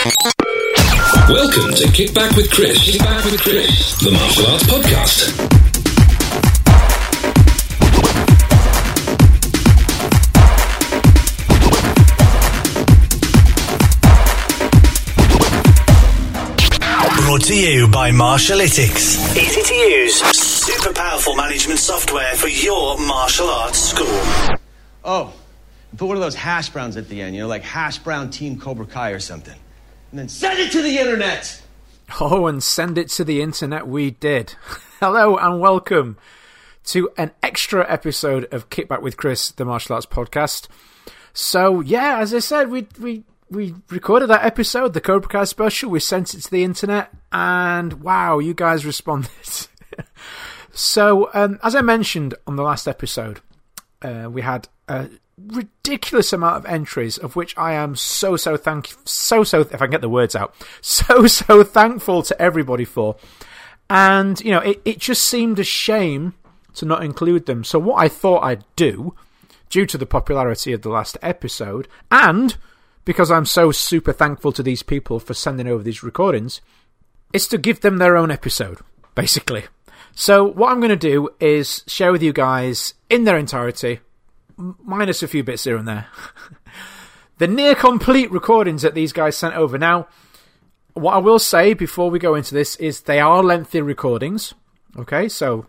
Welcome 0.00 1.74
to 1.74 1.84
Kickback 1.88 2.34
with 2.34 2.50
Chris. 2.50 2.78
Kickback 2.78 3.30
with 3.30 3.38
Chris, 3.42 3.98
the 4.02 4.10
martial 4.10 4.46
arts 4.46 4.64
podcast. 4.64 5.36
Brought 17.20 17.42
to 17.42 17.54
you 17.54 17.86
by 17.88 18.10
Martialytics. 18.10 19.36
Easy 19.36 19.60
to 19.60 19.74
use, 19.74 20.14
super 20.14 20.94
powerful 20.94 21.36
management 21.36 21.78
software 21.78 22.34
for 22.36 22.48
your 22.48 22.96
martial 23.06 23.48
arts 23.48 23.78
school. 23.80 24.58
Oh, 25.04 25.34
put 25.98 26.06
one 26.06 26.16
of 26.16 26.22
those 26.22 26.34
hash 26.34 26.70
browns 26.70 26.96
at 26.96 27.10
the 27.10 27.20
end, 27.20 27.34
you 27.36 27.42
know, 27.42 27.48
like 27.48 27.64
hash 27.64 27.98
brown 27.98 28.30
team 28.30 28.58
Cobra 28.58 28.86
Kai 28.86 29.10
or 29.10 29.20
something. 29.20 29.58
And 30.10 30.18
then 30.18 30.28
send 30.28 30.58
it 30.58 30.72
to 30.72 30.82
the 30.82 30.98
internet! 30.98 31.62
Oh, 32.20 32.48
and 32.48 32.60
send 32.60 32.98
it 32.98 33.08
to 33.10 33.22
the 33.22 33.40
internet 33.40 33.86
we 33.86 34.10
did. 34.10 34.56
Hello 35.00 35.36
and 35.36 35.60
welcome 35.60 36.18
to 36.86 37.10
an 37.16 37.30
extra 37.44 37.88
episode 37.88 38.52
of 38.52 38.70
Kickback 38.70 39.02
with 39.02 39.16
Chris, 39.16 39.52
the 39.52 39.64
martial 39.64 39.94
arts 39.94 40.06
podcast. 40.06 40.66
So 41.32 41.80
yeah, 41.80 42.18
as 42.18 42.34
I 42.34 42.40
said, 42.40 42.70
we 42.70 42.88
we 42.98 43.22
we 43.50 43.76
recorded 43.88 44.26
that 44.30 44.44
episode, 44.44 44.94
the 44.94 45.00
Cobra 45.00 45.28
Kai 45.28 45.44
special. 45.44 45.90
We 45.90 46.00
sent 46.00 46.34
it 46.34 46.40
to 46.40 46.50
the 46.50 46.64
internet, 46.64 47.12
and 47.30 48.02
wow, 48.02 48.40
you 48.40 48.52
guys 48.52 48.84
responded. 48.84 49.30
so, 50.72 51.30
um, 51.34 51.60
as 51.62 51.76
I 51.76 51.82
mentioned 51.82 52.34
on 52.48 52.56
the 52.56 52.64
last 52.64 52.88
episode, 52.88 53.38
uh, 54.02 54.28
we 54.28 54.42
had 54.42 54.66
a 54.88 55.08
ridiculous 55.46 56.32
amount 56.32 56.56
of 56.56 56.66
entries, 56.66 57.18
of 57.18 57.36
which 57.36 57.56
I 57.56 57.72
am 57.72 57.96
so 57.96 58.36
so 58.36 58.56
thank 58.56 58.94
so 59.04 59.44
so 59.44 59.60
if 59.60 59.74
I 59.74 59.78
can 59.78 59.90
get 59.90 60.00
the 60.00 60.08
words 60.08 60.34
out, 60.36 60.54
so 60.80 61.26
so 61.26 61.62
thankful 61.62 62.22
to 62.24 62.40
everybody 62.40 62.84
for. 62.84 63.16
And 63.88 64.40
you 64.40 64.52
know, 64.52 64.60
it 64.60 64.80
it 64.84 64.98
just 64.98 65.24
seemed 65.24 65.58
a 65.58 65.64
shame 65.64 66.34
to 66.74 66.86
not 66.86 67.04
include 67.04 67.46
them. 67.46 67.64
So 67.64 67.78
what 67.78 68.02
I 68.02 68.08
thought 68.08 68.44
I'd 68.44 68.64
do, 68.76 69.14
due 69.68 69.86
to 69.86 69.98
the 69.98 70.06
popularity 70.06 70.72
of 70.72 70.82
the 70.82 70.88
last 70.88 71.18
episode, 71.22 71.88
and 72.10 72.56
because 73.04 73.30
I'm 73.30 73.46
so 73.46 73.72
super 73.72 74.12
thankful 74.12 74.52
to 74.52 74.62
these 74.62 74.82
people 74.82 75.18
for 75.18 75.34
sending 75.34 75.66
over 75.66 75.82
these 75.82 76.02
recordings, 76.02 76.60
is 77.32 77.48
to 77.48 77.58
give 77.58 77.80
them 77.80 77.98
their 77.98 78.16
own 78.16 78.30
episode, 78.30 78.78
basically. 79.14 79.64
So, 80.14 80.44
what 80.44 80.70
I'm 80.70 80.80
going 80.80 80.90
to 80.90 80.96
do 80.96 81.30
is 81.38 81.84
share 81.86 82.12
with 82.12 82.22
you 82.22 82.32
guys 82.32 82.94
in 83.08 83.24
their 83.24 83.38
entirety, 83.38 84.00
minus 84.60 85.22
a 85.22 85.28
few 85.28 85.42
bits 85.42 85.64
here 85.64 85.76
and 85.76 85.88
there, 85.88 86.06
the 87.38 87.48
near 87.48 87.74
complete 87.74 88.30
recordings 88.30 88.82
that 88.82 88.94
these 88.94 89.12
guys 89.12 89.36
sent 89.36 89.54
over. 89.54 89.78
Now, 89.78 90.08
what 90.94 91.14
I 91.14 91.18
will 91.18 91.38
say 91.38 91.74
before 91.74 92.10
we 92.10 92.18
go 92.18 92.34
into 92.34 92.54
this 92.54 92.76
is 92.76 93.02
they 93.02 93.20
are 93.20 93.42
lengthy 93.42 93.80
recordings, 93.80 94.54
okay? 94.96 95.28
So, 95.28 95.66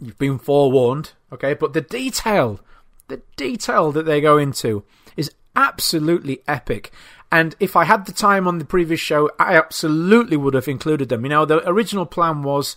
you've 0.00 0.18
been 0.18 0.38
forewarned, 0.38 1.12
okay? 1.32 1.54
But 1.54 1.72
the 1.72 1.80
detail, 1.80 2.60
the 3.08 3.20
detail 3.36 3.92
that 3.92 4.06
they 4.06 4.20
go 4.20 4.38
into 4.38 4.84
is 5.16 5.32
absolutely 5.56 6.40
epic. 6.46 6.92
And 7.30 7.54
if 7.60 7.76
I 7.76 7.84
had 7.84 8.06
the 8.06 8.12
time 8.12 8.48
on 8.48 8.58
the 8.58 8.64
previous 8.64 9.00
show, 9.00 9.30
I 9.38 9.56
absolutely 9.56 10.36
would 10.36 10.54
have 10.54 10.68
included 10.68 11.08
them. 11.08 11.24
You 11.24 11.30
know, 11.30 11.44
the 11.44 11.68
original 11.68 12.06
plan 12.06 12.42
was 12.42 12.76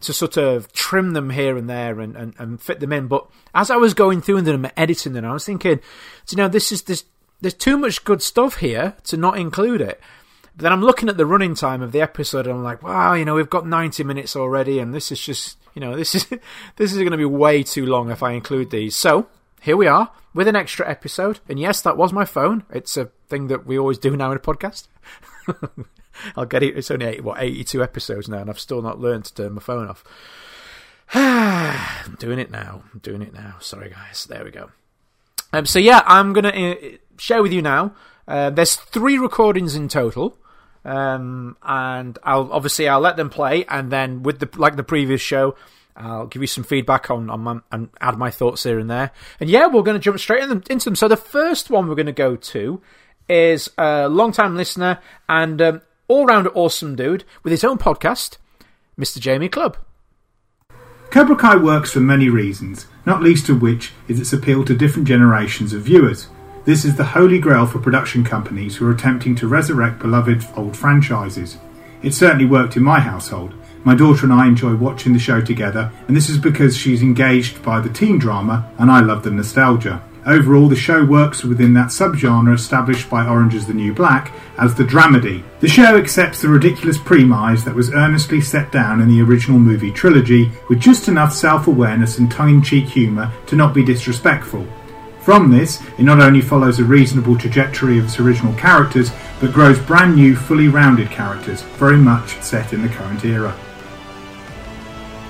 to 0.00 0.12
sort 0.12 0.36
of 0.36 0.72
trim 0.72 1.12
them 1.12 1.30
here 1.30 1.56
and 1.56 1.68
there 1.68 2.00
and, 2.00 2.16
and, 2.16 2.34
and 2.38 2.60
fit 2.60 2.80
them 2.80 2.92
in. 2.92 3.06
But 3.06 3.26
as 3.54 3.70
I 3.70 3.76
was 3.76 3.94
going 3.94 4.20
through 4.20 4.42
them 4.42 4.64
and 4.64 4.74
editing 4.76 5.14
them, 5.14 5.24
I 5.24 5.32
was 5.32 5.46
thinking, 5.46 5.80
you 6.28 6.36
know, 6.36 6.48
this 6.48 6.72
is 6.72 6.82
this. 6.82 7.04
There's 7.40 7.54
too 7.54 7.76
much 7.76 8.04
good 8.04 8.22
stuff 8.22 8.56
here 8.56 8.94
to 9.04 9.16
not 9.16 9.38
include 9.38 9.80
it. 9.80 10.00
But 10.56 10.62
then 10.62 10.72
I'm 10.72 10.82
looking 10.82 11.08
at 11.08 11.18
the 11.18 11.26
running 11.26 11.54
time 11.54 11.82
of 11.82 11.92
the 11.92 12.00
episode, 12.00 12.46
and 12.46 12.56
I'm 12.56 12.64
like, 12.64 12.82
wow, 12.82 13.12
you 13.12 13.24
know, 13.24 13.34
we've 13.34 13.50
got 13.50 13.66
90 13.66 14.04
minutes 14.04 14.34
already, 14.34 14.78
and 14.78 14.94
this 14.94 15.12
is 15.12 15.20
just, 15.20 15.58
you 15.74 15.80
know, 15.80 15.94
this 15.94 16.14
is 16.14 16.26
this 16.76 16.92
is 16.92 16.98
going 16.98 17.10
to 17.10 17.16
be 17.16 17.24
way 17.24 17.62
too 17.62 17.86
long 17.86 18.10
if 18.10 18.22
I 18.22 18.32
include 18.32 18.70
these. 18.70 18.96
So 18.96 19.28
here 19.62 19.76
we 19.76 19.86
are 19.86 20.10
with 20.34 20.48
an 20.48 20.56
extra 20.56 20.88
episode. 20.88 21.40
And 21.48 21.58
yes, 21.58 21.80
that 21.82 21.96
was 21.96 22.12
my 22.12 22.24
phone. 22.24 22.64
It's 22.70 22.96
a 22.96 23.06
thing 23.28 23.48
that 23.48 23.66
we 23.66 23.78
always 23.78 23.98
do 23.98 24.16
now 24.16 24.30
in 24.30 24.36
a 24.36 24.40
podcast. 24.40 24.86
I'll 26.36 26.46
get 26.46 26.62
it. 26.62 26.76
It's 26.76 26.90
only 26.90 27.20
what 27.20 27.40
eighty-two 27.40 27.82
episodes 27.82 28.28
now, 28.28 28.38
and 28.38 28.50
I've 28.50 28.60
still 28.60 28.82
not 28.82 29.00
learned 29.00 29.26
to 29.26 29.34
turn 29.34 29.54
my 29.54 29.60
phone 29.60 29.88
off. 29.88 30.04
I'm 31.14 32.16
doing 32.18 32.38
it 32.38 32.50
now. 32.50 32.82
I'm 32.92 33.00
doing 33.00 33.22
it 33.22 33.32
now. 33.32 33.56
Sorry, 33.60 33.90
guys. 33.90 34.26
There 34.26 34.44
we 34.44 34.50
go. 34.50 34.70
Um, 35.52 35.66
so 35.66 35.78
yeah, 35.78 36.02
I'm 36.06 36.32
gonna 36.32 36.48
uh, 36.48 36.74
share 37.18 37.42
with 37.42 37.52
you 37.52 37.62
now. 37.62 37.94
Uh, 38.26 38.50
there's 38.50 38.76
three 38.76 39.18
recordings 39.18 39.74
in 39.74 39.88
total. 39.88 40.36
Um, 40.84 41.56
and 41.64 42.16
I'll 42.22 42.52
obviously 42.52 42.86
I'll 42.88 43.00
let 43.00 43.16
them 43.16 43.28
play, 43.28 43.64
and 43.64 43.90
then 43.90 44.22
with 44.22 44.38
the 44.38 44.48
like 44.56 44.76
the 44.76 44.84
previous 44.84 45.20
show, 45.20 45.56
I'll 45.96 46.26
give 46.26 46.42
you 46.42 46.46
some 46.46 46.64
feedback 46.64 47.10
on, 47.10 47.30
on 47.30 47.40
my, 47.40 47.58
and 47.72 47.88
add 48.00 48.18
my 48.18 48.30
thoughts 48.30 48.62
here 48.62 48.78
and 48.78 48.90
there. 48.90 49.10
And 49.40 49.48
yeah, 49.48 49.66
we're 49.66 49.82
going 49.82 49.96
to 49.96 50.02
jump 50.02 50.18
straight 50.18 50.42
in 50.42 50.48
them, 50.48 50.62
into 50.68 50.84
them. 50.84 50.96
So 50.96 51.08
the 51.08 51.16
first 51.16 51.70
one 51.70 51.88
we're 51.88 51.94
going 51.94 52.06
to 52.06 52.12
go 52.12 52.36
to 52.36 52.80
is 53.28 53.70
a 53.78 54.08
long-time 54.08 54.56
listener 54.56 55.00
and 55.28 55.60
um, 55.60 55.82
all-round 56.08 56.48
awesome 56.54 56.96
dude 56.96 57.24
with 57.42 57.50
his 57.50 57.64
own 57.64 57.78
podcast, 57.78 58.38
Mr. 58.98 59.18
Jamie 59.18 59.48
Clubb. 59.48 59.76
Cobra 61.10 61.36
Kai 61.36 61.56
works 61.56 61.92
for 61.92 62.00
many 62.00 62.28
reasons, 62.28 62.86
not 63.06 63.22
least 63.22 63.48
of 63.48 63.62
which 63.62 63.92
is 64.08 64.20
its 64.20 64.32
appeal 64.32 64.64
to 64.64 64.76
different 64.76 65.08
generations 65.08 65.72
of 65.72 65.82
viewers. 65.82 66.28
This 66.64 66.84
is 66.84 66.96
the 66.96 67.04
holy 67.04 67.38
grail 67.38 67.64
for 67.64 67.78
production 67.78 68.24
companies 68.24 68.76
who 68.76 68.88
are 68.88 68.90
attempting 68.90 69.36
to 69.36 69.46
resurrect 69.46 70.00
beloved 70.00 70.44
old 70.56 70.76
franchises. 70.76 71.58
It 72.02 72.12
certainly 72.12 72.44
worked 72.44 72.76
in 72.76 72.82
my 72.82 73.00
household. 73.00 73.54
My 73.84 73.94
daughter 73.94 74.24
and 74.24 74.32
I 74.32 74.48
enjoy 74.48 74.74
watching 74.74 75.12
the 75.12 75.18
show 75.20 75.40
together, 75.40 75.92
and 76.08 76.16
this 76.16 76.28
is 76.28 76.38
because 76.38 76.76
she's 76.76 77.02
engaged 77.02 77.62
by 77.62 77.80
the 77.80 77.88
teen 77.88 78.18
drama 78.18 78.68
and 78.78 78.90
I 78.90 78.98
love 79.00 79.22
the 79.22 79.30
nostalgia. 79.30 80.02
Overall, 80.26 80.68
the 80.68 80.74
show 80.74 81.04
works 81.04 81.44
within 81.44 81.72
that 81.74 81.86
subgenre 81.86 82.52
established 82.52 83.08
by 83.08 83.24
Orange 83.28 83.54
is 83.54 83.68
the 83.68 83.72
New 83.72 83.94
Black 83.94 84.32
as 84.58 84.74
the 84.74 84.82
dramedy. 84.82 85.44
The 85.60 85.68
show 85.68 85.96
accepts 85.96 86.42
the 86.42 86.48
ridiculous 86.48 86.98
premise 86.98 87.62
that 87.62 87.76
was 87.76 87.92
earnestly 87.92 88.40
set 88.40 88.72
down 88.72 89.00
in 89.00 89.08
the 89.08 89.22
original 89.22 89.60
movie 89.60 89.92
trilogy 89.92 90.50
with 90.68 90.80
just 90.80 91.06
enough 91.06 91.32
self 91.32 91.68
awareness 91.68 92.18
and 92.18 92.28
tongue 92.28 92.56
in 92.56 92.62
cheek 92.62 92.86
humour 92.86 93.30
to 93.46 93.54
not 93.54 93.72
be 93.72 93.84
disrespectful. 93.84 94.66
From 95.20 95.48
this, 95.48 95.80
it 95.96 96.02
not 96.02 96.20
only 96.20 96.40
follows 96.40 96.80
a 96.80 96.84
reasonable 96.84 97.38
trajectory 97.38 97.96
of 97.98 98.06
its 98.06 98.18
original 98.18 98.54
characters, 98.54 99.12
but 99.40 99.52
grows 99.52 99.78
brand 99.78 100.16
new, 100.16 100.34
fully 100.34 100.66
rounded 100.66 101.08
characters, 101.08 101.62
very 101.62 101.98
much 101.98 102.40
set 102.42 102.72
in 102.72 102.82
the 102.82 102.88
current 102.88 103.24
era. 103.24 103.56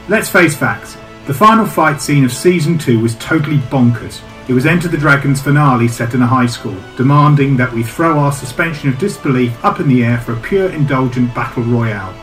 Let's 0.09 0.31
face 0.31 0.57
facts. 0.57 0.97
The 1.27 1.35
final 1.35 1.67
fight 1.67 2.01
scene 2.01 2.25
of 2.25 2.33
season 2.33 2.79
2 2.79 3.01
was 3.01 3.15
totally 3.17 3.59
bonkers. 3.59 4.23
It 4.49 4.53
was 4.53 4.65
Enter 4.65 4.87
the 4.87 4.97
Dragon's 4.97 5.43
finale 5.43 5.89
set 5.89 6.15
in 6.15 6.23
a 6.23 6.27
high 6.27 6.47
school, 6.47 6.77
demanding 6.97 7.57
that 7.57 7.73
we 7.73 7.83
throw 7.83 8.17
our 8.17 8.31
suspension 8.31 8.89
of 8.89 8.97
disbelief 8.97 9.53
up 9.65 9.81
in 9.81 9.89
the 9.89 10.05
air 10.05 10.21
for 10.21 10.35
a 10.35 10.41
pure 10.41 10.71
indulgent 10.71 11.35
battle 11.35 11.65
royale. 11.65 12.15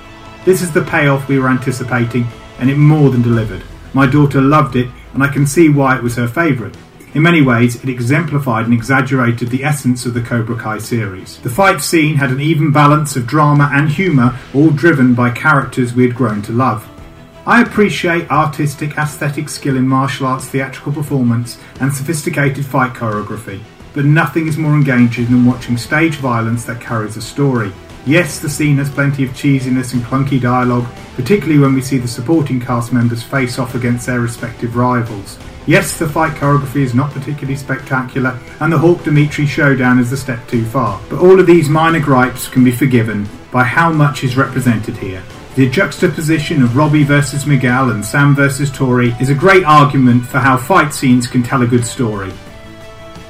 This 0.46 0.62
is 0.62 0.72
the 0.72 0.84
payoff 0.84 1.28
we 1.28 1.38
were 1.38 1.50
anticipating, 1.50 2.26
and 2.60 2.70
it 2.70 2.78
more 2.78 3.10
than 3.10 3.24
delivered. 3.24 3.62
My 3.94 4.08
daughter 4.08 4.40
loved 4.40 4.78
it, 4.78 4.88
and 5.14 5.22
I 5.22 5.28
can 5.28 5.46
see 5.46 5.68
why 5.68 5.98
it 5.98 6.04
was 6.04 6.16
her 6.16 6.30
favourite. 6.30 6.78
In 7.14 7.24
many 7.24 7.42
ways, 7.42 7.84
it 7.84 7.90
exemplified 7.90 8.64
and 8.64 8.74
exaggerated 8.74 9.50
the 9.50 9.66
essence 9.66 10.06
of 10.06 10.14
the 10.14 10.22
Cobra 10.22 10.56
Kai 10.56 10.78
series. 10.78 11.40
The 11.40 11.50
fight 11.50 11.82
scene 11.82 12.16
had 12.16 12.32
an 12.32 12.40
even 12.40 12.72
balance 12.72 13.18
of 13.18 13.28
drama 13.28 13.70
and 13.74 13.90
humour, 13.90 14.40
all 14.54 14.70
driven 14.70 15.14
by 15.14 15.30
characters 15.32 15.94
we 15.94 16.08
had 16.08 16.16
grown 16.16 16.42
to 16.44 16.54
love. 16.54 16.90
I 17.46 17.62
appreciate 17.62 18.32
artistic, 18.32 18.98
aesthetic 18.98 19.50
skill 19.50 19.76
in 19.76 19.86
martial 19.86 20.28
arts 20.28 20.48
theatrical 20.48 20.94
performance 20.94 21.60
and 21.82 21.94
sophisticated 21.94 22.66
fight 22.66 22.94
choreography, 22.94 23.62
but 23.94 24.06
nothing 24.06 24.48
is 24.48 24.58
more 24.58 24.74
engaging 24.74 25.26
than 25.26 25.46
watching 25.46 25.76
stage 25.76 26.16
violence 26.16 26.64
that 26.64 26.80
carries 26.80 27.18
a 27.18 27.22
story. 27.22 27.74
Yes, 28.06 28.40
the 28.40 28.50
scene 28.50 28.78
has 28.78 28.90
plenty 28.90 29.26
of 29.26 29.32
cheesiness 29.32 29.94
and 29.94 30.02
clunky 30.04 30.40
dialogue, 30.40 30.88
particularly 31.18 31.60
when 31.60 31.74
we 31.74 31.82
see 31.82 31.98
the 31.98 32.08
supporting 32.08 32.62
cast 32.62 32.94
members 32.94 33.24
face 33.24 33.60
off 33.60 33.76
against 33.76 34.06
their 34.06 34.22
respective 34.22 34.78
rivals. 34.78 35.38
Yes, 35.68 36.00
the 36.00 36.08
fight 36.08 36.36
choreography 36.36 36.82
is 36.82 36.96
not 36.96 37.12
particularly 37.12 37.58
spectacular, 37.58 38.40
and 38.62 38.72
the 38.72 38.78
Hawk 38.78 39.04
Dimitri 39.04 39.46
showdown 39.46 40.00
is 40.00 40.14
a 40.14 40.18
step 40.18 40.48
too 40.48 40.64
far, 40.64 41.02
but 41.10 41.20
all 41.20 41.38
of 41.42 41.48
these 41.48 41.68
minor 41.68 42.00
gripes 42.00 42.48
can 42.48 42.64
be 42.64 42.72
forgiven 42.72 43.28
by 43.52 43.66
how 43.66 43.92
much 43.92 44.24
is 44.24 44.38
represented 44.38 44.96
here. 44.96 45.22
The 45.56 45.70
juxtaposition 45.70 46.64
of 46.64 46.76
Robbie 46.76 47.04
versus 47.04 47.46
Miguel 47.46 47.92
and 47.92 48.04
Sam 48.04 48.34
versus 48.34 48.72
Tori 48.72 49.10
is 49.22 49.30
a 49.30 49.36
great 49.36 49.64
argument 49.64 50.26
for 50.26 50.40
how 50.40 50.58
fight 50.58 50.96
scenes 50.96 51.28
can 51.28 51.44
tell 51.44 51.62
a 51.62 51.68
good 51.68 51.86
story. 51.86 52.34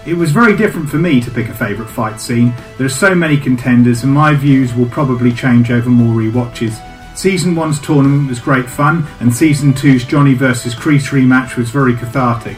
It 0.05 0.13
was 0.13 0.31
very 0.31 0.55
different 0.55 0.89
for 0.89 0.95
me 0.95 1.19
to 1.19 1.29
pick 1.29 1.49
a 1.49 1.53
favourite 1.53 1.91
fight 1.91 2.21
scene. 2.21 2.53
There 2.77 2.85
are 2.85 2.89
so 2.89 3.13
many 3.13 3.37
contenders, 3.37 4.03
and 4.03 4.13
my 4.13 4.35
views 4.35 4.73
will 4.73 4.87
probably 4.87 5.33
change 5.33 5.69
over 5.69 5.89
more 5.89 6.13
re-watches. 6.15 6.79
Season 7.13 7.55
1's 7.55 7.81
tournament 7.81 8.29
was 8.29 8.39
great 8.39 8.69
fun, 8.69 9.05
and 9.19 9.35
Season 9.35 9.73
2's 9.73 10.05
Johnny 10.05 10.33
vs. 10.33 10.75
Kreese 10.75 11.09
rematch 11.09 11.57
was 11.57 11.71
very 11.71 11.93
cathartic. 11.93 12.57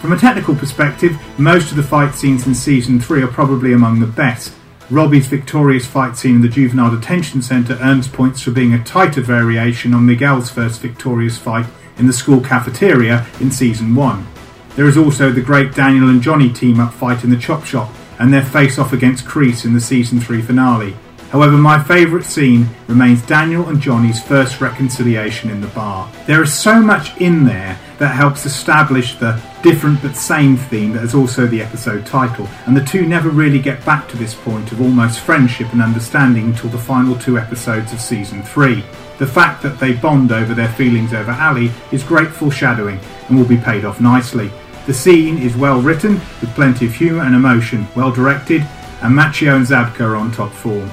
From 0.00 0.12
a 0.12 0.18
technical 0.18 0.54
perspective, 0.54 1.18
most 1.36 1.72
of 1.72 1.76
the 1.76 1.82
fight 1.82 2.14
scenes 2.14 2.46
in 2.46 2.54
Season 2.54 3.00
3 3.00 3.22
are 3.22 3.26
probably 3.26 3.72
among 3.72 3.98
the 3.98 4.06
best. 4.06 4.54
Robbie's 4.90 5.28
victorious 5.28 5.86
fight 5.86 6.16
scene 6.16 6.36
in 6.36 6.42
the 6.42 6.48
Juvenile 6.48 6.90
Detention 6.90 7.42
Centre 7.42 7.78
earns 7.80 8.08
points 8.08 8.42
for 8.42 8.50
being 8.50 8.74
a 8.74 8.82
tighter 8.82 9.20
variation 9.20 9.94
on 9.94 10.04
Miguel's 10.04 10.50
first 10.50 10.80
victorious 10.80 11.38
fight 11.38 11.66
in 11.96 12.08
the 12.08 12.12
school 12.12 12.40
cafeteria 12.40 13.24
in 13.38 13.52
Season 13.52 13.94
1. 13.94 14.26
There 14.74 14.88
is 14.88 14.96
also 14.96 15.30
the 15.30 15.42
great 15.42 15.76
Daniel 15.76 16.08
and 16.08 16.20
Johnny 16.20 16.52
team 16.52 16.80
up 16.80 16.92
fight 16.92 17.22
in 17.22 17.30
the 17.30 17.36
Chop 17.36 17.64
Shop 17.64 17.88
and 18.18 18.34
their 18.34 18.44
face 18.44 18.80
off 18.80 18.92
against 18.92 19.26
Kreese 19.26 19.64
in 19.64 19.74
the 19.74 19.80
Season 19.80 20.18
3 20.18 20.42
finale. 20.42 20.96
However, 21.30 21.56
my 21.56 21.80
favourite 21.80 22.24
scene 22.24 22.68
remains 22.88 23.22
Daniel 23.22 23.68
and 23.68 23.80
Johnny's 23.80 24.20
first 24.20 24.60
reconciliation 24.60 25.48
in 25.48 25.60
the 25.60 25.68
bar. 25.68 26.10
There 26.26 26.42
is 26.42 26.52
so 26.52 26.80
much 26.80 27.16
in 27.18 27.44
there 27.44 27.78
that 27.98 28.16
helps 28.16 28.46
establish 28.46 29.14
the 29.14 29.40
different 29.62 30.02
but 30.02 30.16
same 30.16 30.56
theme 30.56 30.92
that 30.94 31.04
is 31.04 31.14
also 31.14 31.46
the 31.46 31.62
episode 31.62 32.04
title, 32.04 32.48
and 32.66 32.76
the 32.76 32.84
two 32.84 33.06
never 33.06 33.28
really 33.28 33.60
get 33.60 33.84
back 33.84 34.08
to 34.08 34.16
this 34.16 34.34
point 34.34 34.72
of 34.72 34.80
almost 34.80 35.20
friendship 35.20 35.72
and 35.72 35.80
understanding 35.80 36.46
until 36.46 36.70
the 36.70 36.78
final 36.78 37.16
two 37.16 37.38
episodes 37.38 37.92
of 37.92 38.00
season 38.00 38.42
3. 38.42 38.82
The 39.18 39.26
fact 39.26 39.62
that 39.62 39.78
they 39.78 39.92
bond 39.92 40.32
over 40.32 40.52
their 40.52 40.72
feelings 40.72 41.12
over 41.12 41.30
Ali 41.30 41.70
is 41.92 42.02
great 42.02 42.30
foreshadowing 42.30 42.98
and 43.28 43.38
will 43.38 43.46
be 43.46 43.56
paid 43.56 43.84
off 43.84 44.00
nicely. 44.00 44.50
The 44.86 44.94
scene 44.94 45.38
is 45.38 45.56
well 45.56 45.80
written, 45.80 46.14
with 46.40 46.54
plenty 46.56 46.86
of 46.86 46.94
humour 46.94 47.22
and 47.22 47.36
emotion, 47.36 47.86
well 47.94 48.10
directed, 48.10 48.62
and 49.02 49.16
Macchio 49.16 49.54
and 49.54 49.64
Zabka 49.64 50.00
are 50.00 50.16
on 50.16 50.32
top 50.32 50.50
form. 50.50 50.90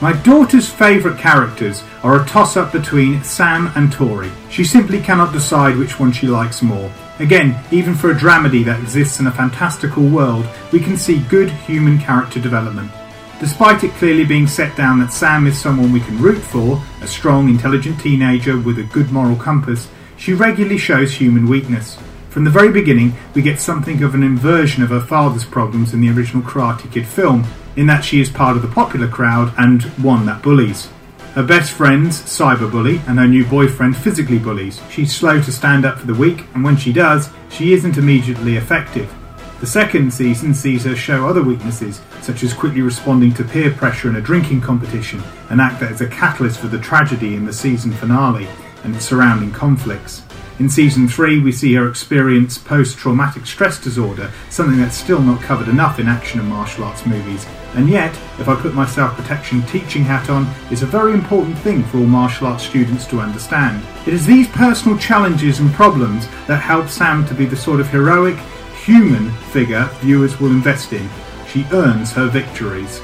My 0.00 0.12
daughter's 0.12 0.68
favourite 0.68 1.18
characters 1.18 1.82
are 2.04 2.22
a 2.22 2.26
toss 2.26 2.56
up 2.56 2.70
between 2.70 3.24
Sam 3.24 3.72
and 3.74 3.92
Tori. 3.92 4.30
She 4.48 4.62
simply 4.62 5.00
cannot 5.00 5.32
decide 5.32 5.76
which 5.76 5.98
one 5.98 6.12
she 6.12 6.28
likes 6.28 6.62
more. 6.62 6.92
Again, 7.18 7.58
even 7.72 7.96
for 7.96 8.12
a 8.12 8.14
dramedy 8.14 8.64
that 8.64 8.78
exists 8.78 9.18
in 9.18 9.26
a 9.26 9.32
fantastical 9.32 10.04
world, 10.04 10.46
we 10.72 10.78
can 10.78 10.96
see 10.96 11.18
good 11.28 11.50
human 11.50 11.98
character 11.98 12.38
development. 12.38 12.92
Despite 13.40 13.82
it 13.82 13.90
clearly 13.94 14.24
being 14.24 14.46
set 14.46 14.76
down 14.76 15.00
that 15.00 15.12
Sam 15.12 15.48
is 15.48 15.60
someone 15.60 15.92
we 15.92 15.98
can 15.98 16.22
root 16.22 16.42
for, 16.42 16.80
a 17.02 17.06
strong, 17.08 17.48
intelligent 17.48 18.00
teenager 18.00 18.56
with 18.56 18.78
a 18.78 18.84
good 18.84 19.10
moral 19.10 19.34
compass, 19.34 19.88
she 20.16 20.32
regularly 20.32 20.78
shows 20.78 21.12
human 21.12 21.48
weakness. 21.48 21.98
From 22.30 22.44
the 22.44 22.50
very 22.50 22.70
beginning, 22.70 23.14
we 23.34 23.42
get 23.42 23.58
something 23.58 24.04
of 24.04 24.14
an 24.14 24.22
inversion 24.22 24.84
of 24.84 24.90
her 24.90 25.00
father's 25.00 25.44
problems 25.44 25.92
in 25.92 26.00
the 26.00 26.10
original 26.10 26.42
Karate 26.44 26.92
Kid 26.92 27.06
film, 27.06 27.44
in 27.78 27.86
that 27.86 28.04
she 28.04 28.20
is 28.20 28.28
part 28.28 28.56
of 28.56 28.62
the 28.62 28.68
popular 28.68 29.06
crowd 29.06 29.54
and 29.56 29.84
one 30.02 30.26
that 30.26 30.42
bullies. 30.42 30.88
Her 31.34 31.44
best 31.44 31.70
friends 31.70 32.20
cyberbully 32.20 33.00
and 33.08 33.20
her 33.20 33.28
new 33.28 33.46
boyfriend 33.46 33.96
physically 33.96 34.40
bullies. 34.40 34.80
She's 34.90 35.14
slow 35.14 35.40
to 35.40 35.52
stand 35.52 35.86
up 35.86 36.00
for 36.00 36.08
the 36.08 36.14
weak, 36.14 36.44
and 36.54 36.64
when 36.64 36.76
she 36.76 36.92
does, 36.92 37.30
she 37.50 37.74
isn't 37.74 37.96
immediately 37.96 38.56
effective. 38.56 39.14
The 39.60 39.66
second 39.66 40.12
season 40.12 40.54
sees 40.54 40.82
her 40.84 40.96
show 40.96 41.28
other 41.28 41.44
weaknesses, 41.44 42.00
such 42.20 42.42
as 42.42 42.52
quickly 42.52 42.82
responding 42.82 43.32
to 43.34 43.44
peer 43.44 43.70
pressure 43.70 44.08
in 44.08 44.16
a 44.16 44.20
drinking 44.20 44.60
competition, 44.60 45.22
an 45.50 45.60
act 45.60 45.78
that 45.78 45.92
is 45.92 46.00
a 46.00 46.08
catalyst 46.08 46.58
for 46.58 46.66
the 46.66 46.80
tragedy 46.80 47.36
in 47.36 47.44
the 47.44 47.52
season 47.52 47.92
finale 47.92 48.48
and 48.82 48.96
its 48.96 49.04
surrounding 49.04 49.52
conflicts. 49.52 50.22
In 50.58 50.68
season 50.68 51.06
3, 51.06 51.38
we 51.38 51.52
see 51.52 51.74
her 51.74 51.88
experience 51.88 52.58
post 52.58 52.98
traumatic 52.98 53.46
stress 53.46 53.80
disorder, 53.80 54.32
something 54.50 54.78
that's 54.78 54.96
still 54.96 55.22
not 55.22 55.40
covered 55.40 55.68
enough 55.68 56.00
in 56.00 56.08
action 56.08 56.40
and 56.40 56.48
martial 56.48 56.82
arts 56.82 57.06
movies. 57.06 57.46
And 57.74 57.88
yet, 57.88 58.12
if 58.40 58.48
I 58.48 58.60
put 58.60 58.74
my 58.74 58.84
self 58.84 59.14
protection 59.14 59.62
teaching 59.62 60.02
hat 60.02 60.28
on, 60.28 60.48
is 60.72 60.82
a 60.82 60.86
very 60.86 61.12
important 61.12 61.56
thing 61.58 61.84
for 61.84 61.98
all 61.98 62.06
martial 62.06 62.48
arts 62.48 62.64
students 62.64 63.06
to 63.06 63.20
understand. 63.20 63.86
It 64.04 64.14
is 64.14 64.26
these 64.26 64.48
personal 64.48 64.98
challenges 64.98 65.60
and 65.60 65.72
problems 65.72 66.26
that 66.48 66.60
help 66.60 66.88
Sam 66.88 67.24
to 67.26 67.34
be 67.34 67.46
the 67.46 67.56
sort 67.56 67.78
of 67.78 67.88
heroic, 67.88 68.36
human 68.84 69.30
figure 69.52 69.88
viewers 70.00 70.40
will 70.40 70.50
invest 70.50 70.92
in. 70.92 71.08
She 71.46 71.66
earns 71.70 72.10
her 72.12 72.26
victories. 72.26 73.00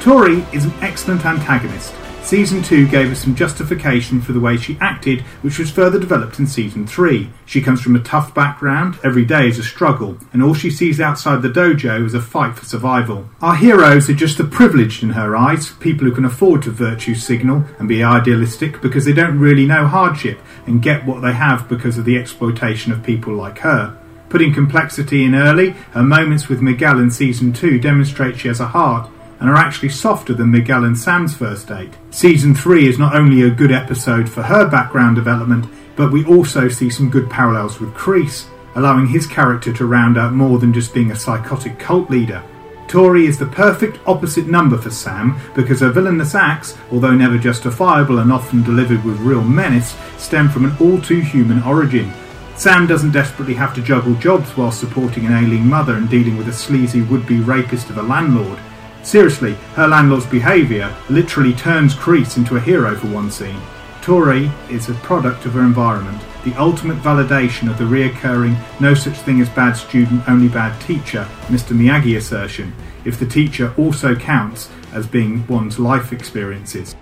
Tori 0.00 0.44
is 0.52 0.64
an 0.64 0.74
excellent 0.80 1.24
antagonist. 1.24 1.94
Season 2.26 2.60
2 2.60 2.88
gave 2.88 3.12
us 3.12 3.22
some 3.22 3.36
justification 3.36 4.20
for 4.20 4.32
the 4.32 4.40
way 4.40 4.56
she 4.56 4.76
acted, 4.80 5.20
which 5.42 5.60
was 5.60 5.70
further 5.70 5.96
developed 5.96 6.40
in 6.40 6.46
Season 6.48 6.84
3. 6.84 7.30
She 7.44 7.62
comes 7.62 7.80
from 7.80 7.94
a 7.94 8.00
tough 8.02 8.34
background, 8.34 8.98
every 9.04 9.24
day 9.24 9.46
is 9.46 9.60
a 9.60 9.62
struggle, 9.62 10.18
and 10.32 10.42
all 10.42 10.52
she 10.52 10.68
sees 10.68 11.00
outside 11.00 11.40
the 11.40 11.48
dojo 11.48 12.04
is 12.04 12.14
a 12.14 12.20
fight 12.20 12.56
for 12.56 12.64
survival. 12.64 13.28
Our 13.40 13.54
heroes 13.54 14.10
are 14.10 14.14
just 14.14 14.38
the 14.38 14.44
privileged 14.44 15.04
in 15.04 15.10
her 15.10 15.36
eyes, 15.36 15.70
people 15.74 16.08
who 16.08 16.12
can 16.16 16.24
afford 16.24 16.62
to 16.62 16.72
virtue 16.72 17.14
signal 17.14 17.64
and 17.78 17.88
be 17.88 18.02
idealistic 18.02 18.82
because 18.82 19.04
they 19.04 19.12
don't 19.12 19.38
really 19.38 19.64
know 19.64 19.86
hardship 19.86 20.40
and 20.66 20.82
get 20.82 21.06
what 21.06 21.22
they 21.22 21.32
have 21.32 21.68
because 21.68 21.96
of 21.96 22.04
the 22.04 22.18
exploitation 22.18 22.90
of 22.90 23.04
people 23.04 23.34
like 23.34 23.58
her. 23.58 23.96
Putting 24.30 24.52
complexity 24.52 25.22
in 25.22 25.36
early, 25.36 25.70
her 25.92 26.02
moments 26.02 26.48
with 26.48 26.60
Miguel 26.60 26.98
in 26.98 27.12
Season 27.12 27.52
2 27.52 27.78
demonstrate 27.78 28.40
she 28.40 28.48
has 28.48 28.58
a 28.58 28.66
heart 28.66 29.08
and 29.40 29.50
are 29.50 29.56
actually 29.56 29.88
softer 29.88 30.34
than 30.34 30.50
Miguel 30.50 30.84
and 30.84 30.98
Sam's 30.98 31.34
first 31.34 31.68
date. 31.68 31.92
Season 32.10 32.54
3 32.54 32.88
is 32.88 32.98
not 32.98 33.14
only 33.14 33.42
a 33.42 33.50
good 33.50 33.72
episode 33.72 34.28
for 34.28 34.42
her 34.42 34.68
background 34.68 35.16
development, 35.16 35.66
but 35.96 36.12
we 36.12 36.24
also 36.24 36.68
see 36.68 36.90
some 36.90 37.10
good 37.10 37.28
parallels 37.30 37.80
with 37.80 37.94
Kreese, 37.94 38.46
allowing 38.74 39.06
his 39.06 39.26
character 39.26 39.72
to 39.72 39.86
round 39.86 40.18
out 40.18 40.32
more 40.32 40.58
than 40.58 40.72
just 40.72 40.94
being 40.94 41.10
a 41.10 41.16
psychotic 41.16 41.78
cult 41.78 42.10
leader. 42.10 42.42
Tori 42.88 43.26
is 43.26 43.38
the 43.38 43.46
perfect 43.46 43.98
opposite 44.06 44.46
number 44.46 44.78
for 44.78 44.90
Sam 44.90 45.40
because 45.54 45.80
her 45.80 45.90
villainous 45.90 46.34
acts, 46.34 46.76
although 46.92 47.14
never 47.14 47.36
justifiable 47.36 48.20
and 48.20 48.32
often 48.32 48.62
delivered 48.62 49.04
with 49.04 49.18
real 49.18 49.42
menace, 49.42 49.96
stem 50.18 50.48
from 50.48 50.66
an 50.66 50.76
all 50.80 51.00
too 51.00 51.20
human 51.20 51.62
origin. 51.64 52.12
Sam 52.56 52.86
doesn't 52.86 53.10
desperately 53.10 53.54
have 53.54 53.74
to 53.74 53.82
juggle 53.82 54.14
jobs 54.14 54.56
while 54.56 54.70
supporting 54.70 55.26
an 55.26 55.32
ailing 55.32 55.66
mother 55.66 55.94
and 55.94 56.08
dealing 56.08 56.36
with 56.38 56.48
a 56.48 56.52
sleazy 56.52 57.02
would 57.02 57.26
be 57.26 57.40
rapist 57.40 57.90
of 57.90 57.98
a 57.98 58.02
landlord. 58.02 58.58
Seriously, 59.06 59.52
her 59.76 59.86
landlord's 59.86 60.26
behaviour 60.26 60.92
literally 61.08 61.54
turns 61.54 61.94
Kreese 61.94 62.38
into 62.38 62.56
a 62.56 62.60
hero 62.60 62.96
for 62.96 63.06
one 63.06 63.30
scene. 63.30 63.60
Tori 64.02 64.50
is 64.68 64.88
a 64.88 64.94
product 64.94 65.46
of 65.46 65.52
her 65.52 65.60
environment, 65.60 66.20
the 66.42 66.52
ultimate 66.56 66.96
validation 66.98 67.70
of 67.70 67.78
the 67.78 67.84
reoccurring 67.84 68.58
no 68.80 68.94
such 68.94 69.14
thing 69.18 69.40
as 69.40 69.48
bad 69.50 69.74
student, 69.74 70.28
only 70.28 70.48
bad 70.48 70.76
teacher, 70.80 71.24
Mr. 71.42 71.68
Miyagi 71.68 72.16
assertion, 72.16 72.74
if 73.04 73.16
the 73.16 73.26
teacher 73.26 73.72
also 73.78 74.16
counts 74.16 74.70
as 74.92 75.06
being 75.06 75.46
one's 75.46 75.78
life 75.78 76.12
experiences. 76.12 76.96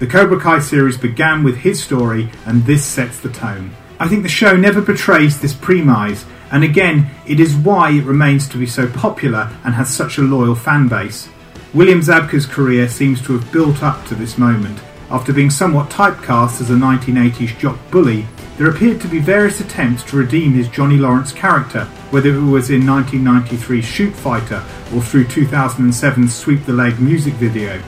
The 0.00 0.06
Cobra 0.06 0.38
Kai 0.38 0.58
series 0.58 0.98
began 0.98 1.42
with 1.44 1.56
his 1.56 1.82
story, 1.82 2.28
and 2.44 2.66
this 2.66 2.84
sets 2.84 3.20
the 3.20 3.30
tone. 3.30 3.70
I 3.98 4.06
think 4.06 4.22
the 4.22 4.28
show 4.28 4.54
never 4.54 4.82
betrays 4.82 5.40
this 5.40 5.54
premise 5.54 6.26
and 6.50 6.64
again, 6.64 7.10
it 7.26 7.40
is 7.40 7.54
why 7.54 7.90
it 7.90 8.04
remains 8.04 8.48
to 8.48 8.58
be 8.58 8.66
so 8.66 8.88
popular 8.88 9.50
and 9.64 9.74
has 9.74 9.94
such 9.94 10.18
a 10.18 10.22
loyal 10.22 10.54
fan 10.54 10.88
base. 10.88 11.28
William 11.72 12.00
Zabka's 12.00 12.46
career 12.46 12.88
seems 12.88 13.22
to 13.22 13.38
have 13.38 13.52
built 13.52 13.82
up 13.82 14.04
to 14.06 14.14
this 14.14 14.36
moment. 14.36 14.80
After 15.10 15.32
being 15.32 15.50
somewhat 15.50 15.90
typecast 15.90 16.60
as 16.60 16.70
a 16.70 16.74
1980s 16.74 17.58
jock 17.58 17.78
bully, 17.90 18.26
there 18.56 18.68
appeared 18.68 19.00
to 19.00 19.08
be 19.08 19.20
various 19.20 19.60
attempts 19.60 20.02
to 20.04 20.16
redeem 20.16 20.52
his 20.52 20.68
Johnny 20.68 20.96
Lawrence 20.96 21.32
character, 21.32 21.84
whether 22.10 22.34
it 22.34 22.40
was 22.40 22.70
in 22.70 22.82
1993's 22.82 23.86
Shootfighter 23.86 24.60
or 24.94 25.00
through 25.00 25.24
2007's 25.24 26.34
Sweep 26.34 26.64
the 26.64 26.72
Leg 26.72 27.00
music 27.00 27.34
video. 27.34 27.80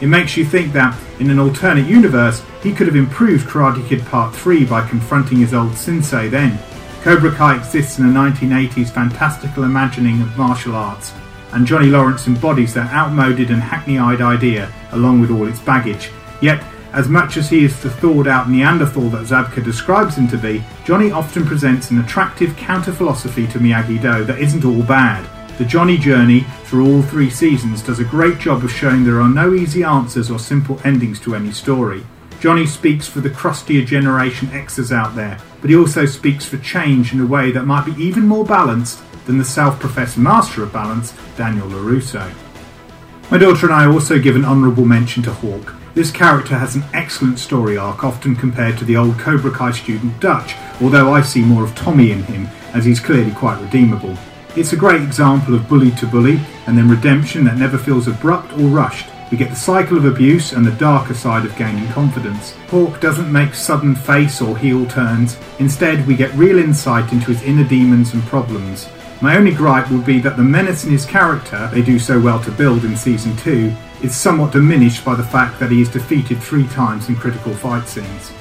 It 0.00 0.06
makes 0.06 0.36
you 0.36 0.44
think 0.44 0.72
that, 0.72 0.98
in 1.18 1.30
an 1.30 1.38
alternate 1.38 1.86
universe, 1.86 2.42
he 2.62 2.72
could 2.72 2.86
have 2.86 2.96
improved 2.96 3.48
Karate 3.48 3.86
Kid 3.88 4.04
Part 4.06 4.34
3 4.34 4.64
by 4.66 4.86
confronting 4.86 5.38
his 5.38 5.54
old 5.54 5.74
sensei 5.74 6.28
then. 6.28 6.58
Cobra 7.02 7.32
Kai 7.32 7.56
exists 7.56 7.98
in 7.98 8.04
a 8.04 8.08
1980s 8.08 8.88
fantastical 8.88 9.64
imagining 9.64 10.22
of 10.22 10.38
martial 10.38 10.76
arts, 10.76 11.12
and 11.50 11.66
Johnny 11.66 11.88
Lawrence 11.88 12.28
embodies 12.28 12.72
that 12.74 12.92
outmoded 12.92 13.50
and 13.50 13.60
hackneyed 13.60 14.20
idea 14.20 14.72
along 14.92 15.20
with 15.20 15.32
all 15.32 15.48
its 15.48 15.58
baggage. 15.58 16.12
Yet, 16.40 16.62
as 16.92 17.08
much 17.08 17.36
as 17.36 17.50
he 17.50 17.64
is 17.64 17.82
the 17.82 17.90
thawed 17.90 18.28
out 18.28 18.48
Neanderthal 18.48 19.10
that 19.10 19.26
Zabka 19.26 19.64
describes 19.64 20.14
him 20.14 20.28
to 20.28 20.38
be, 20.38 20.62
Johnny 20.84 21.10
often 21.10 21.44
presents 21.44 21.90
an 21.90 21.98
attractive 21.98 22.56
counter 22.56 22.92
philosophy 22.92 23.48
to 23.48 23.58
Miyagi 23.58 24.00
Do 24.00 24.22
that 24.22 24.38
isn't 24.38 24.64
all 24.64 24.84
bad. 24.84 25.28
The 25.58 25.64
Johnny 25.64 25.98
journey 25.98 26.46
through 26.66 26.86
all 26.86 27.02
three 27.02 27.30
seasons 27.30 27.82
does 27.82 27.98
a 27.98 28.04
great 28.04 28.38
job 28.38 28.62
of 28.62 28.70
showing 28.70 29.02
there 29.02 29.20
are 29.20 29.28
no 29.28 29.54
easy 29.54 29.82
answers 29.82 30.30
or 30.30 30.38
simple 30.38 30.80
endings 30.84 31.18
to 31.22 31.34
any 31.34 31.50
story. 31.50 32.04
Johnny 32.42 32.66
speaks 32.66 33.06
for 33.06 33.20
the 33.20 33.30
crustier 33.30 33.84
Generation 33.84 34.48
Xers 34.48 34.90
out 34.90 35.14
there, 35.14 35.38
but 35.60 35.70
he 35.70 35.76
also 35.76 36.04
speaks 36.04 36.44
for 36.44 36.56
change 36.56 37.12
in 37.12 37.20
a 37.20 37.24
way 37.24 37.52
that 37.52 37.66
might 37.66 37.86
be 37.86 37.92
even 38.02 38.26
more 38.26 38.44
balanced 38.44 39.00
than 39.26 39.38
the 39.38 39.44
self 39.44 39.78
professed 39.78 40.18
master 40.18 40.64
of 40.64 40.72
balance, 40.72 41.14
Daniel 41.36 41.68
LaRusso. 41.68 42.34
My 43.30 43.38
daughter 43.38 43.66
and 43.66 43.74
I 43.76 43.86
also 43.86 44.18
give 44.18 44.34
an 44.34 44.44
honourable 44.44 44.84
mention 44.84 45.22
to 45.22 45.32
Hawk. 45.32 45.72
This 45.94 46.10
character 46.10 46.58
has 46.58 46.74
an 46.74 46.82
excellent 46.92 47.38
story 47.38 47.76
arc, 47.76 48.02
often 48.02 48.34
compared 48.34 48.76
to 48.78 48.84
the 48.84 48.96
old 48.96 49.20
Cobra 49.20 49.52
Kai 49.52 49.70
student 49.70 50.18
Dutch, 50.18 50.56
although 50.80 51.14
I 51.14 51.22
see 51.22 51.42
more 51.42 51.62
of 51.62 51.76
Tommy 51.76 52.10
in 52.10 52.24
him, 52.24 52.48
as 52.74 52.84
he's 52.84 52.98
clearly 52.98 53.30
quite 53.30 53.62
redeemable. 53.62 54.18
It's 54.56 54.72
a 54.72 54.76
great 54.76 55.02
example 55.02 55.54
of 55.54 55.68
bully 55.68 55.92
to 55.92 56.08
bully, 56.08 56.40
and 56.66 56.76
then 56.76 56.90
redemption 56.90 57.44
that 57.44 57.56
never 57.56 57.78
feels 57.78 58.08
abrupt 58.08 58.52
or 58.54 58.66
rushed. 58.66 59.11
We 59.32 59.38
get 59.38 59.48
the 59.48 59.56
cycle 59.56 59.96
of 59.96 60.04
abuse 60.04 60.52
and 60.52 60.66
the 60.66 60.72
darker 60.72 61.14
side 61.14 61.46
of 61.46 61.56
gaining 61.56 61.88
confidence. 61.88 62.50
Hawk 62.68 63.00
doesn't 63.00 63.32
make 63.32 63.54
sudden 63.54 63.94
face 63.94 64.42
or 64.42 64.58
heel 64.58 64.84
turns, 64.84 65.38
instead, 65.58 66.06
we 66.06 66.16
get 66.16 66.34
real 66.34 66.58
insight 66.58 67.10
into 67.14 67.32
his 67.32 67.42
inner 67.42 67.66
demons 67.66 68.12
and 68.12 68.22
problems. 68.24 68.90
My 69.22 69.38
only 69.38 69.54
gripe 69.54 69.90
would 69.90 70.04
be 70.04 70.20
that 70.20 70.36
the 70.36 70.42
menace 70.42 70.84
in 70.84 70.90
his 70.90 71.06
character 71.06 71.70
they 71.72 71.80
do 71.80 71.98
so 71.98 72.20
well 72.20 72.44
to 72.44 72.50
build 72.50 72.84
in 72.84 72.94
season 72.94 73.34
2 73.38 73.74
is 74.02 74.14
somewhat 74.14 74.52
diminished 74.52 75.02
by 75.02 75.14
the 75.14 75.24
fact 75.24 75.58
that 75.60 75.70
he 75.70 75.80
is 75.80 75.88
defeated 75.88 76.38
three 76.42 76.68
times 76.68 77.08
in 77.08 77.16
critical 77.16 77.54
fight 77.54 77.88
scenes. 77.88 78.32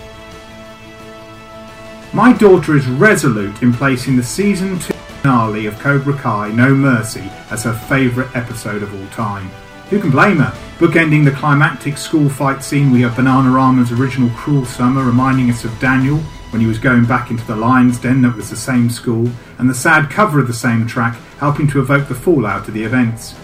My 2.12 2.34
daughter 2.34 2.76
is 2.76 2.86
resolute 2.88 3.62
in 3.62 3.72
placing 3.72 4.18
the 4.18 4.24
season 4.24 4.78
2 4.78 4.94
finale 5.22 5.68
of 5.68 5.80
Cobra 5.80 6.18
Kai 6.18 6.52
No 6.52 6.76
Mercy 6.76 7.32
as 7.50 7.64
her 7.64 7.74
favourite 7.74 8.36
episode 8.36 8.84
of 8.84 8.94
all 8.94 9.08
time. 9.12 9.50
Who 9.92 10.00
can 10.00 10.10
blame 10.10 10.38
her? 10.38 10.58
Bookending 10.78 11.26
the 11.26 11.32
climactic 11.32 11.98
school 11.98 12.30
fight 12.30 12.64
scene, 12.64 12.92
we 12.92 13.02
have 13.02 13.16
Bananarama's 13.16 13.92
original 13.92 14.30
Cruel 14.30 14.64
Summer 14.64 15.04
reminding 15.04 15.50
us 15.50 15.66
of 15.66 15.80
Daniel 15.82 16.20
when 16.52 16.62
he 16.62 16.68
was 16.68 16.80
going 16.80 17.04
back 17.04 17.30
into 17.30 17.46
the 17.46 17.58
lion's 17.58 18.00
den 18.00 18.22
that 18.22 18.38
was 18.38 18.50
the 18.50 18.56
same 18.56 18.90
school, 18.90 19.30
and 19.58 19.70
the 19.70 19.76
sad 19.76 20.10
cover 20.10 20.40
of 20.40 20.48
the 20.48 20.54
same 20.54 20.88
track 20.88 21.18
helping 21.40 21.68
to 21.68 21.82
evoke 21.82 22.08
the 22.08 22.16
fallout 22.16 22.70
of 22.70 22.74
the 22.74 22.86
events. 22.86 23.36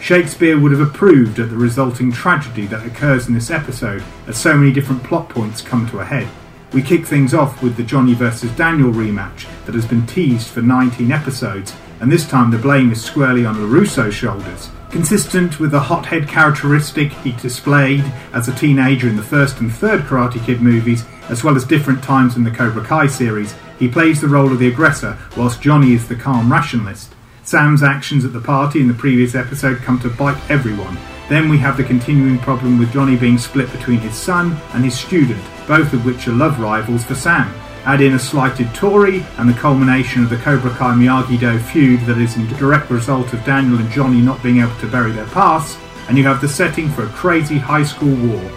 Shakespeare 0.00 0.58
would 0.58 0.72
have 0.72 0.80
approved 0.80 1.38
at 1.38 1.48
the 1.48 1.56
resulting 1.56 2.10
tragedy 2.10 2.66
that 2.66 2.84
occurs 2.84 3.28
in 3.28 3.34
this 3.34 3.52
episode 3.52 4.02
as 4.26 4.36
so 4.36 4.56
many 4.56 4.72
different 4.72 5.04
plot 5.04 5.28
points 5.28 5.62
come 5.62 5.88
to 5.90 6.00
a 6.00 6.04
head. 6.04 6.26
We 6.72 6.82
kick 6.82 7.06
things 7.06 7.34
off 7.34 7.62
with 7.62 7.76
the 7.76 7.84
Johnny 7.84 8.14
vs. 8.14 8.50
Daniel 8.56 8.90
rematch 8.90 9.46
that 9.64 9.76
has 9.76 9.86
been 9.86 10.08
teased 10.08 10.48
for 10.48 10.60
19 10.60 11.12
episodes, 11.12 11.72
and 12.00 12.10
this 12.10 12.28
time 12.28 12.50
the 12.50 12.58
blame 12.58 12.90
is 12.90 13.00
squarely 13.00 13.46
on 13.46 13.54
LaRusso's 13.54 14.12
shoulders. 14.12 14.70
Consistent 14.94 15.58
with 15.58 15.72
the 15.72 15.80
hothead 15.80 16.28
characteristic 16.28 17.10
he 17.12 17.32
displayed 17.32 18.04
as 18.32 18.46
a 18.46 18.54
teenager 18.54 19.08
in 19.08 19.16
the 19.16 19.24
first 19.24 19.58
and 19.58 19.74
third 19.74 20.02
Karate 20.02 20.40
Kid 20.46 20.62
movies, 20.62 21.04
as 21.28 21.42
well 21.42 21.56
as 21.56 21.64
different 21.64 22.00
times 22.00 22.36
in 22.36 22.44
the 22.44 22.50
Cobra 22.52 22.84
Kai 22.84 23.08
series, 23.08 23.56
he 23.80 23.88
plays 23.88 24.20
the 24.20 24.28
role 24.28 24.52
of 24.52 24.60
the 24.60 24.68
aggressor, 24.68 25.18
whilst 25.36 25.60
Johnny 25.60 25.94
is 25.94 26.06
the 26.06 26.14
calm 26.14 26.50
rationalist. 26.50 27.12
Sam's 27.42 27.82
actions 27.82 28.24
at 28.24 28.32
the 28.32 28.40
party 28.40 28.80
in 28.80 28.86
the 28.86 28.94
previous 28.94 29.34
episode 29.34 29.78
come 29.78 29.98
to 29.98 30.08
bite 30.10 30.40
everyone. 30.48 30.96
Then 31.28 31.48
we 31.48 31.58
have 31.58 31.76
the 31.76 31.82
continuing 31.82 32.38
problem 32.38 32.78
with 32.78 32.92
Johnny 32.92 33.16
being 33.16 33.36
split 33.36 33.72
between 33.72 33.98
his 33.98 34.14
son 34.14 34.56
and 34.74 34.84
his 34.84 34.96
student, 34.96 35.42
both 35.66 35.92
of 35.92 36.06
which 36.06 36.28
are 36.28 36.32
love 36.32 36.60
rivals 36.60 37.04
for 37.04 37.16
Sam. 37.16 37.52
Add 37.86 38.00
in 38.00 38.14
a 38.14 38.18
slighted 38.18 38.74
Tori 38.74 39.24
and 39.36 39.46
the 39.46 39.60
culmination 39.60 40.24
of 40.24 40.30
the 40.30 40.38
Cobra 40.38 40.70
Kai 40.70 40.94
Miyagi 40.94 41.38
Do 41.38 41.58
feud 41.58 42.00
that 42.06 42.16
is 42.16 42.34
a 42.36 42.46
direct 42.56 42.90
result 42.90 43.34
of 43.34 43.44
Daniel 43.44 43.78
and 43.78 43.90
Johnny 43.90 44.22
not 44.22 44.42
being 44.42 44.60
able 44.60 44.74
to 44.76 44.90
bury 44.90 45.12
their 45.12 45.26
pasts, 45.26 45.78
and 46.08 46.16
you 46.16 46.24
have 46.24 46.40
the 46.40 46.48
setting 46.48 46.88
for 46.88 47.04
a 47.04 47.08
crazy 47.08 47.58
high 47.58 47.84
school 47.84 48.14
war. 48.26 48.50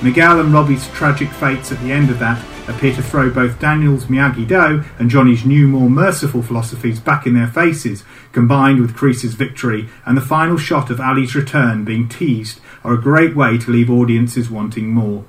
Miguel 0.00 0.38
and 0.38 0.52
Robbie's 0.52 0.86
tragic 0.90 1.28
fates 1.28 1.72
at 1.72 1.80
the 1.80 1.90
end 1.90 2.08
of 2.08 2.20
that 2.20 2.40
appear 2.68 2.94
to 2.94 3.02
throw 3.02 3.30
both 3.30 3.58
Daniel's 3.58 4.04
Miyagi 4.04 4.46
Do 4.46 4.84
and 5.00 5.10
Johnny's 5.10 5.44
new, 5.44 5.66
more 5.66 5.90
merciful 5.90 6.42
philosophies 6.42 7.00
back 7.00 7.26
in 7.26 7.34
their 7.34 7.48
faces, 7.48 8.04
combined 8.30 8.80
with 8.80 8.94
Kreese's 8.94 9.34
victory 9.34 9.88
and 10.06 10.16
the 10.16 10.20
final 10.20 10.56
shot 10.56 10.88
of 10.88 11.00
Ali's 11.00 11.34
return 11.34 11.84
being 11.84 12.08
teased, 12.08 12.60
are 12.84 12.94
a 12.94 13.02
great 13.02 13.34
way 13.34 13.58
to 13.58 13.72
leave 13.72 13.90
audiences 13.90 14.48
wanting 14.48 14.94
more. 14.94 15.24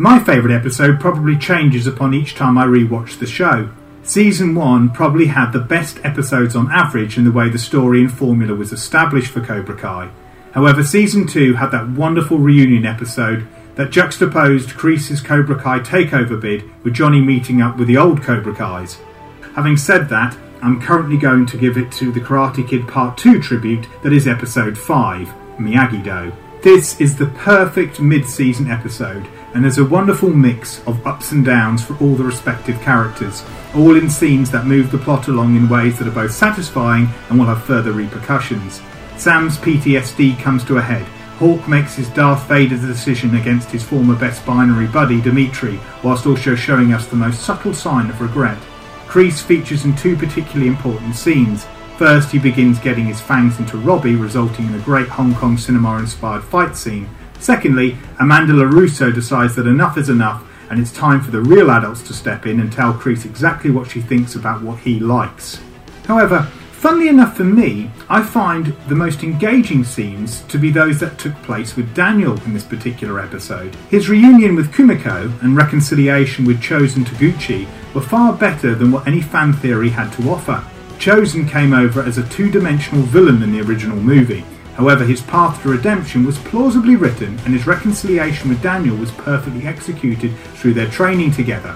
My 0.00 0.20
favourite 0.20 0.54
episode 0.54 1.00
probably 1.00 1.36
changes 1.36 1.88
upon 1.88 2.14
each 2.14 2.36
time 2.36 2.56
I 2.56 2.64
rewatch 2.66 3.18
the 3.18 3.26
show. 3.26 3.68
Season 4.04 4.54
1 4.54 4.90
probably 4.90 5.26
had 5.26 5.50
the 5.50 5.58
best 5.58 5.98
episodes 6.04 6.54
on 6.54 6.70
average 6.70 7.18
in 7.18 7.24
the 7.24 7.32
way 7.32 7.48
the 7.48 7.58
story 7.58 8.02
and 8.02 8.12
formula 8.12 8.54
was 8.54 8.72
established 8.72 9.32
for 9.32 9.40
Cobra 9.40 9.76
Kai. 9.76 10.08
However, 10.52 10.84
Season 10.84 11.26
2 11.26 11.54
had 11.54 11.72
that 11.72 11.88
wonderful 11.88 12.38
reunion 12.38 12.86
episode 12.86 13.48
that 13.74 13.90
juxtaposed 13.90 14.68
Kreese's 14.68 15.20
Cobra 15.20 15.60
Kai 15.60 15.80
takeover 15.80 16.40
bid 16.40 16.62
with 16.84 16.94
Johnny 16.94 17.20
meeting 17.20 17.60
up 17.60 17.76
with 17.76 17.88
the 17.88 17.96
old 17.96 18.22
Cobra 18.22 18.54
Kais. 18.54 18.98
Having 19.56 19.78
said 19.78 20.08
that, 20.10 20.38
I'm 20.62 20.80
currently 20.80 21.16
going 21.16 21.44
to 21.46 21.58
give 21.58 21.76
it 21.76 21.90
to 21.94 22.12
the 22.12 22.20
Karate 22.20 22.68
Kid 22.68 22.86
Part 22.86 23.18
2 23.18 23.42
tribute 23.42 23.88
that 24.04 24.12
is 24.12 24.28
episode 24.28 24.78
5, 24.78 25.26
Miyagi 25.58 26.04
Do. 26.04 26.32
This 26.62 27.00
is 27.00 27.16
the 27.16 27.26
perfect 27.26 28.00
mid 28.00 28.28
season 28.28 28.70
episode 28.70 29.26
and 29.54 29.64
has 29.64 29.78
a 29.78 29.84
wonderful 29.84 30.30
mix 30.30 30.86
of 30.86 31.06
ups 31.06 31.32
and 31.32 31.44
downs 31.44 31.84
for 31.84 31.96
all 31.98 32.14
the 32.14 32.24
respective 32.24 32.80
characters, 32.80 33.44
all 33.74 33.96
in 33.96 34.10
scenes 34.10 34.50
that 34.50 34.66
move 34.66 34.90
the 34.90 34.98
plot 34.98 35.28
along 35.28 35.56
in 35.56 35.68
ways 35.68 35.98
that 35.98 36.08
are 36.08 36.12
both 36.12 36.32
satisfying 36.32 37.08
and 37.28 37.38
will 37.38 37.46
have 37.46 37.64
further 37.64 37.92
repercussions. 37.92 38.80
Sam's 39.16 39.56
PTSD 39.58 40.38
comes 40.40 40.64
to 40.64 40.76
a 40.76 40.82
head 40.82 41.06
Hawk 41.38 41.68
makes 41.68 41.94
his 41.94 42.08
Darth 42.08 42.48
Vader 42.48 42.76
decision 42.76 43.36
against 43.36 43.70
his 43.70 43.84
former 43.84 44.16
best 44.16 44.44
binary 44.44 44.88
buddy, 44.88 45.20
Dimitri, 45.20 45.78
whilst 46.02 46.26
also 46.26 46.56
showing 46.56 46.92
us 46.92 47.06
the 47.06 47.14
most 47.14 47.42
subtle 47.42 47.72
sign 47.72 48.10
of 48.10 48.20
regret. 48.20 48.58
Kreese 49.06 49.40
features 49.40 49.84
in 49.84 49.94
two 49.94 50.16
particularly 50.16 50.66
important 50.66 51.14
scenes. 51.14 51.64
First, 51.96 52.32
he 52.32 52.40
begins 52.40 52.80
getting 52.80 53.06
his 53.06 53.20
fangs 53.20 53.60
into 53.60 53.78
Robbie, 53.78 54.16
resulting 54.16 54.66
in 54.66 54.74
a 54.74 54.80
great 54.80 55.06
Hong 55.06 55.32
Kong 55.32 55.56
cinema 55.56 55.98
inspired 55.98 56.42
fight 56.42 56.76
scene. 56.76 57.08
Secondly, 57.40 57.96
Amanda 58.18 58.52
LaRusso 58.52 59.14
decides 59.14 59.54
that 59.56 59.66
enough 59.66 59.96
is 59.96 60.08
enough 60.08 60.44
and 60.70 60.80
it's 60.80 60.92
time 60.92 61.20
for 61.20 61.30
the 61.30 61.40
real 61.40 61.70
adults 61.70 62.02
to 62.02 62.12
step 62.12 62.46
in 62.46 62.60
and 62.60 62.72
tell 62.72 62.92
Kreese 62.92 63.24
exactly 63.24 63.70
what 63.70 63.90
she 63.90 64.00
thinks 64.00 64.34
about 64.34 64.62
what 64.62 64.78
he 64.80 65.00
likes. 65.00 65.60
However, 66.06 66.50
Funnily 66.78 67.08
enough 67.08 67.36
for 67.36 67.42
me, 67.42 67.90
I 68.08 68.22
find 68.22 68.66
the 68.86 68.94
most 68.94 69.24
engaging 69.24 69.82
scenes 69.82 70.42
to 70.42 70.58
be 70.58 70.70
those 70.70 71.00
that 71.00 71.18
took 71.18 71.34
place 71.42 71.74
with 71.74 71.92
Daniel 71.92 72.40
in 72.44 72.54
this 72.54 72.62
particular 72.62 73.18
episode. 73.18 73.74
His 73.90 74.08
reunion 74.08 74.54
with 74.54 74.70
Kumiko 74.70 75.42
and 75.42 75.56
reconciliation 75.56 76.44
with 76.44 76.62
Chozen 76.62 77.04
Toguchi 77.04 77.66
were 77.94 78.00
far 78.00 78.32
better 78.32 78.76
than 78.76 78.92
what 78.92 79.08
any 79.08 79.20
fan 79.20 79.52
theory 79.54 79.88
had 79.88 80.12
to 80.12 80.30
offer. 80.30 80.64
Chozen 81.00 81.50
came 81.50 81.72
over 81.72 82.00
as 82.00 82.16
a 82.16 82.28
two 82.28 82.48
dimensional 82.48 83.02
villain 83.02 83.42
in 83.42 83.50
the 83.50 83.60
original 83.60 83.96
movie. 83.96 84.44
However, 84.78 85.04
his 85.04 85.20
path 85.20 85.60
to 85.62 85.70
redemption 85.70 86.24
was 86.24 86.38
plausibly 86.38 86.94
written 86.94 87.36
and 87.44 87.52
his 87.52 87.66
reconciliation 87.66 88.48
with 88.48 88.62
Daniel 88.62 88.96
was 88.96 89.10
perfectly 89.10 89.66
executed 89.66 90.32
through 90.54 90.74
their 90.74 90.86
training 90.86 91.32
together. 91.32 91.74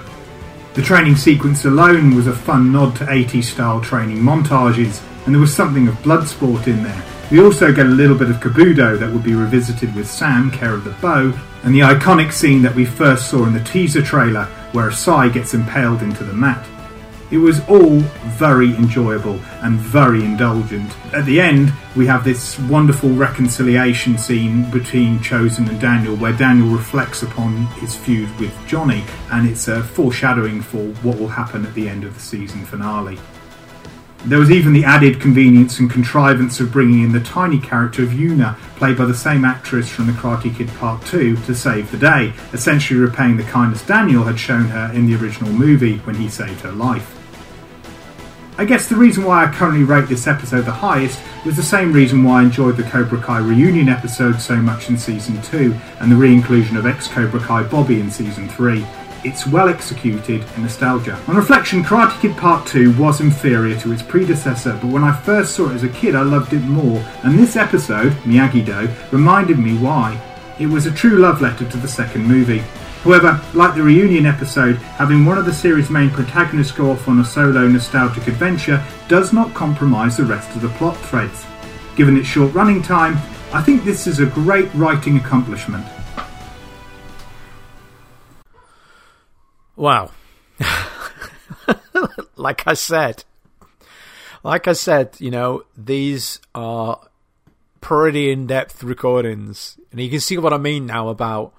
The 0.73 0.81
training 0.81 1.17
sequence 1.17 1.65
alone 1.65 2.15
was 2.15 2.27
a 2.27 2.33
fun 2.33 2.71
nod 2.71 2.95
to 2.95 3.05
80s 3.05 3.43
style 3.43 3.81
training 3.81 4.19
montages, 4.19 5.03
and 5.25 5.35
there 5.35 5.41
was 5.41 5.53
something 5.53 5.89
of 5.89 5.95
Bloodsport 5.95 6.65
in 6.65 6.81
there. 6.81 7.03
We 7.29 7.41
also 7.41 7.73
get 7.73 7.87
a 7.87 7.89
little 7.89 8.17
bit 8.17 8.29
of 8.29 8.37
Kobudo 8.37 8.97
that 8.97 9.11
would 9.11 9.23
be 9.23 9.35
revisited 9.35 9.93
with 9.95 10.09
Sam, 10.09 10.49
care 10.49 10.73
of 10.73 10.85
the 10.85 10.91
bow, 11.01 11.37
and 11.63 11.75
the 11.75 11.81
iconic 11.81 12.31
scene 12.31 12.61
that 12.61 12.73
we 12.73 12.85
first 12.85 13.29
saw 13.29 13.45
in 13.45 13.53
the 13.53 13.63
teaser 13.65 14.01
trailer 14.01 14.45
where 14.71 14.87
a 14.87 14.91
Asai 14.91 15.31
gets 15.31 15.53
impaled 15.53 16.01
into 16.01 16.23
the 16.23 16.33
mat. 16.33 16.65
It 17.33 17.39
was 17.39 17.67
all 17.67 17.97
very 18.37 18.75
enjoyable 18.75 19.39
and 19.63 19.79
very 19.79 20.23
indulgent. 20.23 20.91
At 21.15 21.25
the 21.25 21.41
end, 21.41 21.73
we 21.95 22.05
have 22.05 22.23
this 22.23 22.59
wonderful 22.59 23.09
reconciliation 23.09 24.19
scene 24.19 24.69
between 24.69 25.17
Chozen 25.17 25.67
and 25.67 25.81
Daniel, 25.81 26.15
where 26.15 26.33
Daniel 26.33 26.67
reflects 26.67 27.23
upon 27.23 27.65
his 27.81 27.95
feud 27.95 28.29
with 28.39 28.55
Johnny, 28.67 29.03
and 29.31 29.49
it's 29.49 29.67
a 29.67 29.81
foreshadowing 29.81 30.61
for 30.61 30.85
what 31.01 31.17
will 31.17 31.27
happen 31.27 31.65
at 31.65 31.73
the 31.73 31.89
end 31.89 32.03
of 32.03 32.13
the 32.13 32.19
season 32.19 32.65
finale. 32.65 33.17
There 34.25 34.37
was 34.37 34.51
even 34.51 34.71
the 34.71 34.85
added 34.85 35.19
convenience 35.19 35.79
and 35.79 35.89
contrivance 35.89 36.59
of 36.59 36.71
bringing 36.71 37.01
in 37.01 37.13
the 37.13 37.19
tiny 37.19 37.59
character 37.59 38.03
of 38.03 38.09
Yuna, 38.09 38.59
played 38.75 38.95
by 38.95 39.05
the 39.05 39.15
same 39.15 39.43
actress 39.43 39.89
from 39.89 40.05
The 40.05 40.13
Karate 40.13 40.55
Kid 40.55 40.69
Part 40.75 41.03
2, 41.07 41.37
to 41.37 41.55
save 41.55 41.89
the 41.89 41.97
day, 41.97 42.31
essentially 42.53 42.99
repaying 42.99 43.37
the 43.37 43.43
kindness 43.43 43.83
Daniel 43.83 44.23
had 44.23 44.39
shown 44.39 44.65
her 44.65 44.91
in 44.93 45.07
the 45.07 45.15
original 45.15 45.51
movie 45.51 45.97
when 45.97 46.13
he 46.13 46.29
saved 46.29 46.61
her 46.61 46.71
life. 46.71 47.12
I 48.55 48.65
guess 48.65 48.87
the 48.87 48.95
reason 48.95 49.23
why 49.23 49.43
I 49.43 49.51
currently 49.51 49.83
rate 49.83 50.07
this 50.07 50.27
episode 50.27 50.65
the 50.65 50.71
highest 50.71 51.19
was 51.43 51.55
the 51.55 51.63
same 51.63 51.91
reason 51.91 52.23
why 52.23 52.41
I 52.41 52.43
enjoyed 52.43 52.77
the 52.77 52.83
Cobra 52.83 53.19
Kai 53.19 53.39
reunion 53.39 53.89
episode 53.89 54.39
so 54.39 54.55
much 54.57 54.89
in 54.89 54.97
season 54.97 55.41
2 55.41 55.75
and 55.99 56.11
the 56.11 56.15
re 56.15 56.31
inclusion 56.31 56.77
of 56.77 56.85
ex 56.85 57.07
Cobra 57.07 57.39
Kai 57.39 57.63
Bobby 57.63 57.99
in 57.99 58.11
season 58.11 58.47
3. 58.47 58.85
It's 59.23 59.47
well 59.47 59.69
executed 59.69 60.43
and 60.53 60.63
nostalgia. 60.63 61.19
On 61.27 61.35
reflection, 61.35 61.83
Karate 61.83 62.19
Kid 62.21 62.37
Part 62.37 62.67
2 62.67 62.95
was 62.95 63.21
inferior 63.21 63.79
to 63.79 63.91
its 63.91 64.03
predecessor, 64.03 64.77
but 64.79 64.91
when 64.91 65.03
I 65.03 65.19
first 65.21 65.55
saw 65.55 65.71
it 65.71 65.73
as 65.73 65.83
a 65.83 65.89
kid, 65.89 66.13
I 66.13 66.21
loved 66.21 66.53
it 66.53 66.61
more, 66.61 67.03
and 67.23 67.39
this 67.39 67.55
episode, 67.55 68.11
Miyagi 68.23 68.63
Do, 68.63 68.87
reminded 69.11 69.57
me 69.57 69.77
why. 69.77 70.21
It 70.59 70.67
was 70.67 70.85
a 70.85 70.91
true 70.91 71.17
love 71.17 71.41
letter 71.41 71.67
to 71.67 71.77
the 71.77 71.87
second 71.87 72.27
movie. 72.27 72.63
However, 73.03 73.41
like 73.53 73.75
the 73.75 73.83
reunion 73.83 74.25
episode, 74.25 74.77
having 74.77 75.25
one 75.25 75.37
of 75.37 75.45
the 75.45 75.53
series' 75.53 75.89
main 75.89 76.09
protagonists 76.09 76.71
go 76.71 76.91
off 76.91 77.09
on 77.09 77.19
a 77.19 77.25
solo 77.25 77.67
nostalgic 77.67 78.27
adventure 78.27 78.81
does 79.09 79.33
not 79.33 79.53
compromise 79.53 80.15
the 80.15 80.23
rest 80.23 80.55
of 80.55 80.61
the 80.61 80.69
plot 80.69 80.95
threads. 80.95 81.45
Given 81.97 82.15
its 82.15 82.27
short 82.29 82.53
running 82.53 82.81
time, 82.81 83.17
I 83.51 83.61
think 83.61 83.83
this 83.83 84.07
is 84.07 84.19
a 84.19 84.25
great 84.25 84.73
writing 84.73 85.17
accomplishment. 85.17 85.85
Wow. 89.75 90.11
like 92.37 92.65
I 92.65 92.73
said, 92.73 93.25
like 94.43 94.69
I 94.69 94.73
said, 94.73 95.17
you 95.19 95.29
know, 95.29 95.63
these 95.75 96.39
are 96.55 97.05
pretty 97.81 98.31
in 98.31 98.47
depth 98.47 98.81
recordings. 98.81 99.77
And 99.91 99.99
you 99.99 100.09
can 100.09 100.21
see 100.21 100.37
what 100.37 100.53
I 100.53 100.57
mean 100.57 100.85
now 100.85 101.09
about 101.09 101.53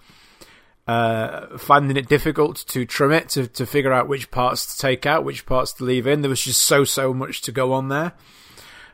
uh, 0.87 1.57
finding 1.59 1.97
it 1.97 2.09
difficult 2.09 2.59
to 2.69 2.85
trim 2.85 3.13
it, 3.13 3.29
to, 3.31 3.47
to 3.49 3.67
figure 3.67 3.93
out 3.93 4.09
which 4.09 4.31
parts 4.31 4.75
to 4.75 4.81
take 4.81 5.07
out, 5.07 5.25
which 5.25 5.47
parts 5.47 5.73
to 5.75 5.85
leave 5.85 6.07
in. 6.07 6.21
There 6.21 6.29
was 6.29 6.43
just 6.43 6.63
so, 6.63 6.85
so 6.85 7.15
much 7.15 7.41
to 7.43 7.53
go 7.53 7.73
on 7.73 7.89
there. 7.89 8.13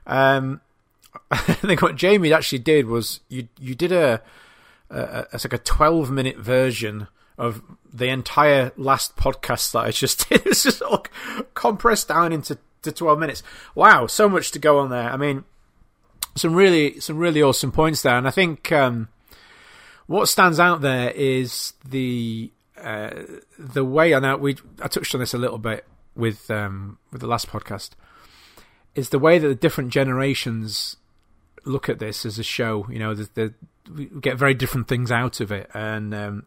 Um, 0.06 0.60
I 1.30 1.36
think 1.36 1.82
what 1.82 1.96
Jamie 1.96 2.32
actually 2.32 2.60
did 2.60 2.86
was 2.86 3.20
you 3.28 3.48
you 3.58 3.74
did 3.74 3.92
a, 3.92 4.22
a, 4.90 5.26
a 5.32 5.40
like 5.44 5.52
a 5.52 5.58
twelve 5.58 6.10
minute 6.10 6.36
version 6.36 7.08
of 7.38 7.62
the 7.92 8.08
entire 8.08 8.72
last 8.76 9.16
podcast 9.16 9.72
that 9.72 9.80
I 9.80 9.90
just 9.90 10.28
did. 10.28 10.46
It's 10.46 10.62
just 10.62 10.82
all 10.82 11.04
compressed 11.54 12.08
down 12.08 12.32
into 12.32 12.58
to 12.82 12.92
twelve 12.92 13.18
minutes. 13.18 13.42
Wow, 13.74 14.06
so 14.06 14.28
much 14.28 14.50
to 14.52 14.58
go 14.58 14.78
on 14.78 14.90
there. 14.90 15.10
I 15.10 15.16
mean, 15.16 15.44
some 16.36 16.54
really 16.54 17.00
some 17.00 17.18
really 17.18 17.42
awesome 17.42 17.72
points 17.72 18.02
there, 18.02 18.16
and 18.16 18.28
I 18.28 18.30
think 18.30 18.70
um, 18.72 19.08
what 20.10 20.28
stands 20.28 20.58
out 20.58 20.80
there 20.80 21.12
is 21.12 21.72
the 21.88 22.50
uh, 22.76 23.10
the 23.56 23.84
way. 23.84 24.12
I 24.12 24.34
we 24.34 24.56
I 24.82 24.88
touched 24.88 25.14
on 25.14 25.20
this 25.20 25.34
a 25.34 25.38
little 25.38 25.56
bit 25.56 25.86
with 26.16 26.50
um, 26.50 26.98
with 27.12 27.20
the 27.20 27.28
last 27.28 27.46
podcast. 27.46 27.90
Is 28.96 29.10
the 29.10 29.20
way 29.20 29.38
that 29.38 29.46
the 29.46 29.54
different 29.54 29.90
generations 29.90 30.96
look 31.64 31.88
at 31.88 32.00
this 32.00 32.26
as 32.26 32.40
a 32.40 32.42
show. 32.42 32.88
You 32.90 32.98
know, 32.98 33.14
the, 33.14 33.30
the, 33.34 33.54
we 33.88 34.06
get 34.06 34.36
very 34.36 34.52
different 34.52 34.88
things 34.88 35.12
out 35.12 35.40
of 35.40 35.52
it, 35.52 35.70
and 35.74 36.12
um, 36.12 36.46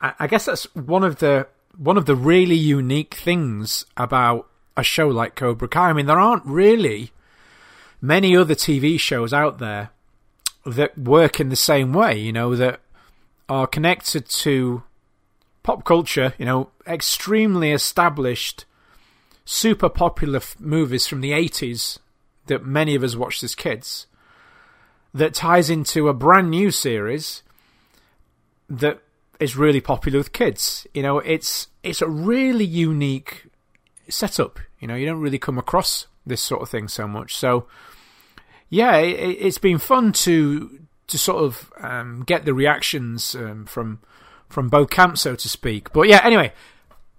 I, 0.00 0.12
I 0.20 0.26
guess 0.28 0.44
that's 0.44 0.72
one 0.76 1.02
of 1.02 1.16
the 1.16 1.48
one 1.76 1.96
of 1.96 2.06
the 2.06 2.14
really 2.14 2.54
unique 2.54 3.14
things 3.14 3.86
about 3.96 4.46
a 4.76 4.84
show 4.84 5.08
like 5.08 5.34
Cobra 5.34 5.66
Kai. 5.66 5.90
I 5.90 5.92
mean, 5.94 6.06
there 6.06 6.20
aren't 6.20 6.46
really 6.46 7.10
many 8.00 8.36
other 8.36 8.54
TV 8.54 9.00
shows 9.00 9.32
out 9.32 9.58
there 9.58 9.90
that 10.74 10.96
work 10.98 11.40
in 11.40 11.48
the 11.48 11.56
same 11.56 11.92
way. 11.92 12.18
You 12.18 12.32
know, 12.32 12.56
that 12.56 12.80
are 13.48 13.66
connected 13.66 14.28
to 14.28 14.82
pop 15.62 15.84
culture. 15.84 16.34
You 16.38 16.44
know, 16.44 16.70
extremely 16.86 17.72
established, 17.72 18.64
super 19.44 19.88
popular 19.88 20.38
f- 20.38 20.56
movies 20.58 21.06
from 21.06 21.20
the 21.20 21.32
eighties 21.32 21.98
that 22.46 22.64
many 22.64 22.94
of 22.94 23.04
us 23.04 23.16
watched 23.16 23.42
as 23.42 23.54
kids 23.54 24.06
that 25.14 25.34
ties 25.34 25.70
into 25.70 26.08
a 26.08 26.14
brand 26.14 26.50
new 26.50 26.70
series 26.70 27.42
that 28.68 29.00
is 29.40 29.56
really 29.56 29.80
popular 29.80 30.18
with 30.18 30.32
kids. 30.32 30.86
You 30.92 31.02
know, 31.02 31.18
it's 31.18 31.68
it's 31.82 32.02
a 32.02 32.08
really 32.08 32.64
unique 32.64 33.46
setup. 34.08 34.58
You 34.80 34.88
know, 34.88 34.94
you 34.94 35.06
don't 35.06 35.20
really 35.20 35.38
come 35.38 35.58
across 35.58 36.06
this 36.26 36.40
sort 36.42 36.62
of 36.62 36.68
thing 36.68 36.88
so 36.88 37.08
much. 37.08 37.34
So, 37.36 37.66
yeah, 38.70 38.96
it, 38.96 39.42
has 39.42 39.58
been 39.58 39.78
fun 39.78 40.12
to 40.12 40.80
to 41.06 41.18
sort 41.18 41.42
of 41.42 41.72
um, 41.80 42.22
get 42.26 42.44
the 42.44 42.54
reactions 42.54 43.34
um, 43.34 43.64
from 43.66 44.00
from 44.48 44.68
both 44.68 44.90
camps, 44.90 45.22
so 45.22 45.34
to 45.34 45.48
speak. 45.48 45.92
But 45.92 46.08
yeah, 46.08 46.20
anyway, 46.22 46.52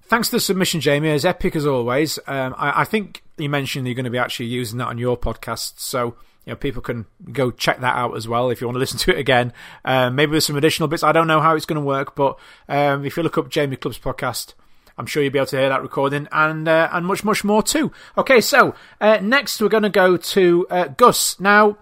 thanks 0.04 0.30
for 0.30 0.38
the 0.38 0.42
submission, 0.42 0.82
Jamie. 0.82 1.10
As 1.10 1.26
epic 1.26 1.56
as 1.56 1.66
always. 1.66 2.20
Um, 2.28 2.56
I, 2.58 2.82
I, 2.82 2.84
think 2.86 3.24
you 3.38 3.50
mentioned 3.50 3.88
you're 3.88 3.96
going 3.96 4.06
to 4.06 4.12
be 4.12 4.18
actually 4.18 4.48
using 4.48 4.78
that 4.80 4.88
on 4.88 4.98
your 4.98 5.18
podcast, 5.18 5.80
so 5.80 6.16
you 6.46 6.52
know, 6.52 6.56
people 6.56 6.82
can 6.82 7.06
go 7.32 7.52
check 7.52 7.80
that 7.80 7.96
out 7.96 8.16
as 8.16 8.28
well 8.28 8.50
if 8.50 8.62
you 8.62 8.68
want 8.68 8.76
to 8.76 8.80
listen 8.80 9.00
to 9.00 9.12
it 9.12 9.20
again. 9.20 9.54
Um, 9.86 10.16
maybe 10.16 10.34
with 10.34 10.44
some 10.44 10.56
additional 10.56 10.88
bits. 10.88 11.04
I 11.04 11.12
don't 11.12 11.28
know 11.28 11.42
how 11.42 11.56
it's 11.56 11.66
going 11.66 11.82
to 11.82 11.86
work, 11.86 12.16
but 12.16 12.40
um, 12.68 13.06
if 13.06 13.18
you 13.18 13.24
look 13.24 13.38
up 13.38 13.50
Jamie 13.50 13.76
Clubb's 13.76 14.00
podcast, 14.00 14.54
I'm 15.00 15.06
sure 15.06 15.24
you'll 15.24 15.32
be 15.32 15.40
able 15.40 15.48
to 15.48 15.58
hear 15.58 15.70
that 15.70 15.82
recording 15.82 16.28
and 16.30 16.68
uh, 16.68 16.90
and 16.92 17.06
much 17.06 17.24
much 17.24 17.46
more 17.46 17.64
too. 17.64 17.92
Okay, 18.18 18.42
so 18.42 18.76
uh, 19.00 19.20
next 19.22 19.62
we're 19.62 19.70
going 19.70 19.84
to 19.84 19.90
go 19.90 20.18
to 20.18 20.68
uh, 20.70 20.88
Gus. 20.90 21.40
Now, 21.40 21.78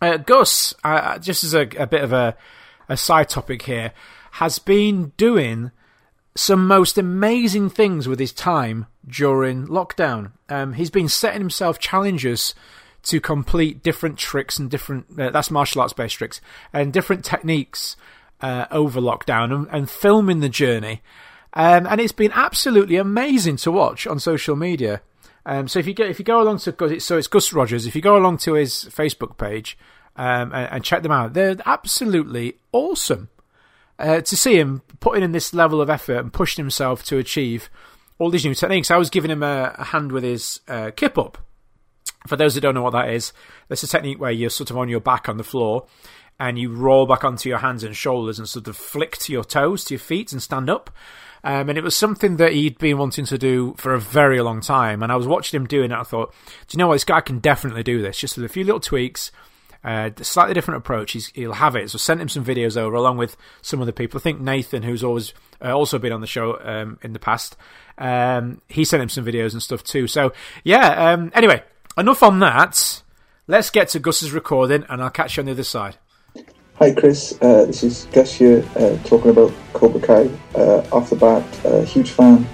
uh, 0.00 0.16
Gus, 0.16 0.74
uh, 0.82 1.18
just 1.18 1.44
as 1.44 1.52
a, 1.52 1.68
a, 1.78 1.86
bit 1.86 2.02
of 2.02 2.14
a, 2.14 2.34
a 2.88 2.96
side 2.96 3.28
topic 3.28 3.62
here, 3.62 3.92
has 4.32 4.58
been 4.58 5.12
doing 5.18 5.70
some 6.34 6.66
most 6.66 6.96
amazing 6.96 7.68
things 7.68 8.08
with 8.08 8.18
his 8.18 8.32
time 8.32 8.86
during 9.06 9.66
lockdown. 9.66 10.32
Um, 10.48 10.72
he's 10.72 10.90
been 10.90 11.08
setting 11.08 11.42
himself 11.42 11.78
challenges 11.78 12.54
to 13.02 13.20
complete 13.20 13.82
different 13.82 14.16
tricks 14.16 14.58
and 14.58 14.70
different 14.70 15.06
uh, 15.18 15.28
that's 15.28 15.50
martial 15.50 15.82
arts 15.82 15.92
based 15.92 16.16
tricks 16.16 16.40
and 16.72 16.90
different 16.90 17.22
techniques 17.22 17.96
over 18.42 18.98
lockdown 19.02 19.52
and, 19.52 19.68
and, 19.70 19.90
filming 19.90 20.40
the 20.40 20.48
journey. 20.48 21.02
Um, 21.52 21.86
and 21.86 22.00
it's 22.00 22.12
been 22.12 22.32
absolutely 22.32 22.96
amazing 22.96 23.56
to 23.56 23.72
watch 23.72 24.06
on 24.06 24.20
social 24.20 24.56
media. 24.56 25.02
Um, 25.46 25.68
so 25.68 25.78
if 25.78 25.86
you 25.86 25.94
get 25.94 26.10
if 26.10 26.18
you 26.18 26.24
go 26.24 26.40
along 26.40 26.58
to 26.58 27.00
so 27.00 27.16
it's 27.16 27.26
Gus 27.26 27.52
Rogers, 27.52 27.86
if 27.86 27.96
you 27.96 28.02
go 28.02 28.16
along 28.16 28.38
to 28.38 28.54
his 28.54 28.84
Facebook 28.84 29.36
page 29.36 29.76
um, 30.16 30.52
and, 30.52 30.68
and, 30.70 30.84
check 30.84 31.02
them 31.02 31.12
out, 31.12 31.32
they're 31.32 31.56
absolutely 31.66 32.56
awesome. 32.72 33.30
Uh, 33.98 34.20
to 34.20 34.36
see 34.36 34.58
him 34.58 34.82
putting 35.00 35.22
in 35.22 35.32
this 35.32 35.52
level 35.52 35.80
of 35.80 35.90
effort 35.90 36.18
and 36.18 36.32
pushing 36.32 36.62
himself 36.62 37.02
to 37.04 37.18
achieve 37.18 37.68
all 38.18 38.30
these 38.30 38.44
new 38.44 38.54
techniques. 38.54 38.90
I 38.90 38.96
was 38.96 39.10
giving 39.10 39.30
him 39.30 39.42
a, 39.42 39.74
a 39.76 39.84
hand 39.84 40.12
with 40.12 40.24
his 40.24 40.60
uh, 40.68 40.90
kip 40.94 41.18
up 41.18 41.38
for 42.26 42.36
those 42.36 42.54
who 42.54 42.60
don't 42.60 42.74
know 42.74 42.82
what 42.82 42.92
that 42.92 43.10
is, 43.10 43.32
that's 43.68 43.82
a 43.82 43.88
technique 43.88 44.20
where 44.20 44.30
you're 44.30 44.50
sort 44.50 44.70
of 44.70 44.76
on 44.76 44.88
your 44.88 45.00
back 45.00 45.28
on 45.28 45.36
the 45.36 45.44
floor 45.44 45.86
and 46.38 46.58
you 46.58 46.72
roll 46.72 47.06
back 47.06 47.24
onto 47.24 47.48
your 47.48 47.58
hands 47.58 47.84
and 47.84 47.96
shoulders 47.96 48.38
and 48.38 48.48
sort 48.48 48.66
of 48.66 48.76
flick 48.76 49.16
to 49.18 49.32
your 49.32 49.44
toes, 49.44 49.84
to 49.84 49.94
your 49.94 50.00
feet, 50.00 50.32
and 50.32 50.42
stand 50.42 50.70
up. 50.70 50.90
Um, 51.42 51.68
and 51.68 51.78
it 51.78 51.84
was 51.84 51.96
something 51.96 52.36
that 52.36 52.52
he'd 52.52 52.78
been 52.78 52.98
wanting 52.98 53.24
to 53.26 53.38
do 53.38 53.74
for 53.78 53.94
a 53.94 54.00
very 54.00 54.40
long 54.40 54.60
time. 54.60 55.02
And 55.02 55.10
I 55.10 55.16
was 55.16 55.26
watching 55.26 55.58
him 55.58 55.66
doing 55.66 55.90
it. 55.90 55.96
I 55.96 56.02
thought, 56.02 56.34
do 56.68 56.76
you 56.76 56.78
know 56.78 56.88
what? 56.88 56.96
This 56.96 57.04
guy 57.04 57.20
can 57.20 57.38
definitely 57.38 57.82
do 57.82 58.02
this. 58.02 58.18
Just 58.18 58.36
with 58.36 58.44
a 58.44 58.48
few 58.48 58.64
little 58.64 58.80
tweaks, 58.80 59.32
uh, 59.82 60.10
slightly 60.20 60.54
different 60.54 60.78
approach. 60.78 61.16
He'll 61.34 61.54
have 61.54 61.76
it. 61.76 61.90
So 61.90 61.98
sent 61.98 62.20
him 62.20 62.28
some 62.28 62.44
videos 62.44 62.76
over 62.76 62.94
along 62.94 63.16
with 63.16 63.36
some 63.62 63.80
other 63.80 63.92
people. 63.92 64.18
I 64.18 64.22
think 64.22 64.40
Nathan, 64.40 64.82
who's 64.82 65.02
always 65.02 65.32
uh, 65.64 65.76
also 65.76 65.98
been 65.98 66.12
on 66.12 66.20
the 66.20 66.26
show 66.26 66.58
um, 66.62 66.98
in 67.02 67.12
the 67.12 67.18
past, 67.18 67.56
um, 67.96 68.60
he 68.68 68.84
sent 68.84 69.02
him 69.02 69.08
some 69.08 69.24
videos 69.24 69.52
and 69.52 69.62
stuff 69.62 69.82
too. 69.82 70.06
So 70.06 70.32
yeah. 70.64 71.12
Um, 71.12 71.30
anyway, 71.34 71.62
enough 71.96 72.22
on 72.22 72.38
that. 72.40 73.02
Let's 73.46 73.70
get 73.70 73.88
to 73.88 73.98
Gus's 73.98 74.30
recording, 74.30 74.84
and 74.88 75.02
I'll 75.02 75.10
catch 75.10 75.36
you 75.36 75.40
on 75.40 75.46
the 75.46 75.52
other 75.52 75.64
side. 75.64 75.96
Hi, 76.82 76.94
Chris. 76.94 77.36
Uh, 77.42 77.66
this 77.66 77.82
is 77.82 78.06
Gus 78.06 78.32
here, 78.32 78.64
uh, 78.74 78.96
talking 79.04 79.32
about 79.32 79.52
Cobra 79.74 80.00
Kai. 80.00 80.30
Uh, 80.54 80.82
off 80.90 81.10
the 81.10 81.16
bat, 81.16 81.44
a 81.66 81.84
huge 81.84 82.12
fan 82.12 82.46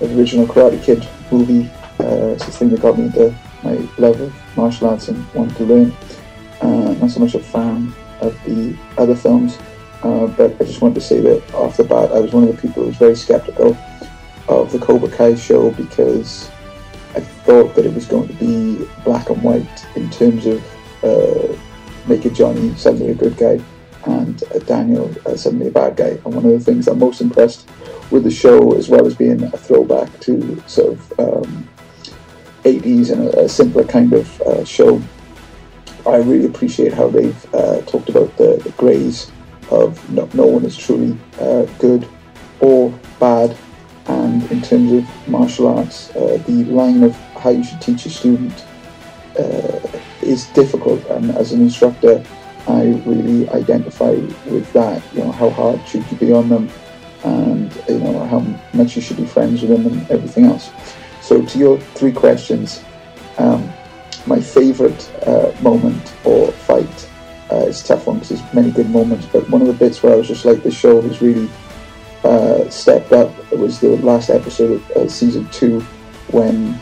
of 0.00 0.08
the 0.08 0.18
original 0.18 0.46
Karate 0.46 0.82
Kid 0.82 1.06
movie. 1.30 1.70
Uh, 2.00 2.32
it's 2.32 2.46
the 2.46 2.52
thing 2.52 2.70
that 2.70 2.80
got 2.80 2.96
me 2.96 3.04
into 3.04 3.36
my 3.62 3.74
love 3.98 4.18
of 4.18 4.34
martial 4.56 4.88
arts 4.88 5.08
and 5.08 5.30
wanting 5.34 5.54
to 5.56 5.64
learn. 5.64 5.92
Uh, 6.62 6.94
not 6.94 7.10
so 7.10 7.20
much 7.20 7.34
a 7.34 7.38
fan 7.38 7.92
of 8.22 8.32
the 8.44 8.74
other 8.96 9.14
films, 9.14 9.58
uh, 10.04 10.26
but 10.28 10.58
I 10.58 10.64
just 10.64 10.80
wanted 10.80 10.94
to 10.94 11.02
say 11.02 11.20
that 11.20 11.52
off 11.52 11.76
the 11.76 11.84
bat, 11.84 12.12
I 12.12 12.18
was 12.18 12.32
one 12.32 12.44
of 12.44 12.56
the 12.56 12.62
people 12.62 12.84
who 12.84 12.88
was 12.88 12.96
very 12.96 13.14
skeptical 13.14 13.76
of 14.48 14.72
the 14.72 14.78
Cobra 14.78 15.10
Kai 15.10 15.34
show 15.34 15.70
because 15.72 16.50
I 17.14 17.20
thought 17.20 17.74
that 17.74 17.84
it 17.84 17.92
was 17.92 18.06
going 18.06 18.28
to 18.28 18.34
be 18.36 18.86
black 19.04 19.28
and 19.28 19.42
white 19.42 19.84
in 19.96 20.08
terms 20.08 20.46
of 20.46 20.64
uh, 22.10 22.14
making 22.14 22.34
Johnny 22.34 22.74
suddenly 22.74 23.10
a 23.10 23.14
good 23.14 23.36
guy 23.36 23.60
and 24.04 24.42
uh, 24.44 24.58
Daniel 24.60 25.14
uh, 25.26 25.36
suddenly 25.36 25.68
a 25.68 25.70
bad 25.70 25.96
guy. 25.96 26.18
And 26.24 26.34
one 26.34 26.44
of 26.44 26.52
the 26.52 26.60
things 26.60 26.88
I'm 26.88 26.98
most 26.98 27.20
impressed 27.20 27.68
with 28.10 28.24
the 28.24 28.30
show, 28.30 28.74
as 28.76 28.88
well 28.88 29.06
as 29.06 29.14
being 29.14 29.42
a 29.42 29.56
throwback 29.56 30.20
to 30.20 30.62
sort 30.66 30.92
of 30.92 31.20
um, 31.20 31.68
80s 32.64 33.12
and 33.12 33.28
a, 33.28 33.44
a, 33.44 33.48
simpler 33.48 33.84
kind 33.84 34.12
of 34.12 34.40
uh, 34.42 34.64
show, 34.64 35.02
I 36.06 36.16
really 36.16 36.46
appreciate 36.46 36.92
how 36.94 37.08
they've 37.08 37.54
uh, 37.54 37.82
talked 37.82 38.08
about 38.08 38.36
the, 38.36 38.60
the 38.64 38.70
greys 38.76 39.30
of 39.70 40.10
no, 40.10 40.28
no 40.34 40.46
one 40.46 40.64
is 40.64 40.76
truly 40.76 41.16
uh, 41.38 41.64
good 41.78 42.08
or 42.60 42.90
bad 43.18 43.56
and 44.06 44.50
in 44.50 44.60
terms 44.62 44.92
of 44.92 45.28
martial 45.28 45.68
arts, 45.68 46.10
uh, 46.16 46.42
the 46.46 46.64
line 46.64 47.04
of 47.04 47.14
how 47.36 47.50
you 47.50 47.62
should 47.62 47.80
teach 47.80 48.06
a 48.06 48.10
student 48.10 48.64
uh, 49.38 49.80
is 50.22 50.46
difficult. 50.48 51.04
And 51.06 51.30
as 51.32 51.52
an 51.52 51.60
instructor, 51.60 52.24
I 52.66 52.92
really 53.06 53.48
identify 53.50 54.10
with 54.10 54.70
that. 54.72 55.02
You 55.14 55.24
know, 55.24 55.32
how 55.32 55.50
hard 55.50 55.86
should 55.86 56.04
you 56.10 56.16
be 56.16 56.32
on 56.32 56.48
them, 56.48 56.70
and 57.24 57.74
you 57.88 57.98
know 57.98 58.24
how 58.24 58.40
much 58.74 58.96
you 58.96 59.02
should 59.02 59.16
be 59.16 59.26
friends 59.26 59.62
with 59.62 59.70
them, 59.70 59.86
and 59.86 60.10
everything 60.10 60.44
else. 60.44 60.70
So, 61.22 61.42
to 61.44 61.58
your 61.58 61.78
three 61.78 62.12
questions, 62.12 62.84
um, 63.38 63.70
my 64.26 64.40
favourite 64.40 65.10
uh, 65.26 65.52
moment 65.62 66.14
or 66.24 66.52
fight 66.52 67.10
uh, 67.50 67.66
is 67.66 67.82
tough 67.82 68.06
one 68.06 68.16
because 68.16 68.40
there's 68.40 68.54
many 68.54 68.70
good 68.70 68.90
moments. 68.90 69.26
But 69.26 69.48
one 69.50 69.60
of 69.62 69.66
the 69.66 69.74
bits 69.74 70.02
where 70.02 70.12
I 70.12 70.16
was 70.16 70.28
just 70.28 70.44
like, 70.44 70.62
the 70.62 70.70
show 70.70 71.00
has 71.00 71.20
really 71.20 71.48
uh, 72.24 72.68
stepped 72.68 73.12
up. 73.12 73.32
It 73.50 73.58
was 73.58 73.80
the 73.80 73.96
last 73.98 74.30
episode 74.30 74.72
of 74.72 74.90
uh, 74.90 75.08
season 75.08 75.48
two 75.50 75.80
when 76.30 76.78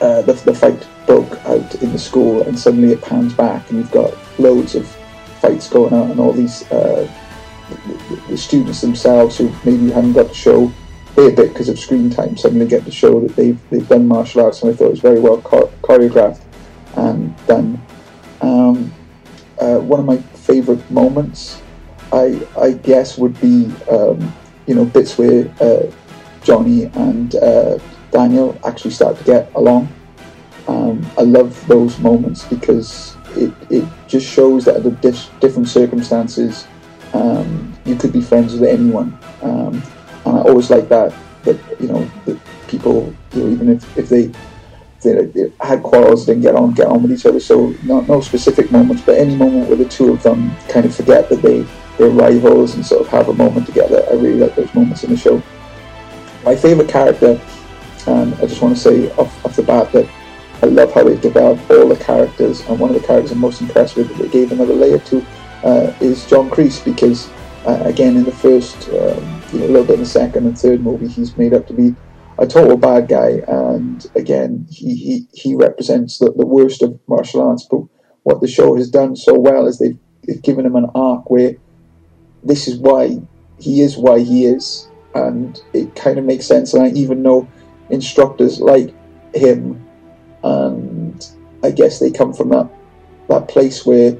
uh, 0.00 0.22
the, 0.22 0.32
the 0.32 0.54
fight 0.54 0.86
broke 1.06 1.32
out 1.46 1.74
in 1.76 1.92
the 1.92 1.98
school, 1.98 2.42
and 2.42 2.58
suddenly 2.58 2.92
it 2.92 3.02
pans 3.02 3.32
back, 3.34 3.68
and 3.70 3.78
you've 3.78 3.90
got 3.90 4.14
loads 4.38 4.74
of 4.74 4.86
fights 5.40 5.68
going 5.68 5.92
on, 5.92 6.10
and 6.10 6.20
all 6.20 6.32
these 6.32 6.70
uh, 6.70 7.10
the, 7.88 8.22
the, 8.28 8.38
students 8.38 8.80
themselves 8.80 9.38
who 9.38 9.52
maybe 9.64 9.90
haven't 9.90 10.12
got 10.12 10.28
to 10.28 10.34
show 10.34 10.72
a 11.16 11.30
bit 11.30 11.36
because 11.36 11.68
of 11.68 11.78
screen 11.78 12.10
time 12.10 12.36
suddenly 12.36 12.66
get 12.66 12.84
to 12.84 12.90
show 12.90 13.20
that 13.20 13.34
they've 13.36 13.58
they've 13.70 13.88
done 13.88 14.06
martial 14.06 14.42
arts, 14.42 14.62
and 14.62 14.72
I 14.72 14.76
thought 14.76 14.86
it 14.86 14.90
was 14.90 15.00
very 15.00 15.20
well 15.20 15.38
choreographed 15.40 16.42
and 16.96 17.46
done. 17.46 17.80
Um, 18.40 18.92
uh, 19.58 19.78
one 19.78 20.00
of 20.00 20.06
my 20.06 20.18
favourite 20.18 20.90
moments 20.90 21.62
I 22.12 22.46
I 22.58 22.72
guess 22.72 23.18
would 23.18 23.40
be 23.40 23.72
um, 23.90 24.34
you 24.66 24.74
know 24.74 24.84
bits 24.84 25.18
where 25.18 25.52
uh, 25.60 25.90
Johnny 26.42 26.84
and 26.84 27.34
uh, 27.36 27.78
Daniel 28.10 28.58
actually 28.64 28.92
start 28.92 29.16
to 29.18 29.24
get 29.24 29.52
along. 29.54 29.88
Um, 30.68 31.06
I 31.16 31.22
love 31.22 31.66
those 31.68 31.98
moments 31.98 32.44
because 32.44 33.16
it, 33.36 33.52
it 33.70 33.84
just 34.08 34.26
shows 34.26 34.64
that 34.64 34.76
under 34.76 34.90
dif- 34.90 35.30
different 35.40 35.68
circumstances 35.68 36.66
um, 37.12 37.72
you 37.84 37.96
could 37.96 38.12
be 38.12 38.20
friends 38.20 38.52
with 38.54 38.68
anyone. 38.68 39.16
Um, 39.42 39.82
and 40.24 40.38
I 40.38 40.40
always 40.42 40.70
like 40.70 40.88
that 40.88 41.14
that 41.44 41.58
you 41.80 41.88
know 41.88 42.10
that 42.24 42.38
people 42.66 43.14
you 43.32 43.44
know, 43.44 43.50
even 43.50 43.68
if, 43.70 43.98
if 43.98 44.08
they 44.08 44.32
they, 45.02 45.24
they 45.26 45.52
had 45.60 45.82
quarrels, 45.82 46.26
didn't 46.26 46.42
get 46.42 46.56
on, 46.56 46.72
get 46.72 46.86
on 46.86 47.02
with 47.02 47.12
each 47.12 47.26
other. 47.26 47.38
So 47.38 47.74
not 47.84 48.08
no 48.08 48.20
specific 48.20 48.72
moments, 48.72 49.02
but 49.02 49.16
any 49.16 49.36
moment 49.36 49.68
where 49.68 49.76
the 49.76 49.84
two 49.84 50.12
of 50.12 50.22
them 50.22 50.50
kind 50.68 50.86
of 50.86 50.94
forget 50.94 51.28
that 51.28 51.42
they 51.42 51.66
they're 51.96 52.10
rivals 52.10 52.74
and 52.74 52.84
sort 52.84 53.00
of 53.00 53.08
have 53.08 53.28
a 53.28 53.32
moment 53.32 53.66
together. 53.66 54.04
I 54.10 54.14
really 54.14 54.34
like 54.34 54.54
those 54.54 54.74
moments 54.74 55.04
in 55.04 55.10
the 55.10 55.16
show. 55.16 55.42
My 56.44 56.54
favourite 56.54 56.90
character, 56.90 57.40
and 58.06 58.34
I 58.34 58.46
just 58.46 58.62
want 58.62 58.76
to 58.76 58.80
say 58.80 59.10
off, 59.12 59.44
off 59.44 59.56
the 59.56 59.62
bat 59.62 59.92
that 59.92 60.08
I 60.62 60.66
love 60.66 60.92
how 60.92 61.04
they've 61.04 61.20
developed 61.20 61.70
all 61.70 61.88
the 61.88 61.96
characters, 61.96 62.60
and 62.68 62.78
one 62.78 62.94
of 62.94 63.00
the 63.00 63.06
characters 63.06 63.32
I'm 63.32 63.38
most 63.38 63.60
impressed 63.60 63.96
with 63.96 64.08
that 64.08 64.22
they 64.22 64.28
gave 64.28 64.52
another 64.52 64.74
layer 64.74 64.98
to 64.98 65.26
uh, 65.64 65.92
is 66.00 66.26
John 66.26 66.48
Kreese 66.50 66.84
because 66.84 67.28
uh, 67.66 67.82
again 67.84 68.16
in 68.16 68.24
the 68.24 68.32
first, 68.32 68.88
um, 68.88 69.42
you 69.52 69.58
know, 69.58 69.66
a 69.66 69.72
little 69.72 69.84
bit 69.84 69.94
in 69.94 70.00
the 70.00 70.06
second 70.06 70.46
and 70.46 70.58
third 70.58 70.80
movie, 70.80 71.08
he's 71.08 71.36
made 71.36 71.52
up 71.52 71.66
to 71.66 71.74
be 71.74 71.94
a 72.38 72.46
total 72.46 72.76
bad 72.76 73.08
guy, 73.08 73.42
and 73.48 74.06
again, 74.14 74.66
he 74.70 74.94
he, 74.94 75.26
he 75.32 75.54
represents 75.54 76.18
the, 76.18 76.32
the 76.32 76.46
worst 76.46 76.82
of 76.82 76.98
martial 77.08 77.42
arts. 77.42 77.66
But 77.70 77.82
what 78.22 78.40
the 78.40 78.48
show 78.48 78.76
has 78.76 78.90
done 78.90 79.16
so 79.16 79.38
well 79.38 79.66
is 79.66 79.78
they've, 79.78 79.98
they've 80.26 80.42
given 80.42 80.66
him 80.66 80.76
an 80.76 80.86
arc 80.94 81.30
where 81.30 81.54
this 82.42 82.68
is 82.68 82.78
why 82.78 83.18
he 83.58 83.80
is 83.80 83.96
why 83.96 84.20
he 84.20 84.44
is, 84.44 84.88
and 85.14 85.60
it 85.72 85.94
kind 85.94 86.18
of 86.18 86.24
makes 86.24 86.46
sense. 86.46 86.74
And 86.74 86.82
I 86.82 86.88
even 86.90 87.22
know 87.22 87.48
instructors 87.90 88.60
like 88.60 88.94
him, 89.34 89.86
and 90.42 91.26
I 91.62 91.70
guess 91.70 91.98
they 91.98 92.10
come 92.10 92.32
from 92.32 92.50
that 92.50 92.70
that 93.28 93.48
place 93.48 93.84
where 93.84 94.16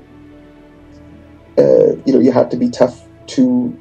uh, 1.58 1.96
you 2.04 2.12
know 2.12 2.20
you 2.20 2.32
had 2.32 2.50
to 2.50 2.56
be 2.56 2.70
tough 2.70 3.02
to 3.28 3.78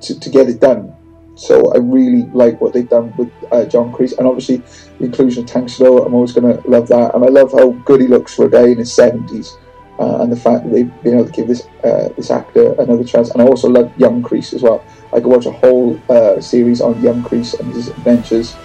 to, 0.00 0.20
to 0.20 0.30
get 0.30 0.48
it 0.48 0.60
done 0.60 0.96
so 1.36 1.70
I 1.74 1.76
really 1.76 2.22
like 2.32 2.60
what 2.62 2.72
they've 2.72 2.88
done 2.88 3.14
with 3.18 3.30
uh, 3.52 3.66
John 3.66 3.92
Kreese, 3.92 4.16
and 4.16 4.26
obviously 4.26 4.62
the 4.98 5.04
inclusion 5.04 5.44
of 5.44 5.48
Tang 5.48 5.68
Soo. 5.68 5.98
I'm 5.98 6.14
always 6.14 6.32
going 6.32 6.50
to 6.50 6.68
love 6.68 6.88
that, 6.88 7.14
and 7.14 7.22
I 7.24 7.28
love 7.28 7.52
how 7.52 7.72
good 7.84 8.00
he 8.00 8.06
looks 8.08 8.34
for 8.34 8.46
a 8.46 8.50
guy 8.50 8.68
in 8.68 8.78
his 8.78 8.90
70s, 8.90 9.58
uh, 9.98 10.22
and 10.22 10.32
the 10.32 10.36
fact 10.36 10.64
that 10.64 10.72
they've 10.72 11.02
been 11.02 11.14
able 11.14 11.26
to 11.26 11.32
give 11.32 11.46
this 11.46 11.66
uh, 11.84 12.08
this 12.16 12.30
actor 12.30 12.72
another 12.80 13.04
chance. 13.04 13.30
And 13.30 13.42
I 13.42 13.44
also 13.44 13.68
love 13.68 13.92
Young 13.98 14.22
Kreese 14.22 14.54
as 14.54 14.62
well. 14.62 14.82
I 15.12 15.20
could 15.20 15.26
watch 15.26 15.44
a 15.44 15.52
whole 15.52 16.00
uh, 16.08 16.40
series 16.40 16.80
on 16.80 17.00
Young 17.02 17.22
Kreese 17.22 17.58
and 17.60 17.70
his 17.72 17.88
adventures. 17.88 18.56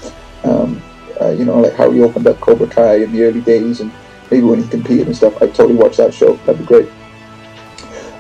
Um, 0.44 0.82
uh, 1.20 1.30
you 1.30 1.46
know, 1.46 1.60
like 1.60 1.74
how 1.74 1.92
he 1.92 2.02
opened 2.02 2.28
up 2.28 2.40
Cobra 2.40 2.68
Kai 2.68 2.96
in 3.04 3.12
the 3.12 3.24
early 3.24 3.42
days, 3.42 3.80
and 3.80 3.92
maybe 4.32 4.44
when 4.44 4.62
he 4.62 4.68
competed 4.70 5.08
and 5.08 5.16
stuff. 5.16 5.42
I'd 5.42 5.54
totally 5.54 5.76
watch 5.76 5.98
that 5.98 6.14
show. 6.14 6.36
That'd 6.46 6.60
be 6.60 6.66
great. 6.66 6.90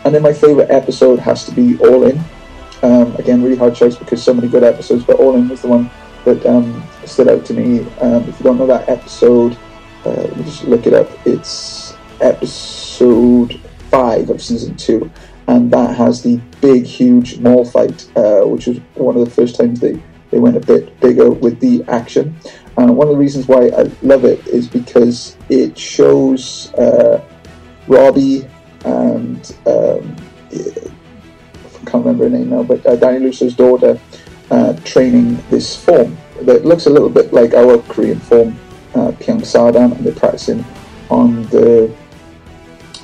And 0.04 0.14
then 0.14 0.22
my 0.22 0.34
favorite 0.34 0.70
episode 0.70 1.20
has 1.20 1.46
to 1.46 1.52
be 1.52 1.78
All 1.80 2.04
In. 2.04 2.20
Um, 2.84 3.16
again, 3.18 3.44
really 3.44 3.56
hard 3.56 3.76
choice 3.76 3.96
because 3.96 4.22
so 4.24 4.34
many 4.34 4.48
good 4.48 4.64
episodes, 4.64 5.04
but 5.04 5.18
All 5.18 5.36
In 5.36 5.48
was 5.48 5.62
the 5.62 5.68
one 5.68 5.90
that 6.26 6.46
um, 6.46 6.84
stood 7.06 7.28
out 7.28 7.46
to 7.46 7.54
me. 7.54 7.82
Um, 8.00 8.28
if 8.28 8.40
you 8.40 8.44
don't 8.44 8.58
know 8.58 8.68
that 8.68 8.90
episode, 8.90 9.58
uh, 10.06 10.10
let 10.10 10.38
me 10.38 10.44
just 10.44 10.64
look 10.66 10.88
it 10.88 10.94
up. 10.94 11.10
It's 11.26 11.96
episode 12.20 13.60
five 13.90 14.30
of 14.30 14.42
season 14.42 14.76
two, 14.76 15.12
and 15.48 15.72
that 15.72 15.96
has 15.96 16.24
the 16.24 16.38
big, 16.60 16.86
huge 16.86 17.40
mall 17.40 17.66
fight, 17.66 18.10
uh, 18.16 18.42
which 18.42 18.68
was 18.68 18.78
one 18.96 19.16
of 19.16 19.26
the 19.26 19.32
first 19.32 19.56
times 19.56 19.80
they, 19.80 20.02
they 20.32 20.40
went 20.40 20.58
a 20.58 20.62
bit 20.62 21.00
bigger 21.00 21.30
with 21.30 21.60
the 21.60 21.84
action. 21.88 22.36
And 22.78 22.96
one 22.96 23.08
of 23.08 23.14
the 23.14 23.20
reasons 23.20 23.48
why 23.48 23.68
I 23.68 23.92
love 24.02 24.26
it 24.26 24.48
is 24.48 24.68
because 24.68 25.38
it 25.50 25.78
shows 25.78 26.74
uh, 26.74 27.24
Robbie 27.88 28.48
and 28.86 29.56
um, 29.68 30.16
can't 31.92 32.06
remember 32.06 32.24
her 32.24 32.30
name 32.30 32.50
now, 32.50 32.64
but 32.64 32.86
uh, 32.86 32.96
Danny 32.96 33.26
LaRusso's 33.26 33.56
daughter 33.56 34.00
uh, 34.50 34.74
training 34.86 35.38
this 35.50 35.76
form 35.76 36.18
that 36.42 36.66
looks 36.66 36.86
a 36.86 36.90
little 36.90 37.10
bit 37.10 37.34
like 37.34 37.54
our 37.54 37.80
Korean 37.80 38.20
form, 38.20 38.58
uh, 38.96 39.12
and 39.28 40.06
they're 40.06 40.14
practicing 40.14 40.64
on 41.10 41.44
the 41.44 41.94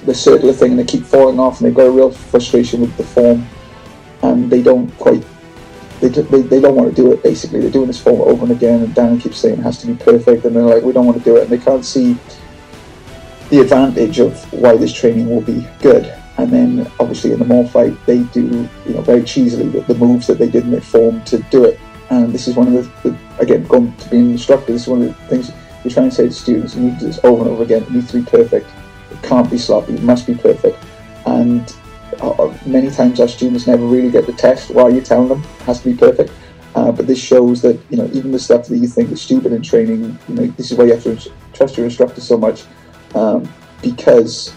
the 0.06 0.16
circular 0.16 0.54
thing, 0.54 0.72
and 0.72 0.80
they 0.80 0.86
keep 0.86 1.04
falling 1.04 1.38
off, 1.38 1.60
and 1.60 1.68
they've 1.68 1.76
got 1.76 1.88
a 1.88 1.92
real 1.92 2.12
frustration 2.12 2.80
with 2.80 2.96
the 2.96 3.04
form, 3.04 3.46
and 4.24 4.50
they 4.50 4.62
don't 4.62 4.90
quite. 4.98 5.24
They, 6.00 6.10
they, 6.10 6.42
they 6.42 6.62
don't 6.62 6.76
want 6.76 6.90
to 6.90 6.96
do 6.96 7.12
it 7.12 7.24
basically. 7.24 7.60
They're 7.62 7.72
doing 7.72 7.88
this 7.88 8.02
form 8.02 8.22
over 8.22 8.44
and 8.44 8.52
again, 8.52 8.84
and 8.84 8.94
dan 8.94 9.20
keeps 9.20 9.38
saying 9.38 9.60
it 9.60 9.64
has 9.64 9.80
to 9.82 9.88
be 9.88 9.96
perfect, 9.96 10.46
and 10.46 10.56
they're 10.56 10.64
like, 10.64 10.84
we 10.84 10.94
don't 10.94 11.06
want 11.06 11.18
to 11.18 11.24
do 11.24 11.38
it, 11.38 11.44
and 11.44 11.50
they 11.50 11.58
can't 11.58 11.84
see 11.84 12.18
the 13.50 13.60
advantage 13.62 14.20
of 14.20 14.42
why 14.54 14.76
this 14.76 14.94
training 14.94 15.30
will 15.30 15.42
be 15.42 15.66
good. 15.82 16.14
And 16.38 16.52
then 16.52 16.92
obviously 17.00 17.32
in 17.32 17.40
the 17.40 17.46
mall 17.46 17.68
fight 17.68 17.94
they 18.06 18.24
do 18.24 18.70
you 18.86 18.94
know 18.94 19.02
very 19.02 19.24
cheesily 19.24 19.70
the, 19.70 19.82
the 19.82 19.96
moves 19.96 20.28
that 20.28 20.38
they 20.38 20.50
did 20.50 20.66
in 20.66 20.72
their 20.72 20.82
form 20.82 21.24
to 21.26 21.40
do 21.50 21.66
it. 21.66 21.80
And 22.10 22.32
this 22.32 22.48
is 22.48 22.56
one 22.56 22.68
of 22.68 22.74
the, 22.74 23.10
the 23.10 23.18
again 23.40 23.66
going 23.66 23.96
to 23.96 24.10
being 24.10 24.32
instructor 24.32 24.72
this 24.72 24.84
is 24.84 24.88
one 24.88 25.02
of 25.02 25.08
the 25.08 25.14
things 25.28 25.52
we 25.84 25.92
try 25.92 26.04
and 26.04 26.14
say 26.14 26.28
to 26.28 26.32
students 26.32 26.76
you 26.76 26.84
need 26.84 26.94
to 26.96 27.00
do 27.00 27.06
this 27.08 27.20
over 27.24 27.44
and 27.44 27.52
over 27.52 27.64
again. 27.64 27.84
It 27.84 27.92
needs 27.92 28.12
to 28.12 28.20
be 28.20 28.30
perfect. 28.30 28.70
It 29.12 29.24
can't 29.24 29.50
be 29.50 29.58
sloppy. 29.58 29.94
It 29.94 30.04
must 30.04 30.28
be 30.28 30.36
perfect. 30.36 30.78
And 31.26 31.74
many 32.66 32.90
times 32.90 33.20
our 33.20 33.28
students 33.28 33.68
never 33.68 33.86
really 33.86 34.10
get 34.10 34.26
the 34.26 34.34
test 34.34 34.70
while 34.72 34.92
you're 34.92 35.04
telling 35.04 35.30
them 35.30 35.42
it 35.42 35.64
has 35.64 35.82
to 35.82 35.92
be 35.92 35.98
perfect 35.98 36.32
uh, 36.76 36.92
but 36.92 37.08
this 37.08 37.20
shows 37.20 37.62
that 37.62 37.80
you 37.90 37.98
know 37.98 38.10
even 38.14 38.32
the 38.32 38.40
stuff 38.40 38.68
that 38.68 38.78
you 38.78 38.88
think 38.88 39.12
is 39.12 39.22
stupid 39.22 39.52
in 39.52 39.62
training 39.62 40.18
you 40.28 40.36
know 40.36 40.48
this 40.58 40.72
is 40.72 40.78
why 40.78 40.86
you 40.86 40.94
have 40.94 41.04
to 41.04 41.32
trust 41.54 41.78
your 41.78 41.86
instructor 41.86 42.22
so 42.22 42.38
much 42.38 42.64
um, 43.16 43.48
because 43.82 44.54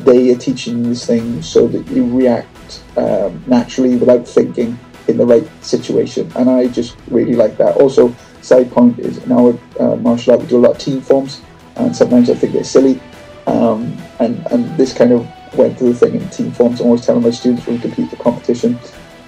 they 0.00 0.32
are 0.32 0.38
teaching 0.38 0.78
you 0.78 0.90
this 0.90 1.06
thing 1.06 1.42
so 1.42 1.66
that 1.66 1.86
you 1.88 2.06
react 2.16 2.82
um, 2.96 3.42
naturally 3.46 3.96
without 3.96 4.26
thinking 4.26 4.78
in 5.08 5.16
the 5.16 5.26
right 5.26 5.48
situation. 5.64 6.30
And 6.36 6.48
I 6.48 6.68
just 6.68 6.96
really 7.08 7.34
like 7.34 7.56
that. 7.58 7.76
Also, 7.76 8.14
side 8.42 8.70
point 8.70 8.98
is 8.98 9.18
in 9.18 9.32
our 9.32 9.58
uh, 9.80 9.96
martial 9.96 10.32
art, 10.32 10.42
we 10.42 10.48
do 10.48 10.58
a 10.58 10.64
lot 10.64 10.72
of 10.72 10.78
team 10.78 11.00
forms, 11.00 11.40
and 11.76 11.94
sometimes 11.94 12.30
I 12.30 12.34
think 12.34 12.52
they're 12.52 12.64
silly. 12.64 13.00
Um, 13.46 13.96
and, 14.20 14.46
and 14.50 14.76
this 14.76 14.92
kind 14.94 15.12
of 15.12 15.30
went 15.56 15.78
to 15.78 15.84
the 15.84 15.94
thing 15.94 16.14
in 16.14 16.28
team 16.30 16.52
forms. 16.52 16.80
Always 16.80 17.04
telling 17.04 17.22
my 17.22 17.30
students 17.30 17.66
when 17.66 17.76
we 17.76 17.82
compete 17.82 18.10
for 18.10 18.16
competition 18.16 18.78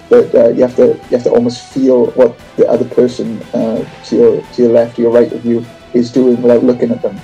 that 0.09 0.33
uh, 0.33 0.49
you 0.49 0.61
have 0.61 0.75
to 0.77 0.93
you 0.93 1.17
have 1.17 1.23
to 1.23 1.31
almost 1.31 1.73
feel 1.73 2.07
what 2.11 2.37
the 2.55 2.67
other 2.67 2.85
person 2.85 3.41
uh, 3.53 3.83
to 4.05 4.15
your 4.15 4.41
to 4.41 4.61
your 4.61 4.71
left 4.71 4.97
or 4.97 5.03
your 5.03 5.11
right 5.11 5.31
of 5.31 5.45
you 5.45 5.65
is 5.93 6.11
doing 6.11 6.41
without 6.41 6.63
looking 6.63 6.91
at 6.91 7.01
them 7.01 7.19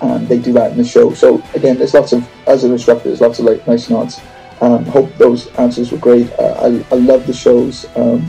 and 0.00 0.28
they 0.28 0.38
do 0.38 0.52
that 0.52 0.72
in 0.72 0.78
the 0.78 0.84
show. 0.84 1.12
So 1.12 1.42
again, 1.54 1.78
there's 1.78 1.94
lots 1.94 2.12
of 2.12 2.26
as 2.46 2.64
an 2.64 2.72
instructor, 2.72 3.08
there's 3.08 3.20
lots 3.20 3.38
of 3.38 3.44
like 3.44 3.66
nice 3.66 3.90
nods. 3.90 4.20
Um, 4.60 4.84
hope 4.86 5.14
those 5.16 5.46
answers 5.54 5.90
were 5.90 5.98
great. 5.98 6.30
Uh, 6.32 6.84
I, 6.90 6.94
I 6.94 6.98
love 6.98 7.26
the 7.26 7.32
shows. 7.32 7.86
Um, 7.96 8.28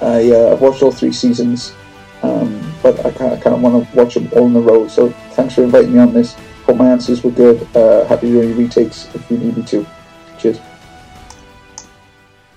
I 0.00 0.30
uh, 0.30 0.56
watched 0.56 0.82
all 0.82 0.92
three 0.92 1.12
seasons, 1.12 1.74
um, 2.22 2.74
but 2.82 3.04
I 3.04 3.10
kind 3.10 3.46
of 3.46 3.60
want 3.60 3.90
to 3.90 3.96
watch 3.96 4.14
them 4.14 4.30
all 4.32 4.46
in 4.46 4.56
a 4.56 4.60
row. 4.60 4.88
So 4.88 5.10
thanks 5.32 5.54
for 5.54 5.62
inviting 5.62 5.92
me 5.92 5.98
on 5.98 6.14
this. 6.14 6.36
Hope 6.70 6.78
my 6.78 6.90
answers 6.92 7.24
were 7.24 7.32
good. 7.32 7.66
Uh, 7.74 8.06
happy 8.06 8.28
to 8.28 8.32
do 8.34 8.42
any 8.42 8.52
retakes 8.52 9.12
if 9.12 9.28
you 9.28 9.38
need 9.38 9.56
me 9.56 9.64
to. 9.64 9.84
Cheers. 10.38 10.60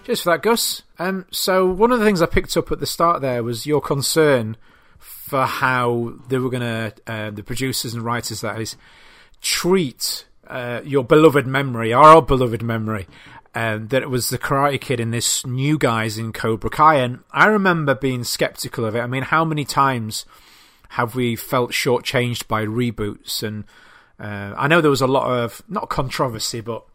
Cheers 0.04 0.22
for 0.22 0.30
that, 0.30 0.44
Gus. 0.44 0.84
Um, 1.00 1.26
so 1.32 1.66
one 1.66 1.92
of 1.92 1.98
the 1.98 2.06
things 2.06 2.22
I 2.22 2.28
picked 2.28 2.56
up 2.56 2.72
at 2.72 2.80
the 2.80 2.86
start 2.86 3.24
there 3.24 3.42
was 3.42 3.66
your 3.66 3.82
concern 3.82 4.56
for 5.00 5.48
how 5.48 6.14
they 6.30 6.38
were 6.38 6.52
going 6.52 6.62
to, 6.62 6.94
uh, 7.08 7.32
the 7.32 7.42
producers 7.42 7.96
and 7.96 8.06
writers, 8.06 8.42
that 8.42 8.62
is, 8.62 8.78
treat 9.42 10.26
uh, 10.46 10.82
your 10.86 11.04
beloved 11.04 11.48
memory, 11.48 11.92
our 11.92 12.22
beloved 12.22 12.62
memory, 12.62 13.08
um, 13.56 13.88
that 13.88 14.04
it 14.04 14.12
was 14.12 14.30
the 14.30 14.38
Karate 14.38 14.80
Kid 14.80 15.00
and 15.00 15.12
this 15.12 15.44
new 15.44 15.80
guys 15.80 16.20
in 16.20 16.34
Cobra 16.34 16.70
Kai. 16.70 16.98
And 16.98 17.22
I 17.32 17.48
remember 17.48 17.96
being 17.96 18.24
skeptical 18.24 18.86
of 18.86 18.96
it. 18.96 19.00
I 19.00 19.08
mean, 19.08 19.24
how 19.24 19.44
many 19.44 19.66
times 19.66 20.28
have 20.90 21.16
we 21.16 21.36
felt 21.36 21.72
shortchanged 21.72 22.48
by 22.48 22.64
reboots? 22.64 23.42
And 23.42 23.64
uh, 24.20 24.54
I 24.58 24.68
know 24.68 24.82
there 24.82 24.92
was 24.92 25.02
a 25.02 25.08
lot 25.08 25.30
of, 25.30 25.62
not 25.68 25.90
controversy, 25.90 26.62
but 26.62 26.86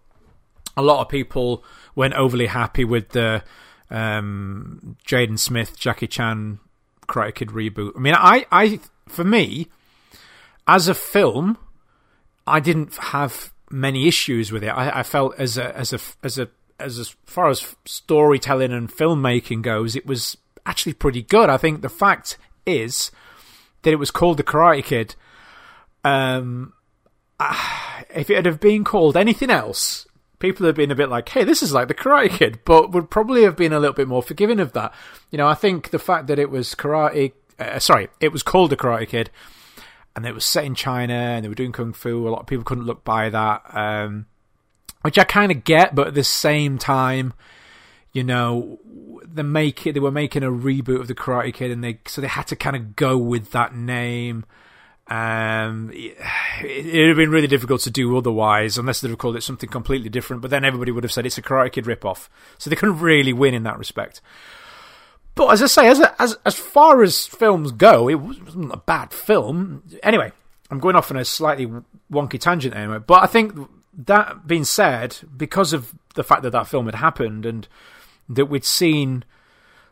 a 0.77 0.83
lot 0.83 1.01
of 1.01 1.09
people 1.09 1.65
weren't 1.95 2.15
overly 2.15 2.47
happy 2.47 2.85
with 2.85 3.11
the 3.11 3.43
um, 3.91 4.97
Jaden 5.07 5.39
Smith, 5.39 5.79
Jackie 5.79 6.07
Chan 6.07 6.61
Karate 7.09 7.35
Kid 7.35 7.49
reboot. 7.49 7.93
I 7.97 8.01
mean, 8.01 8.15
I, 8.17 8.47
I, 8.53 8.81
for 9.09 9.25
me, 9.25 9.69
as 10.67 10.89
a 10.89 10.95
film, 10.95 11.59
I 12.47 12.61
didn't 12.61 12.97
have 12.97 13.53
many 13.71 14.07
issues 14.07 14.53
with 14.53 14.63
it. 14.63 14.69
I, 14.69 15.01
I 15.01 15.03
felt 15.03 15.35
as 15.39 15.59
a, 15.59 15.77
as 15.77 15.93
a, 15.93 15.99
as 16.23 16.39
a, 16.39 16.49
as 16.81 16.99
as 16.99 17.17
far 17.27 17.49
as 17.49 17.77
storytelling 17.85 18.73
and 18.73 18.89
filmmaking 18.89 19.63
goes, 19.63 19.97
it 19.97 20.07
was 20.07 20.37
actually 20.65 20.93
pretty 20.93 21.23
good. 21.23 21.51
I 21.51 21.57
think 21.57 21.83
the 21.83 21.89
fact 21.89 22.39
is 22.67 23.11
that 23.83 23.93
it 23.93 23.97
was 23.97 24.11
called 24.11 24.37
The 24.37 24.45
Karate 24.45 24.85
Kid. 24.85 25.15
Um, 26.05 26.73
if 28.15 28.31
it 28.31 28.45
had 28.45 28.61
been 28.61 28.85
called 28.85 29.17
anything 29.17 29.51
else, 29.51 30.07
people 30.39 30.67
have 30.67 30.75
been 30.75 30.91
a 30.91 30.97
bit 30.97 31.09
like, 31.09 31.29
"Hey, 31.29 31.45
this 31.45 31.63
is 31.63 31.73
like 31.73 31.89
the 31.89 31.95
Karate 31.95 32.31
Kid," 32.31 32.61
but 32.65 32.91
would 32.93 33.11
probably 33.11 33.43
have 33.43 33.57
been 33.57 33.73
a 33.73 33.79
little 33.79 33.95
bit 33.95 34.09
more 34.09 34.23
forgiving 34.23 34.61
of 34.61 34.73
that. 34.73 34.93
You 35.31 35.39
know, 35.39 35.47
I 35.47 35.55
think 35.55 35.91
the 35.91 35.99
fact 35.99 36.27
that 36.29 36.39
it 36.39 36.51
was 36.51 36.75
karate, 36.75 37.33
uh, 37.59 37.79
sorry, 37.79 38.09
it 38.21 38.33
was 38.33 38.43
called 38.43 38.71
the 38.71 38.77
Karate 38.77 39.09
Kid, 39.09 39.31
and 40.17 40.27
it 40.27 40.35
was 40.35 40.45
set 40.45 40.65
in 40.65 40.75
China, 40.75 41.15
and 41.15 41.45
they 41.45 41.49
were 41.49 41.55
doing 41.55 41.73
kung 41.73 41.93
fu. 41.93 42.27
A 42.27 42.31
lot 42.31 42.41
of 42.41 42.47
people 42.47 42.65
couldn't 42.65 42.87
look 42.87 43.05
by 43.05 43.29
that, 43.31 43.63
um, 43.73 44.27
which 45.03 45.19
I 45.19 45.25
kind 45.25 45.53
of 45.53 45.65
get, 45.65 45.95
but 45.95 46.09
at 46.09 46.15
the 46.15 46.25
same 46.25 46.79
time, 46.79 47.35
you 48.13 48.25
know, 48.25 48.79
they 49.23 49.43
make 49.43 49.87
it, 49.87 49.93
they 49.93 50.01
were 50.01 50.11
making 50.11 50.43
a 50.43 50.51
reboot 50.51 51.01
of 51.01 51.09
the 51.09 51.15
Karate 51.15 51.55
Kid, 51.55 51.71
and 51.71 51.85
they 51.85 52.01
so 52.07 52.21
they 52.21 52.27
had 52.27 52.47
to 52.49 52.57
kind 52.57 52.75
of 52.77 52.97
go 52.97 53.17
with 53.17 53.53
that 53.53 53.75
name. 53.75 54.45
Um, 55.09 55.91
it, 55.95 56.19
would 56.95 57.09
have 57.09 57.17
been 57.17 57.31
really 57.31 57.47
difficult 57.47 57.81
to 57.83 57.91
do 57.91 58.17
otherwise, 58.17 58.77
unless 58.77 59.01
they'd 59.01 59.09
have 59.09 59.19
called 59.19 59.37
it 59.37 59.43
something 59.43 59.71
completely 59.71 60.11
different. 60.11 60.43
But 60.43 60.51
then 60.51 60.65
everybody 60.65 60.93
would 60.93 61.05
have 61.05 61.13
said 61.13 61.25
it's 61.25 61.39
a 61.39 61.43
Karate 61.43 61.73
Kid 61.73 61.87
ripoff, 61.87 62.29
so 62.59 62.69
they 62.69 62.77
couldn't 62.77 63.01
really 63.01 63.33
win 63.33 63.55
in 63.55 63.63
that 63.63 63.79
respect. 63.79 64.21
But 65.35 65.49
as 65.49 65.63
I 65.63 65.67
say, 65.67 65.89
as 65.89 66.01
a, 66.01 66.21
as 66.21 66.37
as 66.45 66.57
far 66.57 67.03
as 67.03 67.27
films 67.27 67.73
go, 67.73 68.09
it 68.09 68.17
wasn't 68.17 68.73
a 68.73 68.77
bad 68.77 69.13
film. 69.13 69.83
Anyway, 70.03 70.33
I'm 70.71 70.81
going 70.81 70.97
off 70.97 71.11
on 71.11 71.17
a 71.17 71.25
slightly 71.25 71.71
wonky 72.13 72.39
tangent 72.41 72.75
anyway. 72.75 72.99
But 72.99 73.23
I 73.23 73.27
think 73.27 73.55
that 73.99 74.47
being 74.47 74.65
said, 74.65 75.17
because 75.37 75.73
of 75.73 75.95
the 76.15 76.25
fact 76.25 76.43
that 76.43 76.51
that 76.51 76.67
film 76.67 76.87
had 76.87 76.97
happened 76.97 77.47
and 77.47 77.67
that 78.29 78.47
we'd 78.47 78.65
seen 78.65 79.25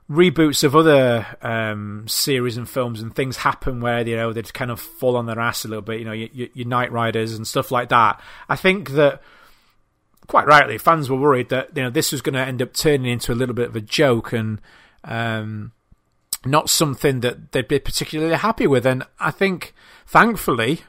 reboots 0.08 0.62
of 0.62 0.76
other 0.76 1.26
um, 1.42 2.06
series 2.06 2.56
and 2.56 2.68
films 2.68 3.00
and 3.00 3.14
things 3.14 3.38
happen 3.38 3.80
where 3.80 4.06
you 4.06 4.16
know 4.16 4.32
they'd 4.32 4.54
kind 4.54 4.70
of 4.70 4.80
fall 4.80 5.16
on 5.16 5.26
their 5.26 5.40
ass 5.40 5.64
a 5.64 5.68
little 5.68 5.82
bit. 5.82 5.98
You 5.98 6.04
know, 6.04 6.12
your, 6.12 6.48
your 6.54 6.68
Knight 6.68 6.92
Riders 6.92 7.34
and 7.34 7.46
stuff 7.46 7.70
like 7.70 7.88
that. 7.88 8.20
I 8.48 8.56
think 8.56 8.90
that 8.90 9.20
quite 10.26 10.46
rightly 10.46 10.78
fans 10.78 11.08
were 11.08 11.16
worried 11.16 11.48
that 11.48 11.76
you 11.76 11.82
know 11.82 11.90
this 11.90 12.12
was 12.12 12.22
going 12.22 12.34
to 12.34 12.40
end 12.40 12.62
up 12.62 12.72
turning 12.72 13.10
into 13.10 13.32
a 13.32 13.34
little 13.34 13.54
bit 13.54 13.68
of 13.68 13.76
a 13.76 13.80
joke 13.80 14.32
and 14.32 14.60
um, 15.04 15.72
not 16.44 16.70
something 16.70 17.20
that 17.20 17.52
they'd 17.52 17.68
be 17.68 17.78
particularly 17.78 18.36
happy 18.36 18.66
with. 18.66 18.86
And 18.86 19.04
I 19.18 19.30
think, 19.30 19.74
thankfully. 20.06 20.82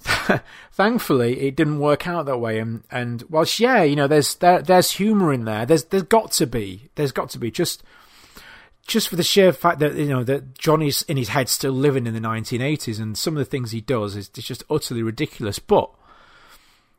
thankfully, 0.72 1.40
it 1.40 1.56
didn't 1.56 1.80
work 1.80 2.06
out 2.06 2.26
that 2.26 2.38
way. 2.38 2.60
And 2.60 2.84
and 2.88 3.24
whilst 3.28 3.58
yeah, 3.58 3.82
you 3.82 3.96
know, 3.96 4.06
there's 4.06 4.36
there, 4.36 4.62
there's 4.62 4.92
humour 4.92 5.32
in 5.32 5.44
there. 5.44 5.66
There's 5.66 5.84
there's 5.86 6.04
got 6.04 6.30
to 6.32 6.46
be. 6.46 6.88
There's 6.94 7.10
got 7.10 7.30
to 7.30 7.38
be 7.38 7.50
just 7.50 7.82
just 8.88 9.08
for 9.08 9.16
the 9.16 9.22
sheer 9.22 9.52
fact 9.52 9.78
that 9.78 9.94
you 9.94 10.06
know 10.06 10.24
that 10.24 10.58
Johnny's 10.58 11.02
in 11.02 11.16
his 11.16 11.28
head 11.28 11.48
still 11.48 11.72
living 11.72 12.06
in 12.06 12.14
the 12.14 12.20
1980s, 12.20 12.98
and 12.98 13.16
some 13.16 13.36
of 13.36 13.38
the 13.38 13.44
things 13.44 13.70
he 13.70 13.82
does 13.82 14.16
is 14.16 14.28
just 14.28 14.64
utterly 14.68 15.02
ridiculous. 15.02 15.60
But 15.60 15.90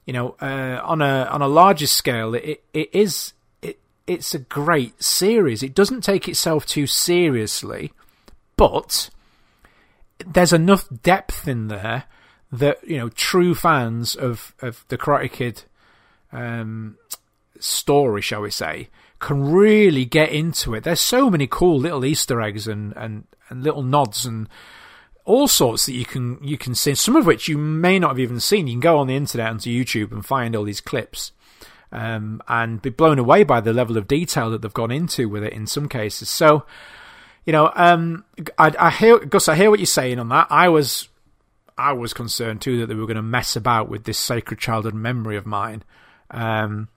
you 0.05 0.13
know, 0.13 0.35
uh, 0.39 0.79
on 0.83 1.01
a 1.01 1.25
on 1.25 1.41
a 1.41 1.47
larger 1.47 1.87
scale, 1.87 2.35
it 2.35 2.63
it 2.73 2.89
is 2.93 3.33
it 3.61 3.79
it's 4.07 4.33
a 4.33 4.39
great 4.39 5.03
series. 5.03 5.63
It 5.63 5.73
doesn't 5.73 6.01
take 6.01 6.29
itself 6.29 6.65
too 6.65 6.87
seriously, 6.87 7.91
but 8.55 9.09
there's 10.25 10.53
enough 10.53 10.87
depth 11.01 11.47
in 11.47 11.69
there 11.69 12.05
that 12.51 12.87
you 12.87 12.97
know 12.97 13.09
true 13.09 13.55
fans 13.55 14.15
of 14.15 14.53
of 14.61 14.85
the 14.89 14.97
Karate 14.97 15.31
Kid 15.31 15.63
um, 16.31 16.97
story, 17.59 18.21
shall 18.21 18.41
we 18.41 18.51
say, 18.51 18.89
can 19.19 19.51
really 19.51 20.05
get 20.05 20.31
into 20.31 20.73
it. 20.73 20.83
There's 20.83 21.01
so 21.01 21.29
many 21.29 21.47
cool 21.47 21.77
little 21.79 22.05
Easter 22.05 22.41
eggs 22.41 22.67
and, 22.67 22.93
and, 22.95 23.25
and 23.49 23.63
little 23.63 23.83
nods 23.83 24.25
and 24.25 24.47
all 25.25 25.47
sorts 25.47 25.85
that 25.85 25.93
you 25.93 26.05
can 26.05 26.39
you 26.41 26.57
can 26.57 26.73
see. 26.73 26.95
Some 26.95 27.15
of 27.15 27.25
which 27.25 27.47
you 27.47 27.57
may 27.57 27.99
not 27.99 28.11
have 28.11 28.19
even 28.19 28.39
seen. 28.39 28.67
You 28.67 28.73
can 28.73 28.79
go 28.79 28.97
on 28.97 29.07
the 29.07 29.15
internet 29.15 29.49
onto 29.49 29.69
YouTube 29.69 30.11
and 30.11 30.25
find 30.25 30.55
all 30.55 30.63
these 30.63 30.81
clips. 30.81 31.31
Um, 31.91 32.43
and 32.47 32.79
be 32.79 32.91
blown 32.91 33.17
away 33.17 33.43
by 33.43 33.61
the 33.61 33.73
level 33.73 33.97
of 33.97 34.07
detail 34.07 34.51
that 34.51 34.61
they've 34.61 34.71
gone 34.71 34.91
into 34.91 35.27
with 35.27 35.43
it 35.43 35.53
in 35.53 35.65
some 35.65 35.89
cases. 35.89 36.29
So, 36.29 36.67
you 37.47 37.51
know, 37.51 37.71
um, 37.75 38.25
I, 38.59 38.71
I 38.77 38.89
hear 38.91 39.17
Gus, 39.17 39.47
I 39.47 39.55
hear 39.55 39.71
what 39.71 39.79
you're 39.79 39.87
saying 39.87 40.19
on 40.19 40.29
that. 40.29 40.45
I 40.51 40.69
was, 40.69 41.09
I 41.79 41.93
was 41.93 42.13
concerned 42.13 42.61
too 42.61 42.77
that 42.79 42.85
they 42.85 42.93
were 42.93 43.07
going 43.07 43.15
to 43.15 43.23
mess 43.23 43.55
about 43.55 43.89
with 43.89 44.03
this 44.03 44.19
sacred 44.19 44.59
childhood 44.59 44.93
memory 44.93 45.35
of 45.35 45.47
mine. 45.47 45.83
Um, 46.29 46.89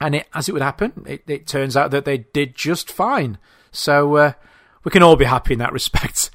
and 0.00 0.14
it, 0.14 0.28
as 0.34 0.48
it 0.48 0.52
would 0.52 0.62
happen, 0.62 1.04
it, 1.06 1.22
it 1.26 1.46
turns 1.46 1.76
out 1.76 1.90
that 1.90 2.04
they 2.04 2.18
did 2.18 2.54
just 2.54 2.90
fine. 2.90 3.38
So 3.70 4.16
uh, 4.16 4.32
we 4.84 4.90
can 4.90 5.02
all 5.02 5.16
be 5.16 5.24
happy 5.24 5.54
in 5.54 5.58
that 5.58 5.72
respect. 5.74 6.30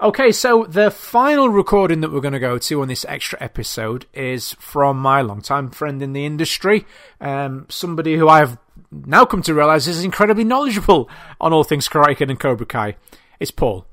Okay, 0.00 0.32
so 0.32 0.64
the 0.64 0.90
final 0.90 1.48
recording 1.48 2.00
that 2.00 2.10
we're 2.10 2.20
going 2.20 2.32
to 2.32 2.40
go 2.40 2.58
to 2.58 2.82
on 2.82 2.88
this 2.88 3.04
extra 3.08 3.40
episode 3.40 4.06
is 4.12 4.54
from 4.54 4.98
my 4.98 5.20
longtime 5.20 5.70
friend 5.70 6.02
in 6.02 6.12
the 6.12 6.26
industry, 6.26 6.84
um, 7.20 7.66
somebody 7.68 8.16
who 8.16 8.28
I've 8.28 8.58
now 8.90 9.24
come 9.24 9.42
to 9.42 9.54
realise 9.54 9.86
is 9.86 10.02
incredibly 10.02 10.42
knowledgeable 10.42 11.08
on 11.40 11.52
all 11.52 11.62
things 11.62 11.88
Karate 11.88 12.16
Kid 12.16 12.30
and 12.30 12.40
Cobra 12.40 12.66
Kai. 12.66 12.96
It's 13.38 13.52
Paul. 13.52 13.86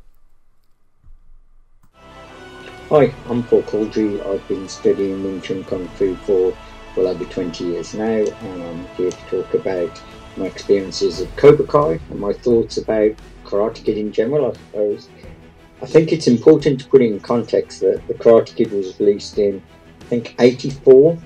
Hi, 2.89 3.13
I'm 3.27 3.43
Paul 3.43 3.61
Cauldry. 3.61 4.19
I've 4.25 4.47
been 4.47 4.67
studying 4.67 5.23
Wing 5.23 5.41
Chun 5.41 5.63
Kung 5.63 5.87
Fu 5.89 6.15
for 6.15 6.57
well 6.99 7.07
over 7.07 7.25
20 7.25 7.63
years 7.63 7.93
now, 7.93 8.03
and 8.03 8.63
I'm 8.63 8.88
here 8.97 9.12
to 9.12 9.43
talk 9.43 9.53
about 9.53 10.01
my 10.35 10.45
experiences 10.45 11.21
of 11.21 11.33
Cobra 11.38 11.65
Kai 11.65 11.99
and 12.09 12.19
my 12.19 12.33
thoughts 12.33 12.77
about 12.77 13.12
Karate 13.45 13.85
Kid 13.85 13.97
in 13.97 14.12
general, 14.12 14.51
I 14.51 14.53
suppose. 14.53 15.09
I 15.81 15.85
think 15.85 16.12
it's 16.12 16.27
important 16.27 16.81
to 16.81 16.88
put 16.88 17.01
in 17.01 17.19
context 17.21 17.79
that 17.81 18.05
the 18.07 18.13
Karate 18.15 18.53
Kid 18.53 18.71
was 18.71 18.99
released 18.99 19.38
in, 19.38 19.62
I 20.01 20.03
think, 20.05 20.35
84, 20.39 21.17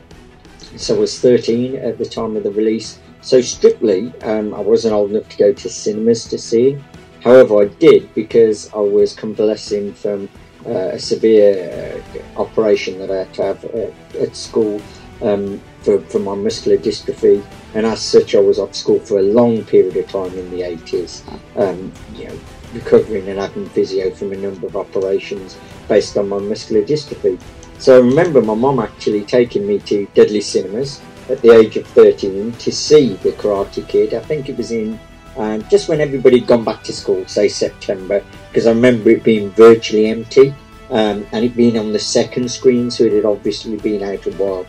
so 0.78 0.96
I 0.96 1.00
was 1.00 1.20
13 1.20 1.76
at 1.78 1.98
the 1.98 2.06
time 2.06 2.36
of 2.36 2.44
the 2.44 2.52
release. 2.52 3.00
So 3.22 3.42
strictly, 3.42 4.14
um, 4.22 4.54
I 4.54 4.60
wasn't 4.60 4.94
old 4.94 5.12
enough 5.12 5.30
to 5.30 5.38
go 5.38 5.54
to 5.54 5.70
cinemas 5.70 6.26
to 6.26 6.38
see. 6.38 6.78
However, 7.24 7.64
I 7.64 7.66
did 7.66 8.14
because 8.14 8.72
I 8.74 8.80
was 8.80 9.14
convalescing 9.14 9.94
from 9.94 10.30
uh, 10.66 10.92
a 10.94 11.00
severe 11.00 12.04
uh, 12.38 12.40
operation 12.42 13.00
that 13.00 13.10
I 13.10 13.20
had 13.20 13.34
to 13.36 13.44
have 13.44 13.66
uh, 13.66 14.22
at 14.22 14.36
school 14.36 14.82
um, 15.24 15.60
for, 15.82 16.00
for 16.02 16.20
my 16.20 16.36
muscular 16.36 16.78
dystrophy, 16.78 17.44
and 17.74 17.86
as 17.86 18.02
such, 18.02 18.36
I 18.36 18.40
was 18.40 18.60
off 18.60 18.76
school 18.76 19.00
for 19.00 19.20
a 19.20 19.24
long 19.24 19.64
period 19.66 19.98
of 19.98 20.08
time 20.10 20.38
in 20.38 20.50
the 20.52 20.62
80s, 20.62 21.24
um, 21.58 21.92
you 22.16 22.28
know, 22.28 22.40
recovering 22.74 23.28
and 23.30 23.40
having 23.40 23.68
physio 23.70 24.12
from 24.12 24.34
a 24.34 24.38
number 24.38 24.68
of 24.68 24.76
operations 24.76 25.58
based 25.88 26.18
on 26.18 26.30
my 26.30 26.40
muscular 26.40 26.84
dystrophy. 26.84 27.40
So 27.80 27.98
I 27.98 28.00
remember 28.00 28.42
my 28.42 28.54
mom 28.54 28.80
actually 28.80 29.24
taking 29.24 29.68
me 29.68 29.80
to 29.80 30.06
Dudley 30.14 30.42
Cinemas 30.42 31.02
at 31.30 31.42
the 31.42 31.52
age 31.52 31.78
of 31.78 31.88
13 31.88 32.52
to 32.54 32.72
see 32.72 33.14
The 33.16 33.32
Karate 33.32 33.88
Kid. 33.88 34.14
I 34.14 34.20
think 34.20 34.50
it 34.50 34.58
was 34.58 34.72
in 34.72 35.00
um, 35.38 35.68
just 35.68 35.90
when 35.90 36.00
everybody 36.00 36.40
had 36.40 36.48
gone 36.48 36.64
back 36.64 36.84
to 36.84 36.94
school, 36.94 37.26
say 37.28 37.48
September, 37.48 38.24
because 38.50 38.68
I 38.68 38.72
remember 38.72 39.10
it 39.10 39.24
being 39.24 39.50
virtually 39.52 40.08
empty 40.08 40.54
um, 40.92 41.26
and 41.32 41.44
it 41.44 41.56
being 41.56 41.78
on 41.78 41.92
the 41.92 42.00
second 42.00 42.50
screen, 42.52 42.92
so 42.92 43.06
it 43.06 43.14
had 43.14 43.26
obviously 43.26 43.78
been 43.78 44.04
out 44.04 44.26
a 44.28 44.32
while. 44.34 44.66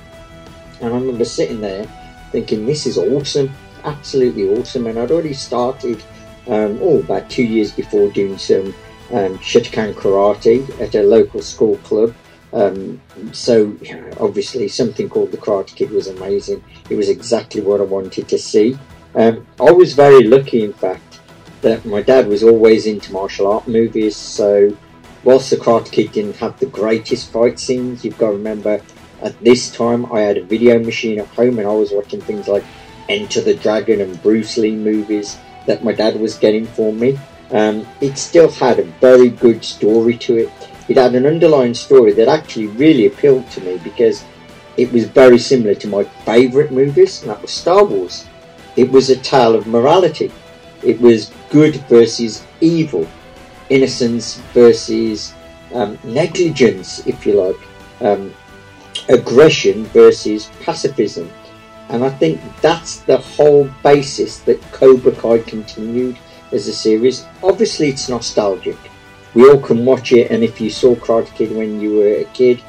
And 0.81 0.93
I 0.93 0.97
remember 0.97 1.25
sitting 1.25 1.61
there 1.61 1.87
thinking, 2.33 2.67
this 2.67 2.87
is 2.87 2.99
awesome, 2.99 3.51
absolutely 3.85 4.49
awesome. 4.59 4.87
And 4.87 4.99
I'd 4.99 5.11
already 5.11 5.35
started, 5.35 6.03
um, 6.47 6.79
oh, 6.83 7.01
about 7.01 7.31
two 7.31 7.45
years 7.45 7.73
before 7.73 8.11
doing 8.11 8.39
some 8.39 8.75
um, 9.11 9.39
Shotokan 9.39 9.95
karate 9.95 10.69
at 10.81 10.95
a 10.95 11.03
local 11.03 11.43
school 11.43 11.77
club. 11.79 12.15
Um, 12.53 13.01
so 13.33 13.77
obviously 14.21 14.69
something 14.69 15.09
called 15.09 15.33
the 15.33 15.39
Karate 15.39 15.75
Kid 15.75 15.91
was 15.91 16.07
amazing. 16.07 16.63
It 16.89 16.97
was 16.97 17.09
exactly 17.09 17.61
what 17.61 17.81
I 17.81 17.85
wanted 17.85 18.29
to 18.29 18.39
see. 18.39 18.79
Um, 19.17 19.47
I 19.61 19.71
was 19.73 19.93
very 19.95 20.23
lucky, 20.25 20.65
in 20.65 20.73
fact, 20.73 21.21
that 21.63 21.85
my 21.85 22.03
dad 22.03 22.29
was 22.29 22.43
always 22.43 22.87
into 22.87 23.13
martial 23.13 23.51
art 23.51 23.67
movies. 23.67 24.17
So 24.17 24.77
whilst 25.25 25.51
the 25.51 25.57
Karate 25.57 25.91
Kid 25.91 26.13
didn't 26.13 26.37
have 26.37 26.59
the 26.61 26.67
greatest 26.67 27.33
fight 27.33 27.59
scenes, 27.59 28.05
you've 28.05 28.19
got 28.19 28.31
to 28.31 28.37
remember 28.37 28.81
at 29.25 29.41
this 29.43 29.75
time, 29.75 30.13
I 30.13 30.21
had 30.21 30.37
a 30.37 30.45
video 30.45 30.79
machine 30.79 31.19
at 31.19 31.27
home 31.29 31.59
and 31.59 31.67
I 31.67 31.73
was 31.73 31.93
watching 31.93 32.21
things 32.21 32.47
like 32.47 32.63
Enter 33.09 33.41
the 33.41 33.55
Dragon 33.55 34.03
and 34.03 34.23
Bruce 34.23 34.59
Lee 34.59 34.77
movies 34.77 35.39
that 35.67 35.83
my 35.83 35.93
dad 35.93 36.21
was 36.21 36.37
getting 36.37 36.67
for 36.67 36.93
me. 36.93 37.19
Um, 37.51 37.87
it 38.03 38.19
still 38.19 38.51
had 38.51 38.79
a 38.79 38.85
very 39.01 39.31
good 39.31 39.65
story 39.65 40.19
to 40.19 40.37
it. 40.37 40.53
It 40.89 40.99
had 40.99 41.15
an 41.15 41.25
underlying 41.25 41.73
story 41.73 42.13
that 42.13 42.29
actually 42.29 42.67
really 42.67 43.07
appealed 43.07 43.51
to 43.53 43.63
me 43.63 43.79
because 43.83 44.23
it 44.77 44.93
was 44.93 45.05
very 45.05 45.39
similar 45.39 45.75
to 45.77 45.89
my 45.89 46.05
favourite 46.05 46.71
movies, 46.71 47.23
and 47.23 47.31
that 47.31 47.41
was 47.41 47.51
Star 47.51 47.83
Wars. 47.83 48.27
It 48.77 48.91
was 48.91 49.09
a 49.09 49.17
tale 49.17 49.55
of 49.55 49.67
morality. 49.67 50.31
It 50.83 51.01
was 51.01 51.33
good 51.49 51.77
versus 51.89 52.45
evil, 52.61 53.09
innocence 53.71 54.37
versus 54.53 55.33
um, 55.73 55.99
negligence, 56.05 57.07
if 57.07 57.25
you 57.25 57.41
like. 57.41 57.61
Um, 58.01 58.35
aggression 59.09 59.85
versus 59.87 60.51
pacifism. 60.62 61.31
And 61.88 62.05
I 62.05 62.11
think 62.11 62.40
that's 62.61 63.01
the 63.01 63.19
whole 63.19 63.69
basis 63.83 64.38
that 64.40 64.61
Cobra 64.73 65.12
Kai 65.12 65.38
continued 65.38 66.19
as 66.53 66.69
a 66.69 66.73
series. 66.73 67.27
Obviously, 67.43 67.88
it's 67.88 68.09
nostalgic. 68.09 68.77
We 69.35 69.49
all 69.49 69.59
can 69.61 69.85
watch 69.85 70.12
it, 70.12 70.31
and 70.31 70.43
if 70.43 70.61
you 70.61 70.71
saw 70.71 70.95
Karate 70.95 71.35
Kid 71.35 71.55
when 71.55 71.81
you 71.81 71.97
were 71.97 72.14
a 72.21 72.25
kid, 72.33 72.62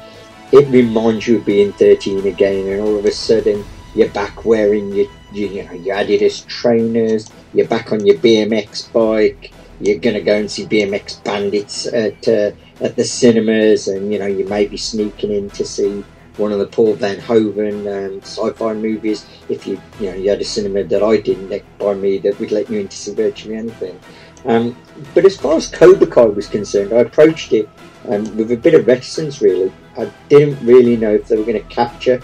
it 0.52 0.68
reminds 0.68 1.26
you 1.26 1.38
of 1.38 1.46
being 1.46 1.72
13 1.72 2.26
again, 2.26 2.66
and 2.66 2.80
all 2.80 2.98
of 2.98 3.04
a 3.04 3.12
sudden 3.12 3.64
you're 3.94 4.10
back 4.10 4.44
wearing 4.44 4.92
your, 4.92 5.06
you 5.32 5.64
know 5.64 5.72
your 5.72 5.96
Adidas 5.96 6.46
trainers, 6.46 7.30
you're 7.54 7.68
back 7.68 7.92
on 7.92 8.04
your 8.04 8.16
BMX 8.16 8.92
bike, 8.92 9.52
you're 9.80 9.98
going 9.98 10.14
to 10.14 10.22
go 10.22 10.34
and 10.34 10.50
see 10.50 10.66
BMX 10.66 11.22
Bandits 11.24 11.86
at 11.86 12.28
uh, 12.28 12.50
at 12.80 12.96
the 12.96 13.04
cinemas, 13.04 13.88
and 13.88 14.12
you 14.12 14.18
know 14.18 14.26
you 14.26 14.44
may 14.46 14.66
be 14.66 14.76
sneaking 14.76 15.32
in 15.32 15.50
to 15.50 15.64
see 15.64 16.04
one 16.36 16.52
of 16.52 16.58
the 16.58 16.66
Paul 16.66 16.96
Verhoeven 16.96 17.86
um, 17.86 18.20
sci-fi 18.20 18.74
movies. 18.74 19.26
If 19.48 19.66
you 19.66 19.80
you 20.00 20.10
know 20.10 20.16
you 20.16 20.30
had 20.30 20.40
a 20.40 20.44
cinema 20.44 20.84
that 20.84 21.02
I 21.02 21.18
didn't 21.18 21.62
by 21.78 21.94
me 21.94 22.18
that 22.18 22.38
would 22.38 22.52
let 22.52 22.70
you 22.70 22.80
into 22.80 22.96
see 22.96 23.14
virtually 23.14 23.56
anything. 23.56 23.98
Um, 24.44 24.76
but 25.14 25.24
as 25.24 25.36
far 25.36 25.56
as 25.56 25.68
Cobra 25.68 26.06
Kai 26.06 26.26
was 26.26 26.48
concerned, 26.48 26.92
I 26.92 26.98
approached 26.98 27.52
it 27.52 27.68
um, 28.08 28.36
with 28.36 28.52
a 28.52 28.56
bit 28.56 28.74
of 28.74 28.86
reticence. 28.86 29.40
Really, 29.40 29.72
I 29.98 30.10
didn't 30.28 30.64
really 30.64 30.96
know 30.96 31.14
if 31.14 31.28
they 31.28 31.36
were 31.36 31.44
going 31.44 31.62
to 31.62 31.74
capture 31.74 32.20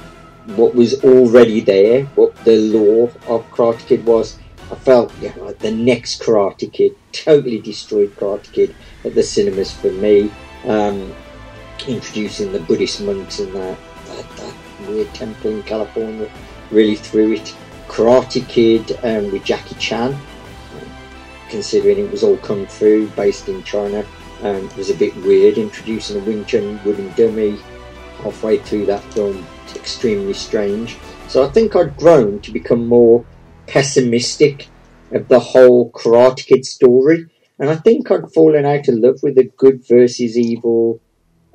what 0.57 0.75
was 0.75 1.03
already 1.05 1.61
there, 1.61 2.05
what 2.17 2.35
the 2.45 2.57
law 2.57 3.05
of 3.35 3.49
Karate 3.51 3.87
Kid 3.87 4.05
was. 4.05 4.39
I 4.71 4.75
felt 4.75 5.13
yeah, 5.21 5.35
like 5.37 5.59
the 5.59 5.71
next 5.71 6.23
Karate 6.23 6.73
Kid 6.73 6.97
totally 7.13 7.61
destroyed 7.61 8.15
Karate 8.17 8.51
Kid 8.53 8.75
at 9.05 9.15
the 9.15 9.23
cinemas 9.23 9.73
for 9.73 9.91
me. 9.93 10.31
Um, 10.65 11.13
introducing 11.89 12.53
the 12.53 12.61
Buddhist 12.61 13.01
monks 13.01 13.41
and 13.41 13.53
that, 13.55 13.77
that, 14.17 14.37
that, 14.37 14.55
weird 14.89 15.13
temple 15.15 15.51
in 15.51 15.63
California 15.63 16.31
really 16.71 16.97
threw 16.97 17.33
it. 17.33 17.55
Karate 17.87 18.47
Kid 18.49 18.99
um, 19.05 19.31
with 19.31 19.45
Jackie 19.45 19.75
Chan, 19.77 20.17
considering 21.49 21.99
it 21.99 22.11
was 22.11 22.25
all 22.25 22.37
kung 22.39 22.67
fu 22.67 23.07
based 23.09 23.49
in 23.49 23.63
China, 23.63 24.05
um, 24.43 24.57
it 24.57 24.77
was 24.77 24.91
a 24.91 24.95
bit 24.95 25.15
weird. 25.19 25.59
Introducing 25.59 26.21
a 26.21 26.25
Wing 26.25 26.45
Chun 26.47 26.81
wooden 26.85 27.13
dummy 27.13 27.59
halfway 28.23 28.59
through 28.59 28.87
that 28.87 29.05
film, 29.13 29.47
extremely 29.75 30.33
strange. 30.33 30.97
So 31.29 31.45
I 31.45 31.51
think 31.51 31.77
I'd 31.77 31.97
grown 31.97 32.41
to 32.41 32.51
become 32.51 32.87
more 32.87 33.25
pessimistic 33.67 34.69
of 35.13 35.29
the 35.29 35.41
whole 35.41 35.91
Karate 35.93 36.47
Kid 36.47 36.67
story. 36.67 37.27
And 37.59 37.71
I 37.71 37.77
think 37.77 38.11
I'd 38.11 38.33
fallen 38.33 38.65
out 38.65 38.89
of 38.89 38.97
love 38.97 39.21
with 39.23 39.37
the 39.37 39.45
good 39.57 39.87
versus 39.87 40.37
evil 40.37 41.01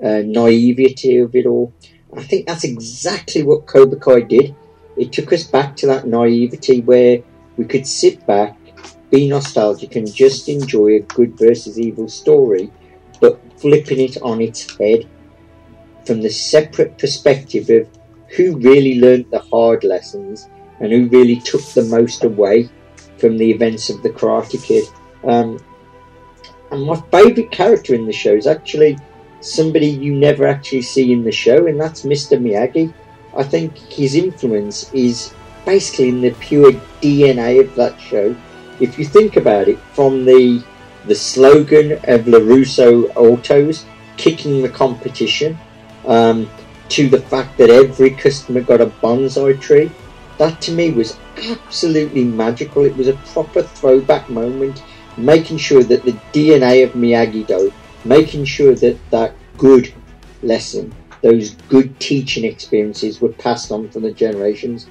uh, 0.02 0.22
naivety 0.26 1.18
of 1.18 1.36
it 1.36 1.46
all. 1.46 1.74
I 2.16 2.24
think 2.24 2.48
that's 2.48 2.64
exactly 2.64 3.44
what 3.44 3.68
Cobra 3.68 4.00
Kai 4.00 4.22
did. 4.22 4.56
It 4.96 5.12
took 5.12 5.34
us 5.34 5.44
back 5.44 5.76
to 5.78 5.88
that 5.88 6.08
naivety 6.08 6.82
where 6.82 7.22
we 7.58 7.66
could 7.66 7.86
sit 7.86 8.26
back, 8.26 8.58
be 9.12 9.28
nostalgic, 9.28 9.96
and 9.96 10.12
just 10.12 10.50
enjoy 10.50 10.96
a 10.96 11.00
good 11.00 11.38
versus 11.38 11.80
evil 11.80 12.08
story, 12.08 12.72
but 13.20 13.40
flipping 13.60 14.00
it 14.00 14.22
on 14.22 14.42
its 14.42 14.78
head 14.78 15.08
from 16.06 16.22
the 16.22 16.30
separate 16.30 16.98
perspective 16.98 17.70
of 17.70 17.90
who 18.36 18.58
really 18.58 19.00
learnt 19.00 19.30
the 19.32 19.40
hard 19.40 19.84
lessons 19.84 20.48
and 20.80 20.92
who 20.92 21.08
really 21.08 21.40
took 21.40 21.62
the 21.74 21.84
most 21.84 22.24
away 22.24 22.70
from 23.18 23.38
the 23.38 23.52
events 23.52 23.90
of 23.90 24.02
the 24.04 24.10
Karate 24.10 24.64
Kid. 24.64 24.86
Um, 25.24 25.60
and 26.72 26.84
my 26.84 27.02
favourite 27.12 27.52
character 27.52 27.94
in 27.94 28.06
the 28.06 28.14
show 28.14 28.34
is 28.34 28.48
actually 28.48 28.98
somebody 29.42 29.88
you 29.88 30.14
never 30.16 30.48
actually 30.48 30.82
see 30.82 31.12
in 31.12 31.24
the 31.24 31.32
show, 31.32 31.68
and 31.68 31.80
that's 31.80 32.04
Mr. 32.04 32.40
Miyagi. 32.40 32.94
I 33.36 33.44
think 33.44 33.78
his 33.78 34.16
influence 34.16 34.92
is 34.94 35.34
basically 35.66 36.10
in 36.10 36.22
the 36.22 36.32
pure 36.32 36.72
DNA 37.02 37.62
of 37.62 37.76
that 37.76 38.00
show. 38.00 38.36
If 38.80 38.98
you 38.98 39.06
think 39.06 39.36
about 39.36 39.68
it, 39.68 39.80
from 39.94 40.26
the 40.26 40.64
the 41.06 41.16
slogan 41.16 41.94
of 41.94 42.26
LaRusso 42.26 43.16
Autos, 43.16 43.86
kicking 44.18 44.62
the 44.62 44.70
competition, 44.70 45.58
um, 46.06 46.50
to 46.90 47.10
the 47.10 47.22
fact 47.22 47.58
that 47.58 47.70
every 47.70 48.12
customer 48.12 48.62
got 48.62 48.82
a 48.82 48.88
bonsai 48.88 49.60
tree, 49.60 49.92
that 50.38 50.62
to 50.62 50.72
me 50.72 50.92
was 50.92 51.18
absolutely 51.50 52.24
magical. 52.24 52.86
It 52.86 52.96
was 52.96 53.08
a 53.08 53.14
proper 53.34 53.64
throwback 53.64 54.30
moment, 54.30 54.84
making 55.18 55.58
sure 55.58 55.84
that 55.84 56.04
the 56.04 56.14
DNA 56.34 56.84
of 56.84 56.92
Miyagi-Do, 56.92 57.74
making 58.08 58.46
sure 58.46 58.76
that 58.76 58.98
that 59.12 59.34
good 59.58 59.94
lesson, 60.44 60.94
those 61.22 61.52
good 61.70 62.00
teaching 62.00 62.46
experiences 62.46 63.22
were 63.22 63.34
passed 63.34 63.72
on 63.72 63.90
from 63.90 64.04
the 64.04 64.12
generations. 64.12 64.88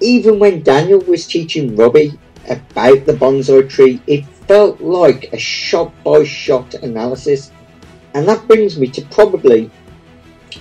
Even 0.00 0.38
when 0.38 0.62
Daniel 0.62 1.00
was 1.00 1.26
teaching 1.26 1.76
Robbie 1.76 2.18
about 2.48 3.06
the 3.06 3.12
bonsai 3.12 3.68
tree, 3.68 4.02
it 4.06 4.26
felt 4.48 4.80
like 4.80 5.32
a 5.32 5.38
shot 5.38 5.92
by 6.02 6.24
shot 6.24 6.74
analysis. 6.74 7.52
And 8.14 8.26
that 8.28 8.46
brings 8.48 8.78
me 8.78 8.88
to 8.88 9.02
probably, 9.06 9.70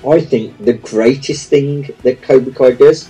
I 0.07 0.21
think, 0.21 0.57
the 0.63 0.73
greatest 0.73 1.49
thing 1.49 1.89
that 2.03 2.21
Cobra 2.21 2.53
Kai 2.53 2.71
does, 2.71 3.09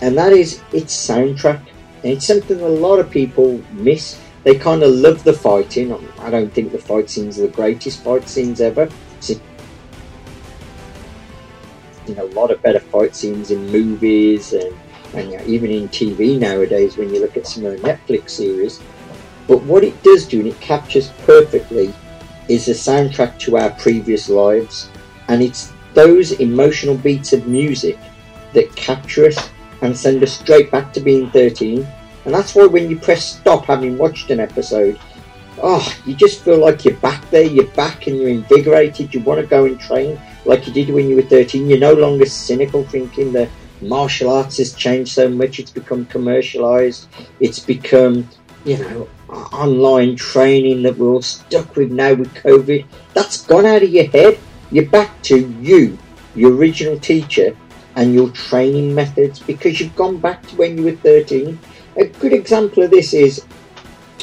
and 0.00 0.16
that 0.16 0.32
is 0.32 0.60
its 0.72 0.94
soundtrack. 0.94 1.60
And 2.02 2.12
it's 2.12 2.26
something 2.26 2.60
a 2.60 2.68
lot 2.68 2.98
of 2.98 3.10
people 3.10 3.62
miss. 3.72 4.20
They 4.44 4.54
kind 4.56 4.82
of 4.82 4.92
love 4.92 5.24
the 5.24 5.32
fighting. 5.32 5.92
I 6.18 6.30
don't 6.30 6.52
think 6.52 6.70
the 6.72 6.78
fight 6.78 7.10
scenes 7.10 7.38
are 7.38 7.42
the 7.42 7.48
greatest 7.48 8.04
fight 8.04 8.28
scenes 8.28 8.60
ever. 8.60 8.88
you 12.06 12.14
know, 12.14 12.26
a 12.26 12.34
lot 12.34 12.50
of 12.50 12.62
better 12.62 12.80
fight 12.80 13.16
scenes 13.16 13.50
in 13.50 13.70
movies 13.70 14.52
and, 14.52 14.76
and 15.14 15.40
even 15.46 15.70
in 15.70 15.88
TV 15.88 16.38
nowadays 16.38 16.96
when 16.96 17.12
you 17.12 17.20
look 17.20 17.36
at 17.36 17.46
some 17.46 17.64
of 17.64 17.72
the 17.72 17.88
Netflix 17.88 18.30
series. 18.30 18.80
But 19.46 19.62
what 19.62 19.84
it 19.84 20.02
does 20.02 20.26
do, 20.26 20.40
and 20.40 20.48
it 20.48 20.60
captures 20.60 21.08
perfectly, 21.24 21.92
is 22.48 22.66
the 22.66 22.72
soundtrack 22.72 23.38
to 23.40 23.56
our 23.56 23.70
previous 23.72 24.28
lives. 24.28 24.88
And 25.28 25.42
it's 25.42 25.72
those 25.94 26.32
emotional 26.32 26.96
beats 26.96 27.32
of 27.32 27.46
music 27.46 27.98
that 28.52 28.74
capture 28.76 29.26
us 29.26 29.50
and 29.82 29.96
send 29.96 30.22
us 30.22 30.32
straight 30.32 30.70
back 30.70 30.92
to 30.94 31.00
being 31.00 31.30
13. 31.30 31.86
And 32.24 32.34
that's 32.34 32.54
why 32.54 32.66
when 32.66 32.90
you 32.90 32.98
press 32.98 33.36
stop 33.36 33.66
having 33.66 33.98
watched 33.98 34.30
an 34.30 34.40
episode, 34.40 34.98
oh, 35.62 35.86
you 36.06 36.14
just 36.14 36.42
feel 36.42 36.58
like 36.58 36.84
you're 36.84 36.96
back 36.96 37.28
there, 37.30 37.44
you're 37.44 37.66
back 37.68 38.06
and 38.06 38.16
you're 38.16 38.30
invigorated, 38.30 39.14
you 39.14 39.20
want 39.20 39.40
to 39.40 39.46
go 39.46 39.64
and 39.66 39.78
train 39.78 40.20
like 40.44 40.66
you 40.66 40.72
did 40.72 40.90
when 40.90 41.08
you 41.08 41.16
were 41.16 41.22
13. 41.22 41.68
You're 41.68 41.78
no 41.78 41.94
longer 41.94 42.26
cynical 42.26 42.84
thinking 42.84 43.32
that 43.32 43.48
martial 43.80 44.30
arts 44.30 44.58
has 44.58 44.72
changed 44.74 45.12
so 45.12 45.28
much, 45.28 45.58
it's 45.58 45.70
become 45.70 46.06
commercialized, 46.06 47.08
it's 47.40 47.58
become, 47.58 48.28
you 48.64 48.78
know, 48.78 49.08
online 49.28 50.16
training 50.16 50.82
that 50.82 50.96
we're 50.96 51.08
all 51.08 51.22
stuck 51.22 51.76
with 51.76 51.90
now 51.90 52.14
with 52.14 52.32
COVID. 52.34 52.86
That's 53.12 53.44
gone 53.44 53.66
out 53.66 53.82
of 53.82 53.90
your 53.90 54.06
head. 54.06 54.38
You're 54.70 54.88
back 54.88 55.22
to 55.24 55.48
you, 55.60 55.98
your 56.34 56.54
original 56.54 56.98
teacher, 56.98 57.56
and 57.96 58.14
your 58.14 58.30
training 58.30 58.94
methods 58.94 59.38
because 59.38 59.80
you've 59.80 59.94
gone 59.94 60.18
back 60.18 60.46
to 60.48 60.56
when 60.56 60.76
you 60.76 60.84
were 60.84 60.96
13. 60.96 61.58
A 61.96 62.06
good 62.06 62.32
example 62.32 62.82
of 62.82 62.90
this 62.90 63.14
is 63.14 63.44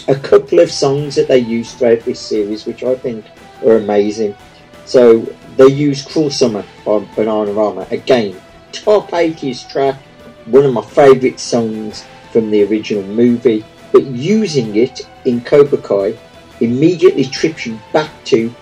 a 0.10 0.16
couple 0.16 0.60
of 0.60 0.70
songs 0.70 1.16
that 1.16 1.30
they 1.30 1.38
use 1.38 1.74
throughout 1.74 2.02
this 2.02 2.20
series, 2.20 2.66
which 2.66 2.84
I 2.84 2.96
think 2.96 3.26
are 3.66 3.78
amazing. 3.78 4.36
So 4.86 5.22
they 5.56 5.68
use 5.68 6.02
Cruel 6.02 6.30
Summer 6.30 6.66
by 6.84 7.00
Bananarama. 7.16 7.90
Again, 7.92 8.36
top 8.74 9.12
80s 9.12 9.70
track, 9.72 9.96
one 10.48 10.66
of 10.66 10.74
my 10.74 10.82
favourite 10.82 11.40
songs 11.40 12.04
from 12.34 12.52
the 12.52 12.64
original 12.66 13.04
movie. 13.04 13.64
But 13.94 14.04
using 14.04 14.76
it 14.76 15.08
in 15.24 15.40
Cobra 15.40 15.78
Kai 15.78 16.18
immediately 16.60 17.24
trips 17.24 17.66
you 17.66 17.80
back 17.94 18.12
to 18.26 18.54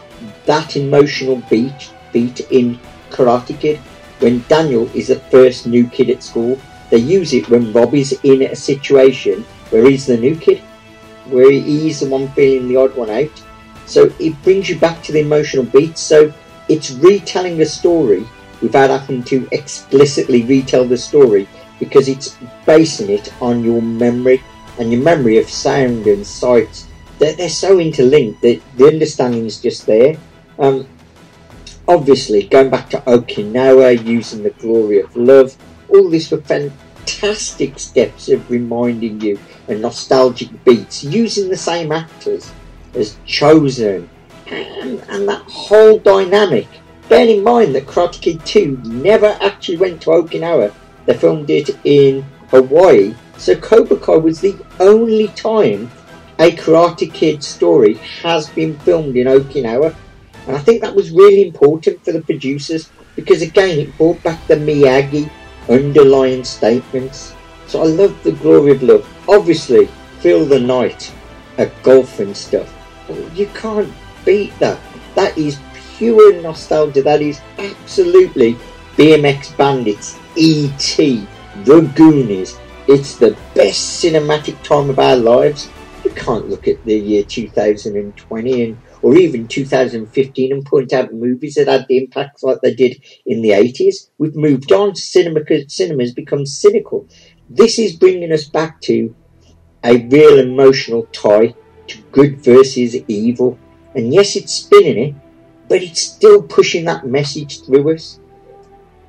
that 0.45 0.75
emotional 0.75 1.41
beat 1.49 1.91
beat 2.11 2.41
in 2.51 2.79
Karate 3.09 3.59
Kid 3.59 3.77
when 4.19 4.43
Daniel 4.47 4.87
is 4.95 5.07
the 5.07 5.19
first 5.31 5.65
new 5.65 5.87
kid 5.87 6.09
at 6.11 6.21
school. 6.21 6.59
They 6.89 6.97
use 6.97 7.33
it 7.33 7.49
when 7.49 7.73
Robbie's 7.73 8.13
in 8.23 8.41
a 8.43 8.55
situation 8.55 9.43
where 9.69 9.87
he's 9.87 10.07
the 10.07 10.17
new 10.17 10.35
kid, 10.35 10.59
where 11.25 11.51
he's 11.51 11.99
the 11.99 12.09
one 12.09 12.27
feeling 12.29 12.67
the 12.67 12.77
odd 12.77 12.95
one 12.95 13.09
out. 13.09 13.43
So 13.85 14.11
it 14.19 14.41
brings 14.43 14.69
you 14.69 14.79
back 14.79 15.01
to 15.03 15.11
the 15.11 15.19
emotional 15.19 15.65
beats. 15.65 16.01
So 16.01 16.33
it's 16.67 16.91
retelling 16.91 17.61
a 17.61 17.65
story 17.65 18.27
without 18.61 18.89
having 18.89 19.23
to 19.23 19.47
explicitly 19.51 20.43
retell 20.43 20.85
the 20.85 20.97
story 20.97 21.47
because 21.79 22.07
it's 22.07 22.37
basing 22.65 23.09
it 23.09 23.33
on 23.41 23.63
your 23.63 23.81
memory 23.81 24.43
and 24.79 24.91
your 24.91 25.01
memory 25.01 25.37
of 25.37 25.49
sound 25.49 26.07
and 26.07 26.25
sight. 26.25 26.85
They're, 27.19 27.33
they're 27.35 27.49
so 27.49 27.79
interlinked 27.79 28.41
that 28.41 28.61
the 28.77 28.87
understanding 28.87 29.45
is 29.45 29.61
just 29.61 29.85
there. 29.85 30.15
Um, 30.57 30.87
obviously, 31.87 32.43
going 32.43 32.69
back 32.69 32.89
to 32.91 33.01
Okinawa, 33.01 34.05
using 34.05 34.43
the 34.43 34.51
glory 34.51 34.99
of 35.01 35.15
love, 35.15 35.55
all 35.89 36.09
these 36.09 36.29
were 36.31 36.41
fantastic 36.41 37.79
steps 37.79 38.29
of 38.29 38.49
reminding 38.49 39.21
you 39.21 39.39
and 39.67 39.81
nostalgic 39.81 40.49
beats, 40.63 41.03
using 41.03 41.49
the 41.49 41.57
same 41.57 41.91
actors 41.91 42.51
as 42.93 43.17
Chozen 43.27 44.07
and, 44.47 44.99
and 45.09 45.27
that 45.27 45.43
whole 45.43 45.99
dynamic. 45.99 46.67
Bear 47.07 47.27
in 47.27 47.43
mind 47.43 47.73
that 47.75 47.87
Karate 47.87 48.21
Kid 48.21 48.45
2 48.45 48.81
never 48.83 49.37
actually 49.41 49.77
went 49.77 50.01
to 50.03 50.11
Okinawa, 50.11 50.73
they 51.05 51.17
filmed 51.17 51.49
it 51.49 51.69
in 51.83 52.23
Hawaii 52.49 53.15
so 53.39 53.55
Cobra 53.55 53.95
Kai 53.95 54.17
was 54.17 54.41
the 54.41 54.53
only 54.81 55.29
time 55.29 55.89
a 56.39 56.51
Karate 56.51 57.11
Kid 57.11 57.41
story 57.41 57.93
has 58.21 58.49
been 58.49 58.77
filmed 58.79 59.15
in 59.15 59.27
Okinawa. 59.27 59.95
And 60.45 60.57
I 60.57 60.59
think 60.59 60.81
that 60.81 60.93
was 60.93 61.11
really 61.11 61.47
important 61.47 62.03
for 62.03 62.11
the 62.11 62.21
producers 62.21 62.91
because 63.15 63.41
again 63.41 63.79
it 63.79 63.97
brought 63.97 64.21
back 64.23 64.45
the 64.47 64.55
Miyagi 64.55 65.31
underlying 65.69 66.43
statements. 66.43 67.33
So 67.67 67.81
I 67.81 67.85
love 67.85 68.21
the 68.23 68.31
glory 68.31 68.71
of 68.71 68.83
love. 68.83 69.07
Obviously, 69.27 69.87
feel 70.19 70.45
the 70.45 70.59
night 70.59 71.13
at 71.57 71.71
golf 71.83 72.19
and 72.19 72.35
stuff. 72.35 72.73
You 73.33 73.47
can't 73.47 73.93
beat 74.25 74.57
that. 74.59 74.79
That 75.15 75.37
is 75.37 75.59
pure 75.97 76.41
nostalgia. 76.41 77.01
That 77.01 77.21
is 77.21 77.41
absolutely 77.57 78.57
BMX 78.95 79.55
Bandits, 79.57 80.17
E.T., 80.35 81.27
The 81.63 81.81
Goonies. 81.95 82.57
It's 82.87 83.17
the 83.17 83.37
best 83.53 84.03
cinematic 84.03 84.61
time 84.63 84.89
of 84.89 84.99
our 84.99 85.15
lives. 85.15 85.69
You 86.03 86.11
can't 86.11 86.49
look 86.49 86.67
at 86.67 86.83
the 86.85 86.95
year 86.95 87.23
2020 87.23 88.63
and 88.63 88.77
or 89.01 89.17
even 89.17 89.47
2015 89.47 90.51
and 90.51 90.65
point 90.65 90.93
out 90.93 91.13
movies 91.13 91.55
that 91.55 91.67
had 91.67 91.85
the 91.87 91.97
impact 91.97 92.43
like 92.43 92.59
they 92.61 92.73
did 92.73 93.01
in 93.25 93.41
the 93.41 93.51
80s. 93.51 94.09
We've 94.17 94.35
moved 94.35 94.71
on. 94.71 94.95
Cinema, 94.95 95.41
cinema's 95.67 96.13
become 96.13 96.45
cynical. 96.45 97.07
This 97.49 97.79
is 97.79 97.95
bringing 97.95 98.31
us 98.31 98.45
back 98.45 98.81
to 98.81 99.15
a 99.83 99.97
real 100.07 100.39
emotional 100.39 101.03
tie 101.11 101.55
to 101.87 102.01
good 102.11 102.43
versus 102.43 102.95
evil. 103.07 103.57
And 103.95 104.13
yes, 104.13 104.35
it's 104.35 104.53
spinning 104.53 104.97
it, 104.97 105.15
but 105.67 105.81
it's 105.81 106.01
still 106.01 106.43
pushing 106.43 106.85
that 106.85 107.07
message 107.07 107.65
through 107.65 107.93
us. 107.95 108.19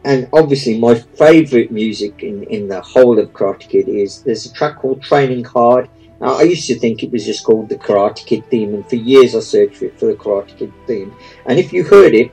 And 0.05 0.29
obviously, 0.33 0.79
my 0.79 0.95
favourite 0.95 1.71
music 1.71 2.23
in, 2.23 2.45
in 2.45 2.69
the 2.69 2.81
whole 2.81 3.19
of 3.19 3.33
Karate 3.33 3.69
Kid 3.69 3.89
is 3.89 4.23
there's 4.23 4.47
a 4.47 4.53
track 4.53 4.79
called 4.79 5.03
Training 5.03 5.45
Hard 5.45 5.91
now, 6.21 6.35
I 6.35 6.43
used 6.43 6.67
to 6.67 6.79
think 6.79 7.03
it 7.03 7.11
was 7.11 7.25
just 7.25 7.45
called 7.45 7.71
the 7.71 7.77
Karate 7.77 8.27
Kid 8.27 8.45
theme, 8.51 8.75
and 8.75 8.87
for 8.87 8.97
years 8.97 9.35
I 9.35 9.41
searched 9.41 9.77
for 9.77 9.87
it 9.87 9.99
for 9.99 10.07
the 10.07 10.15
Karate 10.15 10.55
Kid 10.55 10.73
theme. 10.87 11.15
And 11.47 11.59
if 11.59 11.73
you 11.73 11.83
heard 11.83 12.15
it, 12.15 12.31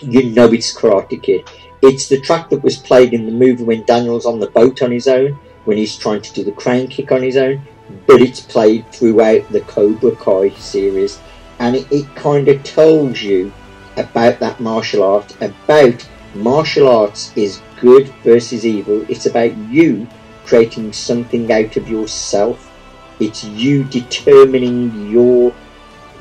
you 0.00 0.30
know 0.30 0.52
it's 0.52 0.76
Karate 0.76 1.22
Kid. 1.22 1.48
It's 1.82 2.08
the 2.08 2.20
track 2.20 2.50
that 2.50 2.64
was 2.64 2.76
played 2.76 3.14
in 3.14 3.26
the 3.26 3.32
movie 3.32 3.62
when 3.62 3.84
Daniel's 3.84 4.26
on 4.26 4.40
the 4.40 4.50
boat 4.50 4.82
on 4.82 4.90
his 4.90 5.06
own, 5.06 5.38
when 5.66 5.76
he's 5.76 5.96
trying 5.96 6.20
to 6.22 6.32
do 6.32 6.42
the 6.42 6.50
crane 6.50 6.88
kick 6.88 7.12
on 7.12 7.22
his 7.22 7.36
own, 7.36 7.62
but 8.08 8.20
it's 8.20 8.40
played 8.40 8.90
throughout 8.90 9.48
the 9.50 9.60
Cobra 9.62 10.16
Kai 10.16 10.50
series. 10.56 11.20
And 11.60 11.76
it, 11.76 11.92
it 11.92 12.12
kind 12.16 12.48
of 12.48 12.64
tells 12.64 13.22
you 13.22 13.52
about 13.96 14.40
that 14.40 14.58
martial 14.58 15.04
art, 15.04 15.36
about 15.40 16.08
martial 16.34 16.88
arts 16.88 17.32
is 17.36 17.62
good 17.80 18.08
versus 18.24 18.66
evil. 18.66 19.06
It's 19.08 19.26
about 19.26 19.56
you 19.56 20.08
creating 20.44 20.92
something 20.92 21.52
out 21.52 21.76
of 21.76 21.88
yourself 21.88 22.71
it's 23.20 23.44
you 23.44 23.84
determining 23.84 25.10
your 25.10 25.54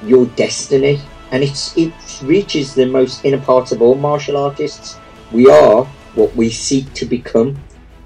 your 0.03 0.25
destiny, 0.27 0.99
and 1.31 1.43
it's 1.43 1.75
it 1.77 1.93
reaches 2.23 2.73
the 2.73 2.85
most 2.85 3.23
inner 3.25 3.41
part 3.41 3.71
of 3.71 3.81
all 3.81 3.95
martial 3.95 4.37
artists. 4.37 4.97
We 5.31 5.49
are 5.49 5.85
what 6.15 6.35
we 6.35 6.49
seek 6.49 6.93
to 6.93 7.05
become. 7.05 7.57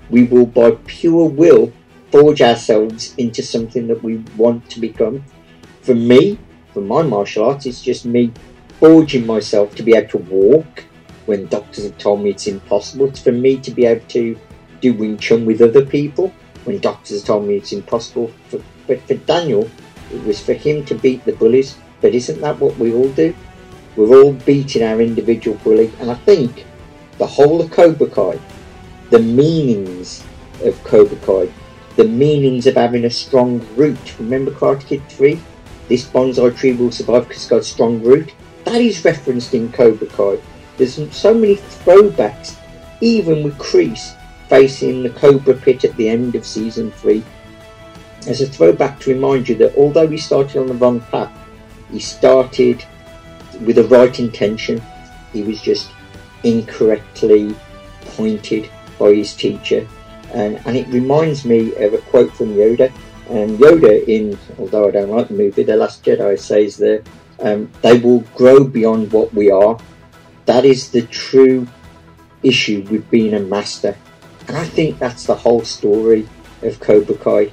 We 0.10 0.24
will, 0.26 0.46
by 0.46 0.72
pure 0.86 1.28
will, 1.28 1.74
forge 2.12 2.42
ourselves 2.42 3.16
into 3.18 3.42
something 3.42 3.88
that 3.88 4.04
we 4.04 4.18
want 4.38 4.70
to 4.70 4.80
become. 4.80 5.24
For 5.82 5.96
me, 5.96 6.38
for 6.74 6.82
my 6.82 7.02
martial 7.02 7.46
arts, 7.46 7.66
it's 7.66 7.82
just 7.82 8.06
me 8.06 8.32
forging 8.80 9.26
myself 9.26 9.74
to 9.76 9.84
be 9.84 9.96
able 9.96 10.10
to 10.10 10.18
walk 10.18 10.84
when 11.26 11.48
doctors 11.48 11.86
have 11.86 11.98
told 11.98 12.22
me 12.22 12.30
it's 12.32 12.48
impossible. 12.48 13.08
It's 13.08 13.20
for 13.20 13.32
me 13.32 13.58
to 13.58 13.72
be 13.72 13.86
able 13.86 14.06
to 14.10 14.38
do 14.82 14.94
Wing 14.94 15.18
Chun 15.18 15.46
with 15.46 15.62
other 15.62 15.86
people 15.86 16.32
when 16.66 16.80
doctors 16.80 17.22
have 17.22 17.28
told 17.28 17.48
me 17.48 17.58
it's 17.58 17.72
impossible. 17.72 18.32
For 18.50 18.62
but 18.88 19.02
for 19.02 19.16
Daniel, 19.16 19.70
it 20.12 20.24
was 20.24 20.40
for 20.40 20.54
him 20.54 20.86
to 20.86 20.96
beat 20.96 21.26
the 21.26 21.34
bullies. 21.34 21.78
But 22.02 22.14
isn't 22.14 22.42
that 22.42 22.60
what 22.60 22.78
we 22.78 22.94
all 22.94 23.10
do? 23.10 23.36
We're 23.96 24.22
all 24.22 24.34
beating 24.34 24.84
our 24.84 25.02
individual 25.02 25.58
bully. 25.64 25.92
And 26.00 26.12
I 26.12 26.16
think 26.16 26.66
the 27.18 27.26
whole 27.26 27.62
of 27.62 27.72
Cobra 27.72 28.08
Kai, 28.08 28.40
the 29.10 29.20
meanings 29.20 30.24
of 30.64 30.82
Cobra 30.84 31.18
Kai, 31.18 31.52
the 31.96 32.04
meanings 32.04 32.68
of 32.68 32.76
having 32.76 33.06
a 33.06 33.10
strong 33.10 33.66
root. 33.76 34.20
Remember 34.20 34.52
Karate 34.52 34.86
Kid 34.86 35.10
3? 35.10 35.40
This 35.88 36.06
bonsai 36.06 36.56
tree 36.58 36.74
will 36.74 36.92
survive 36.92 37.28
because 37.28 37.44
it's 37.44 37.50
got 37.50 37.60
a 37.62 37.64
strong 37.64 38.02
root. 38.02 38.34
That 38.66 38.82
is 38.82 39.06
referenced 39.06 39.54
in 39.54 39.72
Cobra 39.72 40.08
Kai. 40.08 40.40
There's 40.78 41.00
so 41.16 41.34
many 41.34 41.56
throwbacks, 41.56 42.58
even 43.02 43.44
with 43.44 43.58
Kreese 43.58 44.16
facing 44.50 45.04
the 45.04 45.10
Cobra 45.10 45.54
Pit 45.54 45.86
at 45.86 45.96
the 45.96 46.10
end 46.10 46.36
of 46.36 46.46
season 46.46 46.92
3 46.92 47.24
as 48.28 48.41
a 48.41 48.47
throwback 48.47 48.99
to 49.01 49.13
remind 49.13 49.47
you 49.47 49.55
that 49.55 49.76
although 49.76 50.07
he 50.07 50.17
started 50.17 50.59
on 50.59 50.67
the 50.67 50.73
wrong 50.73 50.99
path, 50.99 51.32
he 51.91 51.99
started 51.99 52.84
with 53.61 53.76
the 53.76 53.84
right 53.86 54.19
intention. 54.19 54.82
He 55.32 55.43
was 55.43 55.61
just 55.61 55.89
incorrectly 56.43 57.55
pointed 58.01 58.69
by 58.97 59.13
his 59.13 59.34
teacher. 59.34 59.88
And, 60.34 60.59
and 60.65 60.76
it 60.76 60.88
reminds 60.88 61.45
me 61.45 61.73
of 61.76 61.93
a 61.93 61.97
quote 61.99 62.34
from 62.34 62.55
Yoda. 62.55 62.91
And 63.30 63.57
Yoda, 63.57 64.07
in 64.07 64.38
although 64.59 64.88
I 64.88 64.91
don't 64.91 65.09
like 65.09 65.28
the 65.28 65.34
movie, 65.34 65.63
The 65.63 65.76
Last 65.76 66.03
Jedi, 66.03 66.38
says 66.39 66.78
that 66.78 67.07
um, 67.39 67.71
they 67.82 67.99
will 67.99 68.21
grow 68.36 68.63
beyond 68.63 69.11
what 69.11 69.34
we 69.34 69.51
are. 69.51 69.80
That 70.45 70.65
is 70.65 70.91
the 70.91 71.03
true 71.03 71.67
issue 72.43 72.86
with 72.89 73.09
being 73.09 73.34
a 73.34 73.39
master. 73.39 73.97
And 74.47 74.55
I 74.55 74.65
think 74.65 74.99
that's 74.99 75.26
the 75.26 75.36
whole 75.36 75.63
story 75.63 76.28
of 76.61 76.80
Cobra 76.80 77.15
Kai. 77.15 77.51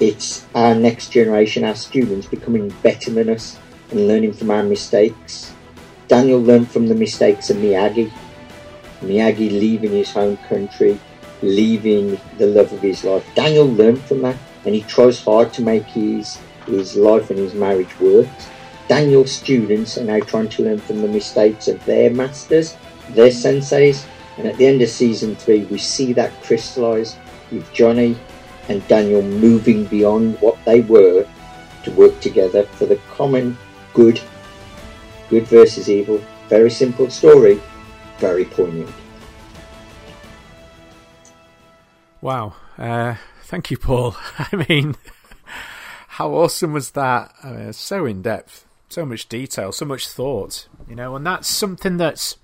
It's 0.00 0.44
our 0.56 0.74
next 0.74 1.10
generation, 1.10 1.62
our 1.62 1.76
students, 1.76 2.26
becoming 2.26 2.70
better 2.82 3.12
than 3.12 3.28
us 3.28 3.58
and 3.90 4.08
learning 4.08 4.32
from 4.32 4.50
our 4.50 4.64
mistakes. 4.64 5.52
Daniel 6.08 6.40
learned 6.40 6.70
from 6.70 6.88
the 6.88 6.94
mistakes 6.96 7.48
of 7.48 7.58
Miyagi. 7.58 8.10
Miyagi 9.02 9.50
leaving 9.50 9.92
his 9.92 10.10
home 10.10 10.36
country, 10.48 10.98
leaving 11.42 12.18
the 12.38 12.46
love 12.46 12.72
of 12.72 12.80
his 12.80 13.04
life. 13.04 13.24
Daniel 13.36 13.66
learned 13.66 14.00
from 14.02 14.22
that 14.22 14.36
and 14.64 14.74
he 14.74 14.82
tries 14.82 15.22
hard 15.22 15.52
to 15.52 15.62
make 15.62 15.84
his, 15.84 16.38
his 16.66 16.96
life 16.96 17.30
and 17.30 17.38
his 17.38 17.54
marriage 17.54 18.00
work. 18.00 18.28
Daniel's 18.88 19.30
students 19.30 19.96
are 19.96 20.04
now 20.04 20.18
trying 20.20 20.48
to 20.48 20.64
learn 20.64 20.78
from 20.78 21.02
the 21.02 21.08
mistakes 21.08 21.68
of 21.68 21.82
their 21.84 22.10
masters, 22.10 22.76
their 23.10 23.28
senseis, 23.28 24.04
and 24.38 24.48
at 24.48 24.56
the 24.56 24.66
end 24.66 24.82
of 24.82 24.88
season 24.88 25.36
three, 25.36 25.64
we 25.66 25.78
see 25.78 26.12
that 26.12 26.42
crystallize 26.42 27.16
with 27.52 27.72
Johnny 27.72 28.16
and 28.68 28.86
Daniel 28.88 29.22
moving 29.22 29.84
beyond 29.86 30.40
what 30.40 30.62
they 30.64 30.80
were 30.80 31.26
to 31.84 31.90
work 31.92 32.18
together 32.20 32.64
for 32.64 32.86
the 32.86 32.96
common 33.10 33.56
good. 33.92 34.20
Good 35.28 35.46
versus 35.46 35.88
evil. 35.88 36.22
Very 36.48 36.70
simple 36.70 37.10
story, 37.10 37.60
very 38.18 38.44
poignant. 38.44 38.90
Wow. 42.20 42.54
Uh, 42.78 43.16
thank 43.42 43.70
you, 43.70 43.76
Paul. 43.76 44.16
I 44.38 44.64
mean, 44.68 44.96
how 46.08 46.34
awesome 46.34 46.72
was 46.72 46.92
that? 46.92 47.34
Uh, 47.42 47.72
so 47.72 48.06
in 48.06 48.22
depth, 48.22 48.64
so 48.88 49.04
much 49.04 49.28
detail, 49.28 49.72
so 49.72 49.84
much 49.84 50.08
thought, 50.08 50.68
you 50.88 50.94
know, 50.94 51.16
and 51.16 51.26
that's 51.26 51.48
something 51.48 51.96
that's 51.96 52.36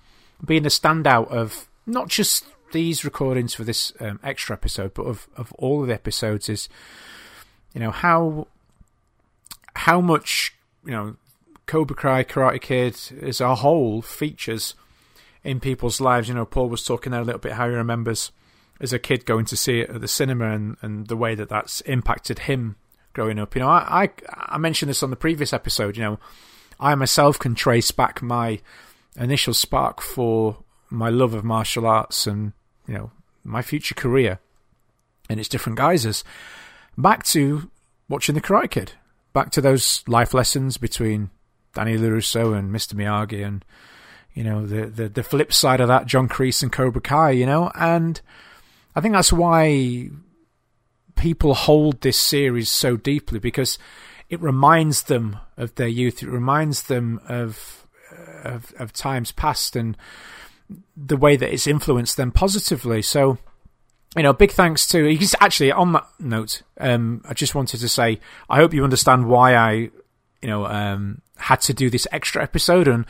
been 0.44 0.66
a 0.66 0.70
standout 0.70 1.28
of 1.28 1.68
not 1.86 2.08
just 2.08 2.44
these 2.72 3.04
recordings 3.04 3.54
for 3.54 3.64
this 3.64 3.92
um, 4.00 4.20
extra 4.22 4.54
episode, 4.54 4.94
but 4.94 5.02
of, 5.02 5.28
of 5.36 5.52
all 5.54 5.82
of 5.82 5.88
the 5.88 5.94
episodes 5.94 6.48
is, 6.48 6.68
you 7.74 7.80
know, 7.80 7.90
how 7.90 8.46
how 9.74 10.00
much 10.00 10.54
you 10.84 10.92
know 10.92 11.16
Cobra 11.66 11.96
Kai, 11.96 12.24
Karate 12.24 12.60
Kid 12.60 12.96
as 13.22 13.40
a 13.40 13.54
whole 13.56 14.02
features 14.02 14.74
in 15.44 15.60
people's 15.60 16.00
lives. 16.00 16.28
You 16.28 16.34
know, 16.34 16.44
Paul 16.44 16.68
was 16.68 16.84
talking 16.84 17.12
there 17.12 17.20
a 17.20 17.24
little 17.24 17.40
bit 17.40 17.52
how 17.52 17.68
he 17.68 17.74
remembers 17.74 18.32
as 18.80 18.92
a 18.92 18.98
kid 18.98 19.26
going 19.26 19.44
to 19.44 19.56
see 19.56 19.80
it 19.80 19.90
at 19.90 20.00
the 20.00 20.08
cinema 20.08 20.52
and, 20.52 20.76
and 20.80 21.06
the 21.06 21.16
way 21.16 21.34
that 21.34 21.48
that's 21.48 21.82
impacted 21.82 22.40
him 22.40 22.76
growing 23.12 23.38
up. 23.38 23.54
You 23.54 23.62
know, 23.62 23.68
I, 23.68 24.04
I 24.04 24.10
I 24.54 24.58
mentioned 24.58 24.90
this 24.90 25.02
on 25.02 25.10
the 25.10 25.16
previous 25.16 25.52
episode. 25.52 25.96
You 25.96 26.02
know, 26.02 26.18
I 26.78 26.94
myself 26.94 27.38
can 27.38 27.54
trace 27.54 27.90
back 27.90 28.22
my 28.22 28.60
initial 29.16 29.54
spark 29.54 30.00
for 30.00 30.58
my 30.88 31.08
love 31.08 31.34
of 31.34 31.44
martial 31.44 31.86
arts 31.86 32.26
and 32.26 32.52
you 32.86 32.94
know, 32.94 33.10
my 33.44 33.62
future 33.62 33.94
career 33.94 34.38
in 35.28 35.38
its 35.38 35.48
different 35.48 35.78
guises, 35.78 36.24
back 36.96 37.24
to 37.24 37.70
watching 38.08 38.34
The 38.34 38.40
Karate 38.40 38.70
Kid, 38.70 38.92
back 39.32 39.50
to 39.52 39.60
those 39.60 40.02
life 40.06 40.34
lessons 40.34 40.76
between 40.76 41.30
Danny 41.74 41.96
LaRusso 41.96 42.56
and 42.56 42.74
Mr. 42.74 42.94
Miyagi, 42.94 43.46
and 43.46 43.64
you 44.34 44.44
know 44.44 44.66
the, 44.66 44.86
the 44.86 45.08
the 45.08 45.22
flip 45.22 45.52
side 45.52 45.80
of 45.80 45.88
that, 45.88 46.06
John 46.06 46.28
Kreese 46.28 46.62
and 46.62 46.72
Cobra 46.72 47.00
Kai, 47.00 47.30
you 47.30 47.46
know, 47.46 47.70
and 47.74 48.20
I 48.94 49.00
think 49.00 49.14
that's 49.14 49.32
why 49.32 50.10
people 51.16 51.54
hold 51.54 52.00
this 52.00 52.18
series 52.18 52.70
so 52.70 52.96
deeply 52.96 53.38
because 53.38 53.78
it 54.28 54.40
reminds 54.40 55.04
them 55.04 55.38
of 55.56 55.74
their 55.74 55.88
youth. 55.88 56.22
It 56.22 56.28
reminds 56.28 56.84
them 56.84 57.20
of 57.28 57.86
of, 58.42 58.72
of 58.78 58.92
times 58.92 59.32
past 59.32 59.76
and 59.76 59.96
the 60.96 61.16
way 61.16 61.36
that 61.36 61.52
it's 61.52 61.66
influenced 61.66 62.16
them 62.16 62.30
positively. 62.30 63.02
So, 63.02 63.38
you 64.16 64.22
know, 64.22 64.32
big 64.32 64.52
thanks 64.52 64.86
to. 64.88 65.18
Actually 65.40 65.72
on 65.72 65.92
that 65.92 66.06
note. 66.18 66.62
Um, 66.78 67.22
I 67.28 67.34
just 67.34 67.54
wanted 67.54 67.80
to 67.80 67.88
say, 67.88 68.20
I 68.48 68.56
hope 68.56 68.74
you 68.74 68.84
understand 68.84 69.26
why 69.26 69.54
I, 69.54 69.72
you 69.72 70.48
know, 70.48 70.66
um, 70.66 71.22
had 71.36 71.60
to 71.62 71.74
do 71.74 71.90
this 71.90 72.06
extra 72.12 72.42
episode 72.42 72.88
and 72.88 73.06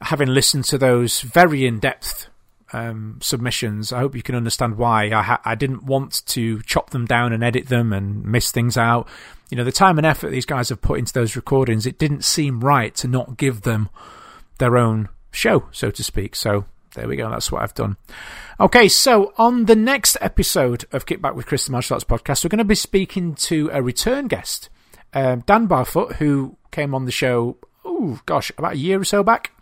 having 0.00 0.28
listened 0.28 0.64
to 0.64 0.78
those 0.78 1.20
very 1.20 1.66
in 1.66 1.78
depth 1.78 2.28
um, 2.72 3.18
submissions. 3.20 3.92
I 3.92 4.00
hope 4.00 4.14
you 4.14 4.22
can 4.22 4.34
understand 4.34 4.76
why. 4.76 5.10
I, 5.12 5.22
ha- 5.22 5.42
I 5.44 5.54
didn't 5.54 5.84
want 5.84 6.24
to 6.26 6.62
chop 6.62 6.90
them 6.90 7.04
down 7.04 7.32
and 7.32 7.42
edit 7.42 7.68
them 7.68 7.92
and 7.92 8.24
miss 8.24 8.50
things 8.50 8.76
out. 8.76 9.08
You 9.50 9.56
know, 9.56 9.64
the 9.64 9.72
time 9.72 9.98
and 9.98 10.06
effort 10.06 10.30
these 10.30 10.46
guys 10.46 10.68
have 10.68 10.80
put 10.80 10.98
into 10.98 11.12
those 11.12 11.36
recordings, 11.36 11.86
it 11.86 11.98
didn't 11.98 12.24
seem 12.24 12.60
right 12.60 12.94
to 12.96 13.08
not 13.08 13.36
give 13.36 13.62
them 13.62 13.88
their 14.58 14.78
own 14.78 15.08
show, 15.32 15.64
so 15.72 15.90
to 15.90 16.04
speak. 16.04 16.36
So 16.36 16.64
there 16.94 17.08
we 17.08 17.16
go. 17.16 17.30
That's 17.30 17.52
what 17.52 17.62
I've 17.62 17.74
done. 17.74 17.96
Okay, 18.58 18.88
so 18.88 19.32
on 19.38 19.66
the 19.66 19.76
next 19.76 20.16
episode 20.20 20.84
of 20.92 21.06
Kickback 21.06 21.34
with 21.34 21.46
Chris 21.46 21.66
the 21.66 21.72
Martial 21.72 21.94
Arts 21.94 22.04
podcast, 22.04 22.44
we're 22.44 22.48
going 22.48 22.58
to 22.58 22.64
be 22.64 22.74
speaking 22.74 23.34
to 23.36 23.70
a 23.72 23.82
return 23.82 24.28
guest, 24.28 24.68
um, 25.12 25.40
Dan 25.46 25.68
Barfoot, 25.68 26.16
who 26.16 26.56
came 26.70 26.94
on 26.94 27.04
the 27.04 27.12
show, 27.12 27.56
oh 27.84 28.20
gosh, 28.26 28.50
about 28.58 28.74
a 28.74 28.78
year 28.78 29.00
or 29.00 29.04
so 29.04 29.22
back 29.22 29.52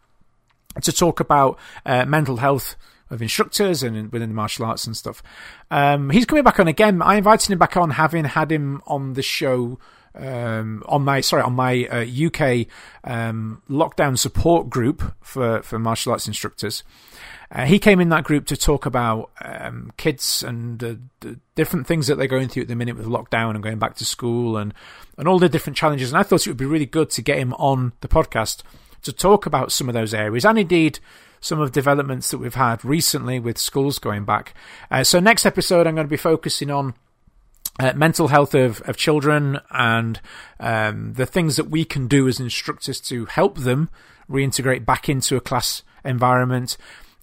to 0.83 0.93
talk 0.93 1.21
about 1.21 1.59
uh, 1.87 2.05
mental 2.05 2.39
health 2.39 2.77
of 3.11 3.23
instructors 3.23 3.83
and 3.83 4.13
within 4.13 4.29
the 4.29 4.35
martial 4.35 4.67
arts 4.67 4.87
and 4.87 4.97
stuff. 4.97 5.23
Um, 5.71 6.11
he's 6.11 6.27
coming 6.27 6.45
back 6.45 6.61
on 6.61 6.69
again. 6.69 7.01
I 7.03 7.17
invited 7.17 7.51
him 7.51 7.59
back 7.59 7.77
on, 7.77 7.91
having 7.91 8.25
had 8.25 8.53
him 8.53 8.83
on 8.87 9.15
the 9.15 9.23
show 9.23 9.79
um, 10.19 10.83
on 10.87 11.05
my 11.05 11.21
sorry 11.21 11.43
on 11.43 11.55
my 11.55 11.87
uh, 11.87 12.27
UK 12.27 12.67
um, 13.05 13.63
lockdown 13.71 14.19
support 14.19 14.69
group 14.69 15.15
for 15.21 15.63
for 15.63 15.79
martial 15.79 16.13
arts 16.13 16.27
instructors. 16.27 16.83
Uh, 17.51 17.65
he 17.65 17.79
came 17.79 17.99
in 17.99 18.11
that 18.11 18.25
group 18.25 18.45
to 18.45 18.57
talk 18.57 18.85
about 18.85 19.31
um, 19.43 19.91
kids 19.97 20.43
and 20.43 20.85
uh, 20.85 20.95
the 21.21 21.39
different 21.55 21.87
things 21.87 22.07
that 22.07 22.17
they're 22.17 22.27
going 22.27 22.47
through 22.47 22.63
at 22.63 22.69
the 22.69 22.77
minute 22.77 22.97
with 22.97 23.07
lockdown 23.07 23.55
and 23.55 23.63
going 23.63 23.79
back 23.79 23.95
to 23.97 24.05
school 24.05 24.57
and 24.57 24.75
and 25.17 25.27
all 25.27 25.39
the 25.39 25.49
different 25.49 25.77
challenges. 25.77 26.13
And 26.13 26.19
I 26.19 26.23
thought 26.23 26.47
it 26.47 26.51
would 26.51 26.57
be 26.57 26.67
really 26.67 26.87
good 26.87 27.11
to 27.11 27.23
get 27.23 27.39
him 27.39 27.55
on 27.55 27.93
the 28.01 28.09
podcast 28.09 28.63
to 29.03 29.13
talk 29.13 29.47
about 29.47 29.73
some 29.73 29.89
of 29.89 29.95
those 29.95 30.13
areas 30.13 30.45
and 30.45 30.59
indeed 30.59 30.99
some 31.41 31.61
of 31.61 31.73
developments 31.73 32.31
that 32.31 32.39
we've 32.39 32.55
had 32.55 32.85
recently 32.85 33.39
with 33.39 33.59
schools 33.59 33.99
going 33.99 34.25
back. 34.25 34.55
Uh, 34.91 35.05
so 35.05 35.21
next 35.21 35.47
episode, 35.47 35.87
I'm 35.87 35.95
going 35.95 36.07
to 36.07 36.11
be 36.11 36.17
focusing 36.17 36.71
on 36.71 36.95
uh, 37.79 37.93
mental 37.95 38.29
health 38.29 38.55
of, 38.55 38.81
of 38.83 38.97
children 38.97 39.61
and 39.71 40.21
um, 40.61 41.13
the 41.15 41.27
things 41.27 41.57
that 41.57 41.71
we 41.71 41.85
can 41.85 42.09
do 42.09 42.29
as 42.29 42.41
instructors 42.41 43.01
to 43.01 43.27
help 43.27 43.59
them 43.59 43.89
reintegrate 44.29 44.85
back 44.85 45.09
into 45.09 45.37
a 45.37 45.41
class 45.41 45.83
environment. 46.05 46.77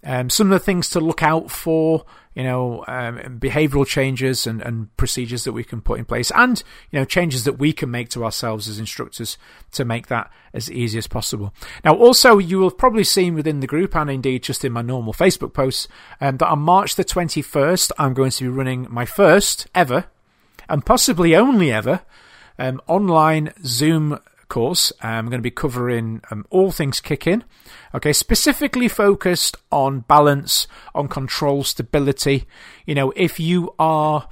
Um, 0.04 0.30
some 0.30 0.52
of 0.52 0.58
the 0.60 0.64
things 0.64 0.90
to 0.90 1.00
look 1.00 1.22
out 1.22 1.50
for, 1.50 2.04
you 2.34 2.44
know, 2.44 2.84
um, 2.86 3.40
behavioural 3.40 3.86
changes 3.86 4.46
and, 4.46 4.62
and 4.62 4.94
procedures 4.96 5.42
that 5.44 5.52
we 5.52 5.64
can 5.64 5.80
put 5.80 5.98
in 5.98 6.04
place, 6.04 6.30
and 6.32 6.62
you 6.92 6.98
know, 6.98 7.04
changes 7.04 7.42
that 7.44 7.58
we 7.58 7.72
can 7.72 7.90
make 7.90 8.10
to 8.10 8.24
ourselves 8.24 8.68
as 8.68 8.78
instructors 8.78 9.36
to 9.72 9.84
make 9.84 10.06
that 10.06 10.30
as 10.52 10.70
easy 10.70 10.98
as 10.98 11.08
possible. 11.08 11.52
Now, 11.84 11.96
also, 11.96 12.38
you 12.38 12.58
will 12.58 12.68
have 12.68 12.78
probably 12.78 13.04
seen 13.04 13.34
within 13.34 13.60
the 13.60 13.66
group, 13.66 13.96
and 13.96 14.08
indeed 14.08 14.44
just 14.44 14.64
in 14.64 14.72
my 14.72 14.82
normal 14.82 15.12
Facebook 15.12 15.52
posts, 15.54 15.88
um, 16.20 16.36
that 16.36 16.48
on 16.48 16.60
March 16.60 16.94
the 16.94 17.02
twenty 17.02 17.42
first, 17.42 17.90
I'm 17.98 18.14
going 18.14 18.30
to 18.30 18.44
be 18.44 18.48
running 18.48 18.86
my 18.88 19.06
first 19.06 19.66
ever, 19.74 20.04
and 20.68 20.84
possibly 20.84 21.34
only 21.34 21.72
ever, 21.72 22.02
um, 22.58 22.80
online 22.86 23.52
Zoom 23.64 24.18
course. 24.48 24.92
I'm 25.00 25.26
going 25.26 25.38
to 25.38 25.42
be 25.42 25.50
covering 25.50 26.22
um, 26.30 26.46
all 26.50 26.70
things 26.70 27.00
kicking. 27.00 27.44
Okay, 27.94 28.12
specifically 28.12 28.88
focused 28.88 29.56
on 29.70 30.00
balance, 30.00 30.66
on 30.94 31.08
control, 31.08 31.64
stability. 31.64 32.46
You 32.84 32.94
know, 32.94 33.12
if 33.16 33.40
you 33.40 33.74
are, 33.78 34.28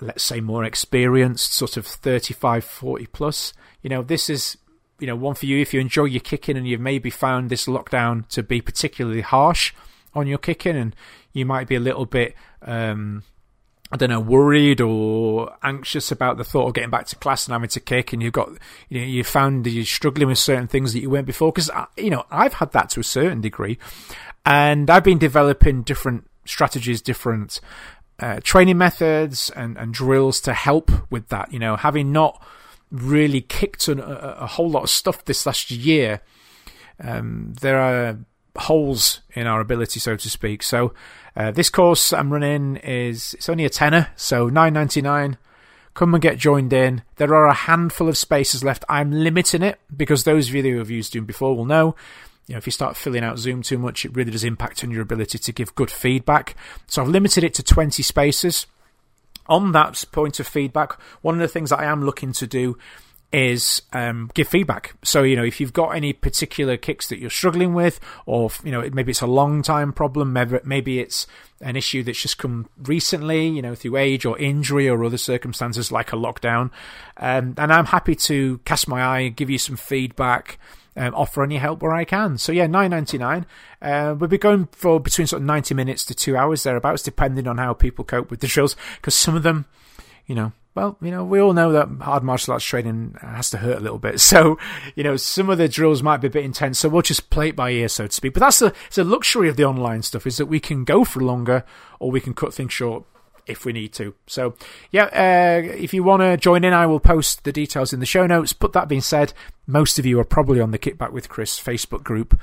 let's 0.00 0.22
say, 0.22 0.40
more 0.40 0.64
experienced, 0.64 1.52
sort 1.52 1.76
of 1.76 1.86
35, 1.86 2.64
40 2.64 3.06
plus, 3.06 3.52
you 3.82 3.90
know, 3.90 4.02
this 4.02 4.30
is, 4.30 4.56
you 4.98 5.06
know, 5.06 5.16
one 5.16 5.34
for 5.34 5.46
you. 5.46 5.58
If 5.58 5.74
you 5.74 5.80
enjoy 5.80 6.04
your 6.04 6.20
kicking 6.20 6.56
and 6.56 6.66
you've 6.66 6.80
maybe 6.80 7.10
found 7.10 7.50
this 7.50 7.66
lockdown 7.66 8.28
to 8.28 8.42
be 8.42 8.60
particularly 8.60 9.22
harsh 9.22 9.72
on 10.14 10.26
your 10.26 10.38
kicking 10.38 10.76
and 10.76 10.94
you 11.32 11.46
might 11.46 11.66
be 11.66 11.74
a 11.74 11.80
little 11.80 12.06
bit, 12.06 12.34
um, 12.62 13.24
I 13.92 13.98
don't 13.98 14.08
know, 14.08 14.20
worried 14.20 14.80
or 14.80 15.54
anxious 15.62 16.10
about 16.10 16.38
the 16.38 16.44
thought 16.44 16.68
of 16.68 16.72
getting 16.72 16.88
back 16.88 17.06
to 17.08 17.16
class 17.16 17.46
and 17.46 17.52
having 17.52 17.68
to 17.68 17.80
kick, 17.80 18.14
and 18.14 18.22
you've 18.22 18.32
got, 18.32 18.48
you 18.88 19.00
know, 19.00 19.06
you 19.06 19.22
found 19.22 19.66
you're 19.66 19.84
struggling 19.84 20.28
with 20.28 20.38
certain 20.38 20.66
things 20.66 20.94
that 20.94 21.00
you 21.00 21.10
weren't 21.10 21.26
before. 21.26 21.52
Because, 21.52 21.70
you 21.98 22.08
know, 22.08 22.24
I've 22.30 22.54
had 22.54 22.72
that 22.72 22.88
to 22.90 23.00
a 23.00 23.04
certain 23.04 23.42
degree, 23.42 23.76
and 24.46 24.88
I've 24.88 25.04
been 25.04 25.18
developing 25.18 25.82
different 25.82 26.26
strategies, 26.46 27.02
different 27.02 27.60
uh, 28.18 28.40
training 28.42 28.78
methods, 28.78 29.50
and, 29.50 29.76
and 29.76 29.92
drills 29.92 30.40
to 30.40 30.54
help 30.54 30.90
with 31.10 31.28
that. 31.28 31.52
You 31.52 31.58
know, 31.58 31.76
having 31.76 32.12
not 32.12 32.42
really 32.90 33.42
kicked 33.42 33.88
a, 33.88 34.42
a 34.42 34.46
whole 34.46 34.70
lot 34.70 34.84
of 34.84 34.90
stuff 34.90 35.22
this 35.26 35.44
last 35.44 35.70
year, 35.70 36.22
um, 36.98 37.52
there 37.60 37.78
are 37.78 38.18
holes 38.56 39.20
in 39.34 39.46
our 39.46 39.60
ability, 39.60 40.00
so 40.00 40.16
to 40.16 40.30
speak. 40.30 40.62
So 40.62 40.94
uh, 41.36 41.50
this 41.50 41.70
course 41.70 42.12
I'm 42.12 42.32
running 42.32 42.76
is 42.76 43.34
it's 43.34 43.48
only 43.48 43.64
a 43.64 43.70
tenner, 43.70 44.10
so 44.16 44.48
nine 44.48 44.72
ninety 44.74 45.02
nine. 45.02 45.38
Come 45.94 46.14
and 46.14 46.22
get 46.22 46.38
joined 46.38 46.72
in. 46.72 47.02
There 47.16 47.34
are 47.34 47.46
a 47.46 47.52
handful 47.52 48.08
of 48.08 48.16
spaces 48.16 48.64
left. 48.64 48.82
I'm 48.88 49.10
limiting 49.10 49.62
it 49.62 49.78
because 49.94 50.24
those 50.24 50.48
of 50.48 50.54
you 50.54 50.62
who 50.62 50.78
have 50.78 50.88
used 50.88 51.12
Zoom 51.12 51.26
before 51.26 51.54
will 51.54 51.66
know. 51.66 51.94
You 52.46 52.54
know, 52.54 52.58
if 52.58 52.66
you 52.66 52.72
start 52.72 52.96
filling 52.96 53.22
out 53.22 53.38
Zoom 53.38 53.60
too 53.60 53.76
much, 53.76 54.06
it 54.06 54.16
really 54.16 54.30
does 54.30 54.42
impact 54.42 54.82
on 54.82 54.90
your 54.90 55.02
ability 55.02 55.38
to 55.38 55.52
give 55.52 55.74
good 55.74 55.90
feedback. 55.90 56.56
So 56.86 57.02
I've 57.02 57.08
limited 57.08 57.44
it 57.44 57.52
to 57.54 57.62
20 57.62 58.02
spaces. 58.02 58.66
On 59.46 59.72
that 59.72 60.04
point 60.12 60.40
of 60.40 60.46
feedback, 60.46 60.92
one 61.20 61.34
of 61.34 61.40
the 61.40 61.48
things 61.48 61.70
that 61.70 61.80
I 61.80 61.84
am 61.84 62.04
looking 62.04 62.32
to 62.34 62.46
do 62.46 62.78
is 63.32 63.82
um, 63.92 64.30
give 64.34 64.46
feedback. 64.46 64.94
So, 65.02 65.22
you 65.22 65.36
know, 65.36 65.44
if 65.44 65.60
you've 65.60 65.72
got 65.72 65.96
any 65.96 66.12
particular 66.12 66.76
kicks 66.76 67.08
that 67.08 67.18
you're 67.18 67.30
struggling 67.30 67.72
with, 67.72 67.98
or, 68.26 68.50
you 68.62 68.70
know, 68.70 68.88
maybe 68.92 69.10
it's 69.10 69.22
a 69.22 69.26
long 69.26 69.62
time 69.62 69.92
problem, 69.92 70.32
maybe, 70.32 70.98
it's 71.00 71.26
an 71.60 71.76
issue 71.76 72.02
that's 72.02 72.20
just 72.20 72.38
come 72.38 72.68
recently, 72.82 73.48
you 73.48 73.62
know, 73.62 73.74
through 73.74 73.96
age 73.96 74.26
or 74.26 74.38
injury 74.38 74.88
or 74.88 75.02
other 75.02 75.16
circumstances 75.16 75.90
like 75.90 76.12
a 76.12 76.16
lockdown. 76.16 76.70
Um, 77.16 77.54
and 77.56 77.72
I'm 77.72 77.86
happy 77.86 78.14
to 78.16 78.58
cast 78.66 78.86
my 78.86 79.02
eye, 79.02 79.28
give 79.28 79.48
you 79.48 79.58
some 79.58 79.76
feedback. 79.76 80.58
Um, 80.94 81.14
offer 81.14 81.42
any 81.42 81.56
help 81.56 81.80
where 81.80 81.94
I 81.94 82.04
can. 82.04 82.36
So 82.36 82.52
yeah, 82.52 82.66
nine 82.66 82.90
ninety 82.90 83.16
nine. 83.16 83.46
Uh, 83.80 84.14
we'll 84.18 84.28
be 84.28 84.36
going 84.36 84.68
for 84.72 85.00
between 85.00 85.26
sort 85.26 85.40
of 85.40 85.46
ninety 85.46 85.74
minutes 85.74 86.04
to 86.04 86.14
two 86.14 86.36
hours 86.36 86.64
thereabouts, 86.64 87.02
depending 87.02 87.48
on 87.48 87.56
how 87.56 87.72
people 87.72 88.04
cope 88.04 88.30
with 88.30 88.40
the 88.40 88.46
drills. 88.46 88.76
Because 88.96 89.14
some 89.14 89.34
of 89.34 89.42
them, 89.42 89.64
you 90.26 90.34
know, 90.34 90.52
well, 90.74 90.96
you 91.02 91.10
know, 91.10 91.24
we 91.24 91.38
all 91.40 91.52
know 91.52 91.72
that 91.72 91.88
hard 92.00 92.22
martial 92.22 92.54
arts 92.54 92.64
training 92.64 93.16
has 93.20 93.50
to 93.50 93.58
hurt 93.58 93.78
a 93.78 93.80
little 93.80 93.98
bit. 93.98 94.20
So, 94.32 94.58
you 94.94 95.04
know, 95.04 95.16
some 95.16 95.50
of 95.50 95.58
the 95.58 95.68
drills 95.68 96.02
might 96.02 96.18
be 96.18 96.28
a 96.28 96.30
bit 96.30 96.44
intense. 96.44 96.78
So 96.78 96.88
we'll 96.88 97.02
just 97.02 97.28
play 97.28 97.48
it 97.48 97.56
by 97.56 97.70
ear, 97.70 97.88
so 97.88 98.06
to 98.06 98.12
speak. 98.12 98.32
But 98.32 98.40
that's 98.40 98.60
the, 98.60 98.72
it's 98.86 98.96
a 98.96 99.04
luxury 99.04 99.48
of 99.50 99.56
the 99.56 99.64
online 99.64 100.00
stuff 100.02 100.26
is 100.26 100.38
that 100.38 100.46
we 100.46 100.58
can 100.58 100.84
go 100.84 101.04
for 101.04 101.20
longer 101.20 101.64
or 102.00 102.10
we 102.10 102.20
can 102.20 102.32
cut 102.32 102.54
things 102.54 102.72
short 102.72 103.04
if 103.46 103.66
we 103.66 103.72
need 103.72 103.92
to. 103.94 104.14
So, 104.26 104.54
yeah, 104.90 105.04
uh, 105.04 105.62
if 105.74 105.92
you 105.92 106.02
want 106.02 106.22
to 106.22 106.36
join 106.36 106.64
in, 106.64 106.72
I 106.72 106.86
will 106.86 107.00
post 107.00 107.44
the 107.44 107.52
details 107.52 107.92
in 107.92 108.00
the 108.00 108.06
show 108.06 108.26
notes. 108.26 108.54
But 108.54 108.72
that 108.72 108.88
being 108.88 109.00
said, 109.02 109.34
most 109.66 109.98
of 109.98 110.06
you 110.06 110.18
are 110.20 110.24
probably 110.24 110.60
on 110.60 110.70
the 110.70 110.78
Kickback 110.78 111.12
with 111.12 111.28
Chris 111.28 111.60
Facebook 111.60 112.02
group. 112.02 112.38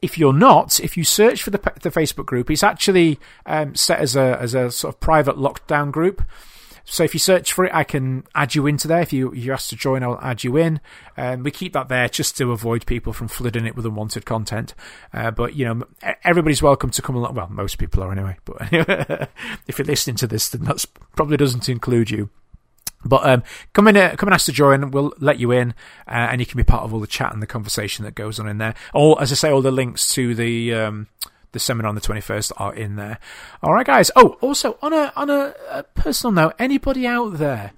If 0.00 0.18
you're 0.18 0.32
not, 0.32 0.80
if 0.80 0.96
you 0.96 1.04
search 1.04 1.42
for 1.42 1.50
the, 1.50 1.58
the 1.80 1.90
Facebook 1.90 2.26
group, 2.26 2.50
it's 2.50 2.64
actually 2.64 3.20
um, 3.46 3.76
set 3.76 4.00
as 4.00 4.16
a 4.16 4.36
as 4.40 4.52
a 4.52 4.72
sort 4.72 4.94
of 4.94 5.00
private 5.00 5.36
lockdown 5.36 5.92
group. 5.92 6.22
So 6.84 7.04
if 7.04 7.14
you 7.14 7.20
search 7.20 7.52
for 7.52 7.64
it, 7.64 7.74
I 7.74 7.84
can 7.84 8.24
add 8.34 8.54
you 8.54 8.66
into 8.66 8.88
there. 8.88 9.00
If 9.00 9.12
you 9.12 9.32
you 9.34 9.52
ask 9.52 9.68
to 9.70 9.76
join, 9.76 10.02
I'll 10.02 10.18
add 10.20 10.44
you 10.44 10.56
in. 10.56 10.80
And 11.16 11.40
um, 11.40 11.42
we 11.44 11.50
keep 11.50 11.72
that 11.74 11.88
there 11.88 12.08
just 12.08 12.36
to 12.38 12.52
avoid 12.52 12.86
people 12.86 13.12
from 13.12 13.28
flooding 13.28 13.66
it 13.66 13.76
with 13.76 13.86
unwanted 13.86 14.24
content. 14.24 14.74
Uh, 15.12 15.30
but 15.30 15.54
you 15.54 15.64
know, 15.64 15.82
everybody's 16.24 16.62
welcome 16.62 16.90
to 16.90 17.02
come 17.02 17.16
along. 17.16 17.34
Well, 17.34 17.48
most 17.50 17.78
people 17.78 18.02
are 18.02 18.12
anyway. 18.12 18.36
But 18.44 18.68
if 19.66 19.78
you're 19.78 19.86
listening 19.86 20.16
to 20.16 20.26
this, 20.26 20.48
then 20.48 20.62
that's 20.62 20.86
probably 20.86 21.36
doesn't 21.36 21.68
include 21.68 22.10
you. 22.10 22.30
But 23.04 23.26
um, 23.26 23.42
come 23.72 23.88
in, 23.88 23.96
uh, 23.96 24.14
come 24.16 24.28
and 24.28 24.34
ask 24.34 24.46
to 24.46 24.52
join. 24.52 24.90
We'll 24.90 25.12
let 25.18 25.38
you 25.38 25.50
in, 25.50 25.70
uh, 26.06 26.28
and 26.30 26.40
you 26.40 26.46
can 26.46 26.56
be 26.56 26.64
part 26.64 26.84
of 26.84 26.94
all 26.94 27.00
the 27.00 27.06
chat 27.06 27.32
and 27.32 27.42
the 27.42 27.48
conversation 27.48 28.04
that 28.04 28.14
goes 28.14 28.38
on 28.38 28.48
in 28.48 28.58
there. 28.58 28.74
All, 28.94 29.18
as 29.18 29.32
I 29.32 29.34
say, 29.34 29.50
all 29.50 29.62
the 29.62 29.72
links 29.72 30.14
to 30.14 30.34
the 30.34 30.74
um, 30.74 31.08
the 31.52 31.58
seminar 31.58 31.88
on 31.88 31.94
the 31.94 32.00
21st 32.00 32.52
are 32.56 32.74
in 32.74 32.96
there. 32.96 33.18
All 33.62 33.72
right, 33.72 33.86
guys. 33.86 34.10
Oh, 34.16 34.36
also 34.40 34.78
on 34.82 34.92
a 34.92 35.12
on 35.16 35.30
a, 35.30 35.54
a 35.70 35.82
personal 35.82 36.32
note, 36.32 36.54
anybody 36.58 37.06
out 37.06 37.38
there 37.38 37.72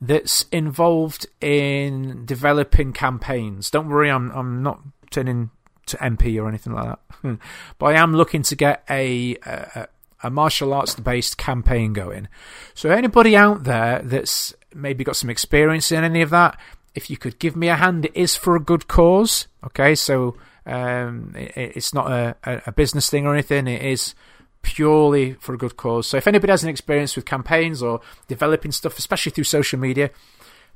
that's 0.00 0.44
involved 0.52 1.26
in 1.40 2.26
developing 2.26 2.92
campaigns, 2.92 3.70
don't 3.70 3.88
worry, 3.88 4.10
I'm 4.10 4.30
I'm 4.32 4.62
not 4.62 4.80
turning 5.10 5.50
to 5.86 5.96
MP 5.98 6.40
or 6.40 6.48
anything 6.48 6.74
like 6.74 6.96
that, 7.22 7.38
but 7.78 7.86
I 7.86 8.00
am 8.00 8.14
looking 8.14 8.42
to 8.42 8.56
get 8.56 8.84
a, 8.90 9.36
a 9.46 9.88
a 10.22 10.30
martial 10.30 10.72
arts 10.72 10.94
based 10.96 11.38
campaign 11.38 11.92
going. 11.92 12.28
So 12.74 12.90
anybody 12.90 13.36
out 13.36 13.64
there 13.64 14.00
that's 14.02 14.54
maybe 14.74 15.04
got 15.04 15.16
some 15.16 15.30
experience 15.30 15.92
in 15.92 16.04
any 16.04 16.22
of 16.22 16.30
that, 16.30 16.58
if 16.94 17.10
you 17.10 17.16
could 17.16 17.38
give 17.38 17.54
me 17.56 17.68
a 17.68 17.76
hand, 17.76 18.06
it 18.06 18.12
is 18.14 18.36
for 18.36 18.56
a 18.56 18.60
good 18.60 18.88
cause. 18.88 19.46
Okay, 19.64 19.94
so 19.94 20.36
um, 20.66 21.32
it, 21.36 21.76
it's 21.76 21.94
not 21.94 22.10
a, 22.10 22.36
a 22.66 22.72
business 22.72 23.08
thing 23.08 23.26
or 23.26 23.32
anything. 23.32 23.66
It 23.66 23.82
is 23.82 24.14
purely 24.62 25.34
for 25.34 25.54
a 25.54 25.58
good 25.58 25.76
cause. 25.76 26.08
So 26.08 26.16
if 26.16 26.26
anybody 26.26 26.50
has 26.50 26.64
an 26.64 26.68
experience 26.68 27.14
with 27.14 27.24
campaigns 27.24 27.82
or 27.82 28.00
developing 28.26 28.72
stuff, 28.72 28.98
especially 28.98 29.30
through 29.30 29.44
social 29.44 29.78
media, 29.78 30.10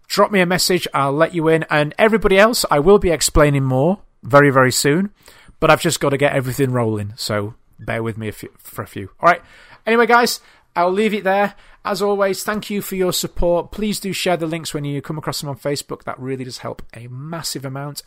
drop 0.06 0.30
me 0.30 0.40
a 0.40 0.46
message. 0.46 0.86
I'll 0.94 1.12
let 1.12 1.34
you 1.34 1.48
in. 1.48 1.64
And 1.68 1.92
everybody 1.98 2.38
else, 2.38 2.64
I 2.70 2.78
will 2.78 2.98
be 2.98 3.10
explaining 3.10 3.64
more 3.64 4.00
very, 4.22 4.50
very 4.50 4.72
soon. 4.72 5.10
But 5.58 5.70
I've 5.70 5.82
just 5.82 6.00
got 6.00 6.10
to 6.10 6.16
get 6.16 6.32
everything 6.32 6.72
rolling. 6.72 7.14
So 7.16 7.54
bear 7.78 8.02
with 8.02 8.16
me 8.16 8.28
a 8.28 8.32
few, 8.32 8.50
for 8.58 8.82
a 8.82 8.86
few. 8.86 9.10
All 9.20 9.28
right. 9.28 9.42
Anyway, 9.86 10.06
guys, 10.06 10.40
I'll 10.76 10.92
leave 10.92 11.12
it 11.12 11.24
there. 11.24 11.54
As 11.84 12.00
always, 12.00 12.44
thank 12.44 12.70
you 12.70 12.82
for 12.82 12.94
your 12.94 13.12
support. 13.12 13.72
Please 13.72 13.98
do 13.98 14.12
share 14.12 14.36
the 14.36 14.46
links 14.46 14.72
when 14.72 14.84
you 14.84 15.02
come 15.02 15.18
across 15.18 15.40
them 15.40 15.50
on 15.50 15.56
Facebook. 15.56 16.04
That 16.04 16.18
really 16.20 16.44
does 16.44 16.58
help 16.58 16.82
a 16.94 17.08
massive 17.08 17.64
amount 17.64 18.02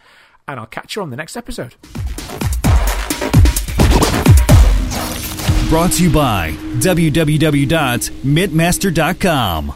and 0.48 0.60
I'll 0.60 0.66
catch 0.66 0.96
you 0.96 1.02
on 1.02 1.10
the 1.10 1.18
next 1.18 1.36
episode. 1.36 1.76
Brought 5.70 5.92
to 5.94 6.04
you 6.04 6.12
by 6.12 6.52
www.mitmaster.com. 6.80 9.74